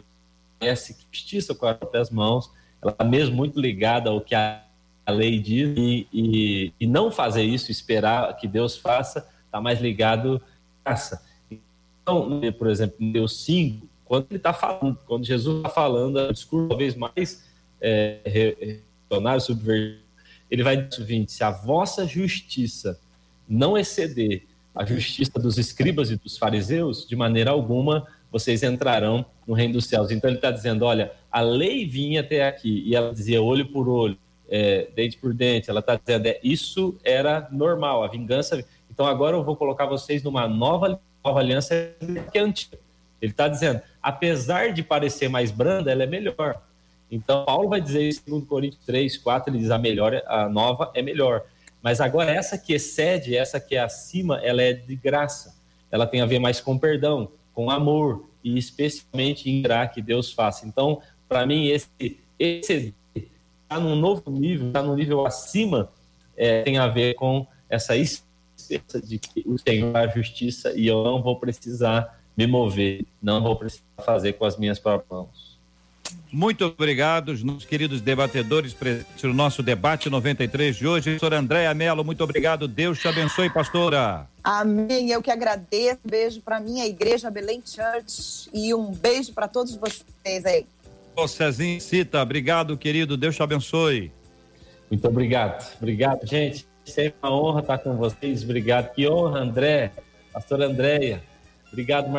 parece 0.60 0.93
que 0.93 1.08
justiça 1.12 1.56
com 1.56 1.66
as 1.66 1.76
próprias 1.76 2.12
mãos, 2.12 2.52
ela 2.80 2.91
está 2.91 3.04
mesmo 3.04 3.36
muito 3.36 3.60
ligada 3.60 4.12
ao 4.12 4.22
que 4.22 4.36
a, 4.36 4.62
lei 5.08 5.39
diz 5.39 5.76
e, 5.76 6.08
e, 6.14 6.74
e, 6.80 6.86
não 6.86 7.10
fazer 7.10 7.41
isso, 7.41 7.72
esperar 7.72 8.32
que 8.38 8.47
Deus 8.47 8.78
faça, 8.78 9.28
está 9.43 9.60
mais 9.60 9.82
ligado 9.82 10.39
à 10.86 10.91
graça. 10.91 11.26
Então, 11.50 12.30
por 12.60 12.68
exemplo, 12.70 12.95
em 13.00 13.12
Deus 13.12 13.43
5, 13.43 13.88
quando 14.06 14.28
ele 14.30 14.38
está 14.38 14.54
falando, 14.54 15.00
quando 15.08 15.26
Jesus 15.26 15.58
está 15.58 15.70
falando, 15.70 16.20
é 16.20 16.30
um 16.30 16.32
discurso 16.32 16.70
talvez 16.70 16.95
mais 16.95 17.43
é, 17.82 18.20
revolucionário, 18.24 19.41
subversivo, 19.41 20.09
ele 20.50 20.64
vai 20.64 20.78
dizer 20.78 21.04
o 21.04 21.06
seguinte: 21.06 21.32
se 21.32 21.43
a 21.43 21.52
vossa 21.52 22.08
justiça 22.08 23.00
não 23.47 23.78
exceder 23.78 24.43
a 24.76 24.86
justiça 24.86 25.39
dos 25.39 25.58
escribas 25.58 26.12
e 26.12 26.16
dos 26.16 26.38
fariseus, 26.38 27.08
de 27.08 27.16
maneira 27.16 27.52
alguma 27.52 28.08
vocês 28.32 28.62
entrarão 28.62 29.26
no 29.47 29.54
reino 29.54 29.74
dos 29.74 29.86
céus. 29.86 30.12
Então 30.12 30.30
ele 30.30 30.38
está 30.38 30.52
dizendo: 30.52 30.86
olha, 30.86 31.12
a 31.32 31.41
lei 31.41 31.86
vinha 31.86 32.22
até 32.22 32.47
aqui 32.47 32.84
e 32.86 32.95
ela 32.95 33.12
dizia 33.12 33.41
olho 33.41 33.66
por 33.66 33.88
olho, 33.89 34.18
é, 34.47 34.88
dente 34.95 35.18
por 35.18 35.34
dente. 35.34 35.70
Ela 35.70 35.80
está 35.80 35.95
dizendo: 35.95 36.28
é, 36.28 36.39
isso 36.43 36.97
era 37.04 37.47
normal, 37.52 38.04
a 38.04 38.08
vingança. 38.08 38.64
Então 38.89 39.06
agora 39.06 39.36
eu 39.36 39.43
vou 39.43 39.56
colocar 39.56 39.86
vocês 39.86 40.24
numa 40.24 40.47
nova, 40.47 41.00
nova 41.24 41.39
aliança 41.39 41.93
que 42.32 42.38
é 42.38 42.41
antiga. 42.41 42.78
Ele 43.22 43.32
está 43.32 43.47
dizendo: 43.47 43.82
apesar 44.02 44.72
de 44.72 44.84
parecer 44.84 45.30
mais 45.30 45.52
branda, 45.52 45.91
ela 45.91 46.04
é 46.04 46.08
melhor. 46.08 46.62
Então, 47.12 47.45
Paulo 47.45 47.70
vai 47.70 47.82
dizer 47.82 48.07
isso 48.07 48.22
em 48.28 48.32
2 48.32 48.45
Coríntios 48.45 48.86
3, 48.86 49.18
4, 49.18 49.51
ele 49.51 49.60
diz 49.60 49.72
a 49.72 49.78
melhor, 49.78 50.22
a 50.28 50.47
nova 50.47 50.91
é 50.93 51.01
melhor. 51.01 51.43
Mas 51.82 52.01
agora 52.01 52.32
essa 52.32 52.57
que 52.57 52.74
excede, 52.74 53.36
essa 53.36 53.60
que 53.60 53.76
é 53.76 53.80
acima, 53.80 54.39
ela 54.43 54.62
é 54.62 54.74
de 54.74 54.95
graça. 54.95 55.57
Ela 55.91 56.05
tem 56.05 56.22
a 56.22 56.26
ver 56.26 56.39
mais 56.39 56.60
com 56.60 56.78
perdão, 56.78 57.32
com 57.53 57.72
amor 57.72 58.26
e 58.43 58.57
especialmente 58.57 59.49
em 59.49 59.62
graça 59.62 59.93
que 59.93 60.01
Deus 60.01 60.32
faça. 60.32 60.68
Então, 60.68 61.01
para 61.28 61.45
mim, 61.45 61.68
esse, 61.68 62.20
esse 62.38 62.93
está 63.64 63.80
num 63.80 63.95
novo 63.95 64.30
nível, 64.30 64.68
está 64.68 64.84
num 64.84 64.95
nível 64.95 65.26
acima, 65.26 65.89
é, 66.36 66.62
tem 66.64 66.78
a 66.78 66.88
ver 66.88 67.16
com 67.16 67.45
essa 67.70 67.93
certeza 68.55 69.05
de 69.05 69.18
que 69.18 69.43
o 69.47 69.57
Senhor 69.57 69.95
é 69.95 70.05
a 70.05 70.07
justiça 70.07 70.74
e 70.76 70.88
eu 70.88 71.03
não 71.03 71.22
vou 71.22 71.38
precisar 71.38 72.20
me 72.36 72.47
mover, 72.47 73.05
não 73.22 73.41
vou 73.41 73.55
precisar 73.55 73.84
fazer 74.03 74.34
com 74.34 74.45
as 74.45 74.57
minhas 74.57 74.80
próprias 74.80 75.10
mãos. 75.10 75.49
Muito 76.32 76.66
obrigado, 76.66 77.36
meus 77.43 77.66
queridos 77.66 78.01
debatedores 78.01 78.74
presentes 78.74 79.24
no 79.24 79.34
nosso 79.34 79.64
debate 79.64 80.10
93 80.10 80.76
de 80.76 80.88
hoje. 80.88 81.12
Pastor 81.14 81.34
Andréa 81.34 81.74
Mello, 81.74 82.03
muito 82.03 82.24
obrigado. 82.24 82.68
Deus 82.68 82.99
te 82.99 83.07
abençoe, 83.07 83.49
pastora. 83.49 84.28
Amém. 84.43 85.10
Eu 85.10 85.22
que 85.22 85.32
agradeço. 85.32 85.99
Beijo 86.05 86.41
para 86.41 86.60
minha 86.60 86.86
igreja 86.86 87.32
Belém 87.32 87.62
Church 87.66 88.49
e 88.53 88.74
um 88.76 88.91
beijo 88.91 89.34
para 89.34 89.47
todos 89.47 89.76
vocês 89.76 90.45
aí. 90.45 90.66
Ô 91.16 91.28
Cezinho 91.28 91.82
Cita, 91.82 92.22
obrigado, 92.22 92.78
querido. 92.78 93.18
Deus 93.18 93.36
te 93.36 93.43
abençoe. 93.43 94.12
Muito 94.89 95.07
obrigado. 95.07 95.76
Obrigado, 95.78 96.26
gente. 96.26 96.68
Sempre 96.86 97.16
uma 97.22 97.32
honra 97.32 97.62
estar 97.62 97.78
com 97.80 97.95
vocês. 97.95 98.43
Obrigado. 98.43 98.93
Que 98.93 99.07
honra, 99.07 99.39
André, 99.39 99.91
pastor 100.32 100.62
Andréia. 100.62 101.22
Obrigado, 101.72 102.10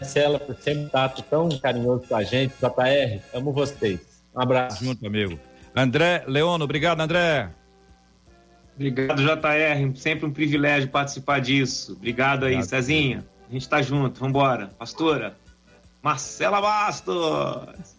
Marcela, 0.00 0.38
por 0.38 0.54
sempre 0.56 0.84
estar 0.84 1.08
tão 1.08 1.48
carinhoso 1.58 2.06
com 2.06 2.16
a 2.16 2.22
gente. 2.22 2.54
JR, 2.60 3.20
amo 3.34 3.52
vocês. 3.52 4.00
Um 4.34 4.40
abraço. 4.40 4.84
Junto, 4.84 5.06
amigo. 5.06 5.38
André 5.74 6.24
Leono, 6.26 6.64
obrigado, 6.64 7.00
André. 7.00 7.50
Obrigado, 8.74 9.22
JR. 9.22 9.96
Sempre 9.96 10.26
um 10.26 10.32
privilégio 10.32 10.88
participar 10.90 11.40
disso. 11.40 11.94
Obrigado 11.94 12.44
aí, 12.44 12.54
obrigado, 12.54 12.68
Cezinha. 12.68 13.26
A 13.48 13.52
gente 13.52 13.62
está 13.62 13.80
junto. 13.80 14.20
Vambora. 14.20 14.68
Pastora, 14.78 15.34
Marcela 16.02 16.60
Bastos. 16.60 17.96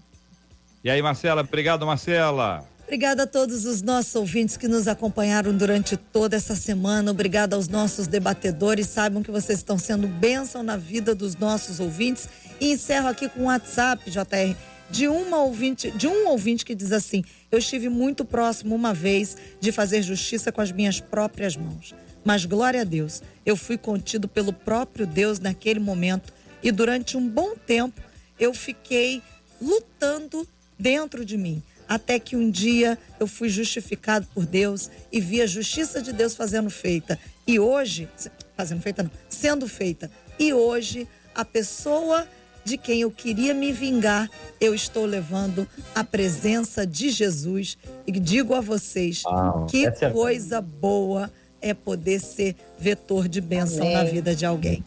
E 0.84 0.90
aí, 0.90 1.02
Marcela? 1.02 1.42
Obrigado, 1.42 1.86
Marcela. 1.86 2.64
Obrigada 2.88 3.24
a 3.24 3.28
todos 3.28 3.66
os 3.66 3.82
nossos 3.82 4.16
ouvintes 4.16 4.56
que 4.56 4.66
nos 4.66 4.88
acompanharam 4.88 5.52
durante 5.52 5.98
toda 5.98 6.38
essa 6.38 6.56
semana. 6.56 7.12
Obrigada 7.12 7.54
aos 7.54 7.68
nossos 7.68 8.08
debatedores. 8.08 8.88
Saibam 8.88 9.22
que 9.22 9.30
vocês 9.30 9.60
estão 9.60 9.78
sendo 9.78 10.08
bênção 10.08 10.64
na 10.64 10.78
vida 10.78 11.14
dos 11.14 11.36
nossos 11.36 11.82
ouvintes. 11.82 12.30
E 12.62 12.72
encerro 12.72 13.10
aqui 13.10 13.28
com 13.28 13.42
o 13.42 13.46
WhatsApp, 13.48 14.10
JR, 14.10 14.56
de 14.90 15.06
uma 15.10 15.44
ouvinte, 15.44 15.92
de 15.92 16.08
um 16.08 16.30
ouvinte 16.30 16.64
que 16.64 16.74
diz 16.74 16.94
assim: 16.94 17.26
Eu 17.52 17.60
estive 17.60 17.90
muito 17.90 18.24
próximo 18.24 18.74
uma 18.74 18.94
vez 18.94 19.36
de 19.60 19.70
fazer 19.74 20.02
justiça 20.02 20.50
com 20.50 20.62
as 20.62 20.72
minhas 20.72 21.02
próprias 21.02 21.58
mãos. 21.58 21.94
Mas 22.24 22.46
glória 22.46 22.82
a 22.82 22.86
Deus, 22.86 23.22
eu 23.46 23.58
fui 23.58 23.78
contido 23.78 24.30
pelo 24.30 24.54
próprio 24.54 25.06
Deus 25.06 25.40
naquele 25.40 25.82
momento 25.82 26.34
e 26.64 26.72
durante 26.72 27.18
um 27.18 27.28
bom 27.28 27.54
tempo 27.54 28.02
eu 28.40 28.54
fiquei 28.54 29.22
lutando 29.62 30.48
dentro 30.80 31.26
de 31.26 31.38
mim 31.38 31.62
até 31.88 32.20
que 32.20 32.36
um 32.36 32.50
dia 32.50 32.98
eu 33.20 33.28
fui 33.28 33.50
justificado 33.50 34.28
por 34.34 34.46
Deus 34.46 34.90
e 35.12 35.20
vi 35.20 35.42
a 35.42 35.48
justiça 35.48 36.02
de 36.02 36.12
Deus 36.12 36.36
fazendo 36.36 36.70
feita. 36.70 37.18
E 37.46 37.60
hoje, 37.60 38.10
fazendo 38.56 38.82
feita 38.82 39.04
não, 39.04 39.12
sendo 39.30 39.68
feita. 39.68 40.12
E 40.40 40.54
hoje, 40.54 41.08
a 41.34 41.46
pessoa 41.46 42.28
de 42.66 42.78
quem 42.78 43.02
eu 43.02 43.12
queria 43.12 43.54
me 43.54 43.72
vingar, 43.72 44.30
eu 44.60 44.76
estou 44.76 45.06
levando 45.06 45.66
a 45.96 46.04
presença 46.04 46.86
de 46.86 47.10
Jesus. 47.10 47.78
E 48.06 48.12
digo 48.12 48.54
a 48.54 48.60
vocês, 48.60 49.24
que 49.70 49.86
é 49.86 50.12
coisa 50.12 50.60
boa 50.60 51.32
é 51.62 51.74
poder 51.74 52.20
ser 52.20 52.56
vetor 52.78 53.28
de 53.28 53.42
bênção 53.42 53.82
Amém. 53.82 53.94
na 53.94 54.04
vida 54.04 54.36
de 54.36 54.46
alguém. 54.46 54.84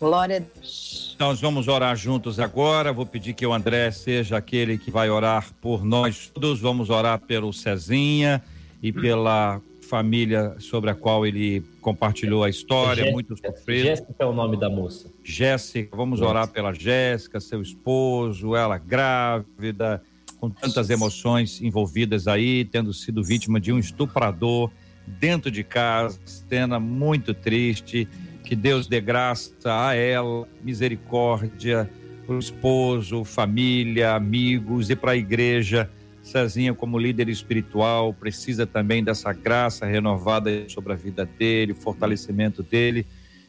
Glória 0.00 0.36
a 0.36 0.38
Deus. 0.38 1.16
Nós 1.18 1.40
vamos 1.40 1.66
orar 1.66 1.96
juntos 1.96 2.38
agora. 2.38 2.92
Vou 2.92 3.04
pedir 3.04 3.34
que 3.34 3.44
o 3.44 3.52
André 3.52 3.90
seja 3.90 4.36
aquele 4.36 4.78
que 4.78 4.90
vai 4.90 5.10
orar 5.10 5.52
por 5.60 5.84
nós 5.84 6.30
todos. 6.32 6.60
Vamos 6.60 6.88
orar 6.88 7.18
pelo 7.18 7.52
Cezinha 7.52 8.42
e 8.80 8.92
pela 8.92 9.60
família 9.88 10.54
sobre 10.60 10.90
a 10.90 10.94
qual 10.94 11.26
ele 11.26 11.62
compartilhou 11.80 12.44
a 12.44 12.50
história, 12.50 12.96
Jéssica, 12.96 13.12
muito 13.12 13.36
sofrido. 13.36 13.84
Jéssica 13.84 14.14
é 14.18 14.26
o 14.26 14.32
nome 14.32 14.56
da 14.56 14.68
moça. 14.68 15.10
Jéssica, 15.24 15.96
vamos 15.96 16.20
Jéssica. 16.20 16.30
orar 16.30 16.48
pela 16.48 16.72
Jéssica, 16.72 17.40
seu 17.40 17.62
esposo, 17.62 18.54
ela 18.54 18.78
grávida, 18.78 20.02
com 20.38 20.50
tantas 20.50 20.90
emoções 20.90 21.60
envolvidas 21.60 22.28
aí, 22.28 22.64
tendo 22.64 22.92
sido 22.92 23.24
vítima 23.24 23.58
de 23.58 23.72
um 23.72 23.78
estuprador 23.78 24.70
dentro 25.06 25.50
de 25.50 25.64
casa, 25.64 26.20
cena 26.24 26.78
muito 26.78 27.32
triste 27.32 28.06
que 28.44 28.56
Deus 28.56 28.86
dê 28.86 29.00
graça 29.00 29.52
a 29.66 29.94
ela, 29.94 30.48
misericórdia 30.62 31.90
para 32.26 32.36
o 32.36 32.38
esposo, 32.38 33.24
família, 33.24 34.14
amigos 34.14 34.90
e 34.90 34.96
para 34.96 35.12
a 35.12 35.16
igreja. 35.16 35.90
Cezinha, 36.22 36.74
como 36.74 36.98
líder 36.98 37.28
espiritual, 37.28 38.12
precisa 38.12 38.66
também 38.66 39.02
dessa 39.02 39.32
graça 39.32 39.86
renovada 39.86 40.68
sobre 40.68 40.92
a 40.92 40.96
vida 40.96 41.24
dele, 41.24 41.72
fortalecimento 41.72 42.62
dele. 42.62 43.06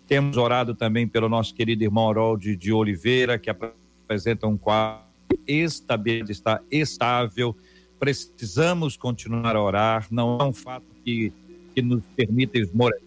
Temos 0.08 0.38
orado 0.38 0.74
também 0.74 1.08
pelo 1.08 1.28
nosso 1.28 1.54
querido 1.54 1.84
irmão 1.84 2.10
Harold 2.10 2.56
de 2.56 2.72
Oliveira, 2.72 3.38
que 3.38 3.50
apresenta 3.50 4.48
um 4.48 4.58
quadro 4.58 5.10
estabilidade, 5.46 6.32
está 6.32 6.62
estável. 6.72 7.56
Precisamos 8.00 8.96
continuar 8.96 9.56
a 9.56 9.62
orar, 9.62 10.08
não 10.10 10.40
é 10.40 10.44
um 10.46 10.54
fato 10.54 10.86
que, 11.04 11.34
que 11.76 11.82
nos 11.82 12.02
permita 12.16 12.58
esmorecer, 12.58 13.04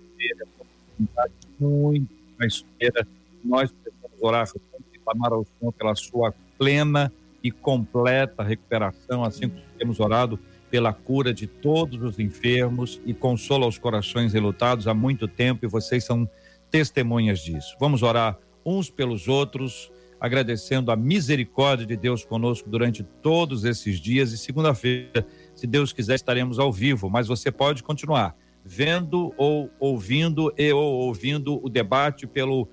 muito 1.68 2.08
na 2.38 2.46
espera. 2.46 3.06
Nós 3.44 3.70
precisamos 3.72 4.22
orar 4.22 4.48
e 4.92 4.98
clamar 4.98 5.32
ao 5.32 5.46
Senhor 5.58 5.72
pela 5.72 5.94
sua 5.94 6.34
plena 6.58 7.12
e 7.42 7.50
completa 7.50 8.42
recuperação, 8.42 9.24
assim 9.24 9.48
como 9.48 9.62
temos 9.78 10.00
orado 10.00 10.38
pela 10.70 10.92
cura 10.92 11.34
de 11.34 11.46
todos 11.46 12.02
os 12.02 12.18
enfermos 12.18 13.00
e 13.04 13.12
consola 13.12 13.66
os 13.66 13.78
corações 13.78 14.32
relutados 14.32 14.86
há 14.86 14.94
muito 14.94 15.28
tempo 15.28 15.64
e 15.64 15.68
vocês 15.68 16.04
são 16.04 16.28
testemunhas 16.70 17.40
disso. 17.40 17.76
Vamos 17.78 18.02
orar 18.02 18.38
uns 18.64 18.88
pelos 18.88 19.28
outros, 19.28 19.90
agradecendo 20.18 20.90
a 20.90 20.96
misericórdia 20.96 21.84
de 21.84 21.96
Deus 21.96 22.24
conosco 22.24 22.70
durante 22.70 23.02
todos 23.02 23.64
esses 23.64 24.00
dias 24.00 24.32
e 24.32 24.38
segunda-feira, 24.38 25.26
se 25.54 25.66
Deus 25.66 25.92
quiser, 25.92 26.14
estaremos 26.14 26.58
ao 26.58 26.72
vivo, 26.72 27.10
mas 27.10 27.26
você 27.26 27.50
pode 27.50 27.82
continuar 27.82 28.34
vendo 28.64 29.32
ou 29.36 29.70
ouvindo 29.78 30.52
e 30.56 30.72
ou 30.72 31.06
ouvindo 31.06 31.64
o 31.64 31.68
debate 31.68 32.26
pelo 32.26 32.68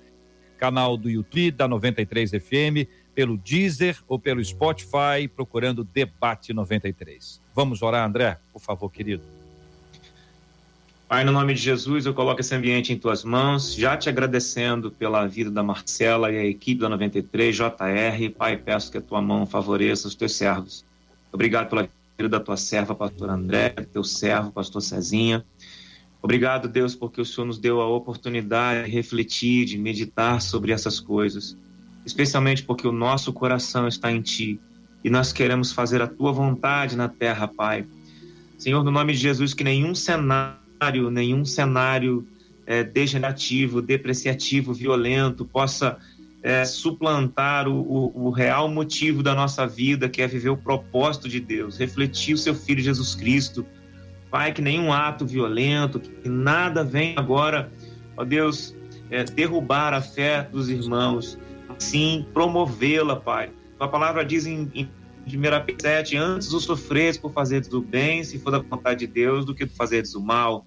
canal 0.58 0.96
do 0.96 1.08
YouTube 1.08 1.50
da 1.52 1.66
93 1.66 2.30
FM, 2.32 2.86
pelo 3.14 3.36
Deezer 3.36 3.98
ou 4.06 4.18
pelo 4.18 4.44
Spotify, 4.44 5.26
procurando 5.34 5.82
Debate 5.82 6.52
93. 6.52 7.40
Vamos 7.54 7.82
orar, 7.82 8.06
André, 8.06 8.38
por 8.52 8.60
favor, 8.60 8.90
querido. 8.90 9.22
Pai, 11.08 11.24
no 11.24 11.32
nome 11.32 11.54
de 11.54 11.60
Jesus, 11.60 12.06
eu 12.06 12.14
coloco 12.14 12.40
esse 12.40 12.54
ambiente 12.54 12.92
em 12.92 12.96
tuas 12.96 13.24
mãos, 13.24 13.74
já 13.74 13.96
te 13.96 14.08
agradecendo 14.08 14.92
pela 14.92 15.26
vida 15.26 15.50
da 15.50 15.60
Marcela 15.60 16.30
e 16.30 16.38
a 16.38 16.44
equipe 16.44 16.80
da 16.80 16.88
93, 16.88 17.56
JR. 17.56 18.30
Pai, 18.38 18.56
peço 18.56 18.92
que 18.92 18.98
a 18.98 19.00
tua 19.00 19.20
mão 19.20 19.44
favoreça 19.44 20.06
os 20.06 20.14
teus 20.14 20.36
servos. 20.36 20.84
Obrigado 21.32 21.68
pela 21.68 21.88
vida 22.16 22.28
da 22.28 22.38
tua 22.38 22.56
serva, 22.56 22.94
pastor 22.94 23.28
André, 23.28 23.70
teu 23.92 24.04
servo, 24.04 24.52
pastor 24.52 24.82
Cezinha. 24.82 25.44
Obrigado, 26.22 26.68
Deus, 26.68 26.94
porque 26.94 27.20
o 27.20 27.24
Senhor 27.24 27.46
nos 27.46 27.58
deu 27.58 27.80
a 27.80 27.88
oportunidade 27.88 28.84
de 28.84 28.90
refletir, 28.90 29.64
de 29.64 29.78
meditar 29.78 30.40
sobre 30.42 30.70
essas 30.70 31.00
coisas, 31.00 31.56
especialmente 32.04 32.62
porque 32.62 32.86
o 32.86 32.92
nosso 32.92 33.32
coração 33.32 33.88
está 33.88 34.12
em 34.12 34.20
Ti 34.20 34.60
e 35.02 35.08
nós 35.08 35.32
queremos 35.32 35.72
fazer 35.72 36.02
a 36.02 36.06
Tua 36.06 36.30
vontade 36.30 36.94
na 36.94 37.08
terra, 37.08 37.48
Pai. 37.48 37.86
Senhor, 38.58 38.84
no 38.84 38.90
nome 38.90 39.14
de 39.14 39.18
Jesus, 39.18 39.54
que 39.54 39.64
nenhum 39.64 39.94
cenário, 39.94 41.10
nenhum 41.10 41.42
cenário 41.46 42.26
é, 42.66 42.84
degenerativo, 42.84 43.80
depreciativo, 43.80 44.74
violento 44.74 45.46
possa 45.46 45.96
é, 46.42 46.66
suplantar 46.66 47.66
o, 47.66 47.80
o, 47.80 48.26
o 48.26 48.30
real 48.30 48.68
motivo 48.68 49.22
da 49.22 49.34
nossa 49.34 49.66
vida, 49.66 50.06
que 50.06 50.20
é 50.20 50.26
viver 50.26 50.50
o 50.50 50.56
propósito 50.56 51.30
de 51.30 51.40
Deus, 51.40 51.78
refletir 51.78 52.34
o 52.34 52.38
Seu 52.38 52.54
Filho 52.54 52.82
Jesus 52.82 53.14
Cristo 53.14 53.64
Pai, 54.30 54.52
que 54.52 54.62
nenhum 54.62 54.92
ato 54.92 55.26
violento, 55.26 55.98
que 55.98 56.28
nada 56.28 56.84
venha 56.84 57.18
agora, 57.18 57.72
ó 58.16 58.24
Deus, 58.24 58.76
é, 59.10 59.24
derrubar 59.24 59.92
a 59.92 60.00
fé 60.00 60.42
dos 60.42 60.68
irmãos, 60.68 61.38
sim 61.78 62.26
promovê-la, 62.32 63.16
Pai. 63.16 63.50
A 63.78 63.88
palavra 63.88 64.24
diz 64.24 64.46
em, 64.46 64.70
em 64.74 64.88
1 65.26 65.80
7, 65.80 66.16
antes 66.16 66.52
o 66.52 66.60
sofreres 66.60 67.18
por 67.18 67.32
fazeres 67.32 67.68
do 67.68 67.80
bem, 67.80 68.22
se 68.22 68.38
for 68.38 68.50
da 68.50 68.58
vontade 68.58 69.00
de 69.00 69.06
Deus, 69.06 69.44
do 69.44 69.54
que 69.54 69.66
por 69.66 69.74
fazeres 69.74 70.12
do 70.12 70.20
mal. 70.20 70.66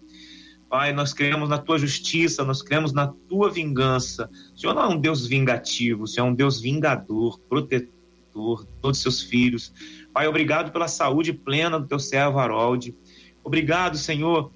Pai, 0.69 0.91
nós 0.91 1.13
cremos 1.13 1.49
na 1.49 1.57
tua 1.57 1.77
justiça, 1.77 2.43
nós 2.43 2.61
cremos 2.61 2.93
na 2.93 3.07
tua 3.29 3.51
vingança. 3.51 4.29
O 4.55 4.59
Senhor 4.59 4.73
não 4.73 4.83
é 4.83 4.87
um 4.87 4.99
Deus 4.99 5.25
vingativo, 5.27 6.03
o 6.03 6.07
Senhor 6.07 6.25
é 6.25 6.29
um 6.29 6.33
Deus 6.33 6.59
vingador, 6.59 7.39
protetor 7.47 8.65
de 8.65 8.73
todos 8.81 8.97
os 8.97 9.03
seus 9.03 9.21
filhos. 9.21 9.71
Pai, 10.11 10.27
obrigado 10.27 10.71
pela 10.71 10.87
saúde 10.87 11.31
plena 11.31 11.79
do 11.79 11.87
teu 11.87 11.99
servo 11.99 12.39
Harold. 12.39 12.95
Obrigado, 13.43 13.97
Senhor, 13.97 14.51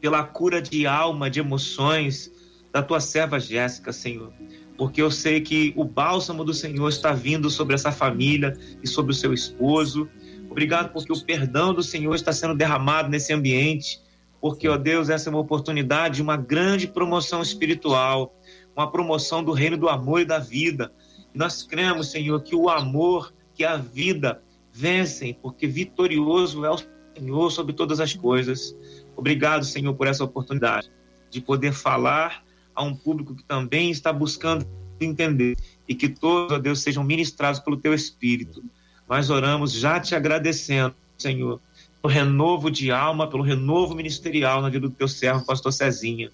pela 0.00 0.22
cura 0.22 0.62
de 0.62 0.86
alma, 0.86 1.28
de 1.28 1.40
emoções 1.40 2.30
da 2.72 2.82
tua 2.82 3.00
serva 3.00 3.38
Jéssica, 3.38 3.92
Senhor. 3.92 4.32
Porque 4.76 5.02
eu 5.02 5.10
sei 5.10 5.40
que 5.40 5.72
o 5.76 5.84
bálsamo 5.84 6.44
do 6.44 6.54
Senhor 6.54 6.88
está 6.88 7.12
vindo 7.12 7.50
sobre 7.50 7.74
essa 7.74 7.92
família 7.92 8.56
e 8.82 8.86
sobre 8.88 9.12
o 9.12 9.14
seu 9.14 9.32
esposo. 9.32 10.08
Obrigado 10.50 10.92
porque 10.92 11.12
o 11.12 11.24
perdão 11.24 11.74
do 11.74 11.82
Senhor 11.82 12.14
está 12.14 12.32
sendo 12.32 12.54
derramado 12.54 13.08
nesse 13.08 13.32
ambiente. 13.32 14.00
porque, 14.40 14.68
ó 14.68 14.76
Deus, 14.76 15.08
essa 15.08 15.28
é 15.28 15.30
uma 15.30 15.38
oportunidade, 15.38 16.20
uma 16.20 16.36
grande 16.36 16.88
promoção 16.88 17.40
espiritual, 17.40 18.36
uma 18.74 18.90
promoção 18.90 19.44
do 19.44 19.52
reino 19.52 19.76
do 19.76 19.88
amor 19.88 20.22
e 20.22 20.24
da 20.24 20.40
vida. 20.40 20.92
Nós 21.32 21.62
cremos, 21.62 22.10
Senhor, 22.10 22.42
que 22.42 22.56
o 22.56 22.68
amor, 22.68 23.32
que 23.54 23.64
a 23.64 23.76
vida 23.76 24.42
vencem, 24.72 25.32
porque 25.32 25.68
vitorioso 25.68 26.64
é 26.64 26.70
o 26.72 26.78
Senhor 27.16 27.50
sobre 27.50 27.72
todas 27.72 28.00
as 28.00 28.14
coisas. 28.14 28.74
Obrigado, 29.16 29.64
Senhor, 29.64 29.94
por 29.94 30.06
essa 30.06 30.24
oportunidade 30.24 30.90
de 31.30 31.40
poder 31.40 31.72
falar 31.72 32.44
a 32.74 32.82
um 32.82 32.94
público 32.94 33.34
que 33.34 33.44
também 33.44 33.90
está 33.90 34.12
buscando 34.12 34.66
entender 35.00 35.56
e 35.88 35.94
que 35.94 36.08
todos, 36.08 36.52
ó 36.52 36.58
Deus, 36.58 36.80
sejam 36.80 37.02
ministrados 37.02 37.60
pelo 37.60 37.76
teu 37.76 37.92
Espírito. 37.92 38.62
Nós 39.08 39.30
oramos 39.30 39.72
já 39.72 40.00
te 40.00 40.14
agradecendo, 40.14 40.94
Senhor, 41.18 41.60
pelo 42.00 42.12
renovo 42.12 42.70
de 42.70 42.90
alma, 42.90 43.28
pelo 43.28 43.42
renovo 43.42 43.94
ministerial 43.94 44.62
na 44.62 44.68
vida 44.68 44.88
do 44.88 44.94
teu 44.94 45.08
servo, 45.08 45.44
pastor 45.44 45.72
Cezinha. 45.72 46.30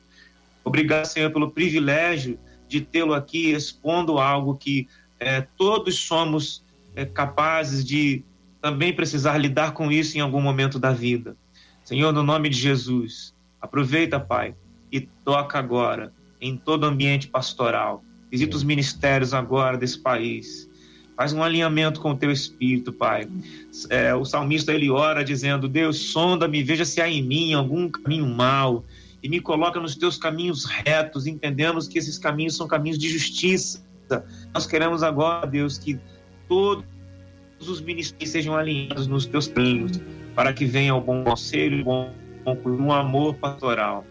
Obrigado, 0.64 1.06
Senhor, 1.06 1.30
pelo 1.30 1.50
privilégio 1.50 2.38
de 2.68 2.80
tê-lo 2.80 3.14
aqui 3.14 3.52
expondo 3.52 4.18
algo 4.18 4.56
que 4.56 4.86
é, 5.18 5.40
todos 5.56 5.96
somos 5.96 6.62
é, 6.94 7.04
capazes 7.04 7.84
de 7.84 8.22
também 8.60 8.92
precisar 8.92 9.38
lidar 9.38 9.72
com 9.72 9.90
isso 9.90 10.16
em 10.16 10.20
algum 10.20 10.40
momento 10.40 10.78
da 10.78 10.92
vida. 10.92 11.36
Senhor, 11.84 12.12
no 12.12 12.22
nome 12.22 12.48
de 12.48 12.58
Jesus, 12.58 13.34
aproveita, 13.60 14.20
Pai, 14.20 14.54
e 14.92 15.00
toca 15.00 15.58
agora 15.58 16.12
em 16.40 16.56
todo 16.56 16.84
o 16.84 16.86
ambiente 16.86 17.28
pastoral. 17.28 18.02
Visita 18.30 18.56
os 18.56 18.62
ministérios 18.62 19.32
agora 19.32 19.76
desse 19.76 19.98
país. 19.98 20.68
Faz 21.16 21.32
um 21.32 21.42
alinhamento 21.42 22.00
com 22.00 22.12
o 22.12 22.16
teu 22.16 22.30
espírito, 22.30 22.92
Pai. 22.92 23.28
É, 23.90 24.14
o 24.14 24.24
salmista 24.24 24.72
ele 24.72 24.90
ora 24.90 25.24
dizendo: 25.24 25.68
Deus, 25.68 26.10
sonda-me, 26.10 26.62
veja 26.62 26.84
se 26.84 27.00
há 27.00 27.08
em 27.08 27.22
mim 27.22 27.54
algum 27.54 27.88
caminho 27.88 28.26
mau 28.26 28.84
e 29.22 29.28
me 29.28 29.40
coloca 29.40 29.80
nos 29.80 29.96
teus 29.96 30.16
caminhos 30.16 30.64
retos. 30.64 31.26
Entendemos 31.26 31.88
que 31.88 31.98
esses 31.98 32.18
caminhos 32.18 32.56
são 32.56 32.68
caminhos 32.68 32.98
de 32.98 33.08
justiça. 33.08 33.82
Nós 34.54 34.66
queremos 34.66 35.02
agora, 35.02 35.46
Deus, 35.46 35.76
que 35.76 35.98
todos 36.48 36.84
os 37.66 37.80
ministérios 37.80 38.30
sejam 38.30 38.54
alinhados 38.54 39.06
nos 39.06 39.26
teus 39.26 39.48
caminhos, 39.48 40.00
para 40.34 40.52
que 40.52 40.64
venha 40.64 40.94
o 40.94 41.00
bom 41.00 41.24
conselho, 41.24 41.80
o 41.80 41.84
bom, 41.84 42.12
um 42.64 42.92
amor 42.92 43.34
pastoral. 43.34 44.04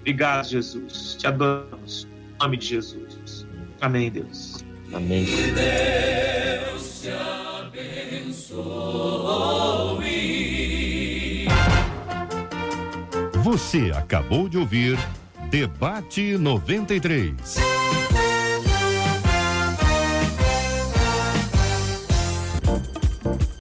Obrigado, 0.00 0.48
Jesus. 0.48 1.16
Te 1.18 1.26
adoramos. 1.26 2.06
Em 2.34 2.42
nome 2.42 2.58
de 2.58 2.66
Jesus. 2.66 3.46
Amém, 3.80 4.10
Deus. 4.10 4.64
Amém. 4.92 5.24
Que 5.24 5.50
Deus 5.50 7.00
te 7.02 7.08
abençoe. 7.08 8.54
Você 13.42 13.90
acabou 13.94 14.48
de 14.48 14.58
ouvir 14.58 14.98
Debate 15.50 16.36
93. 16.36 17.83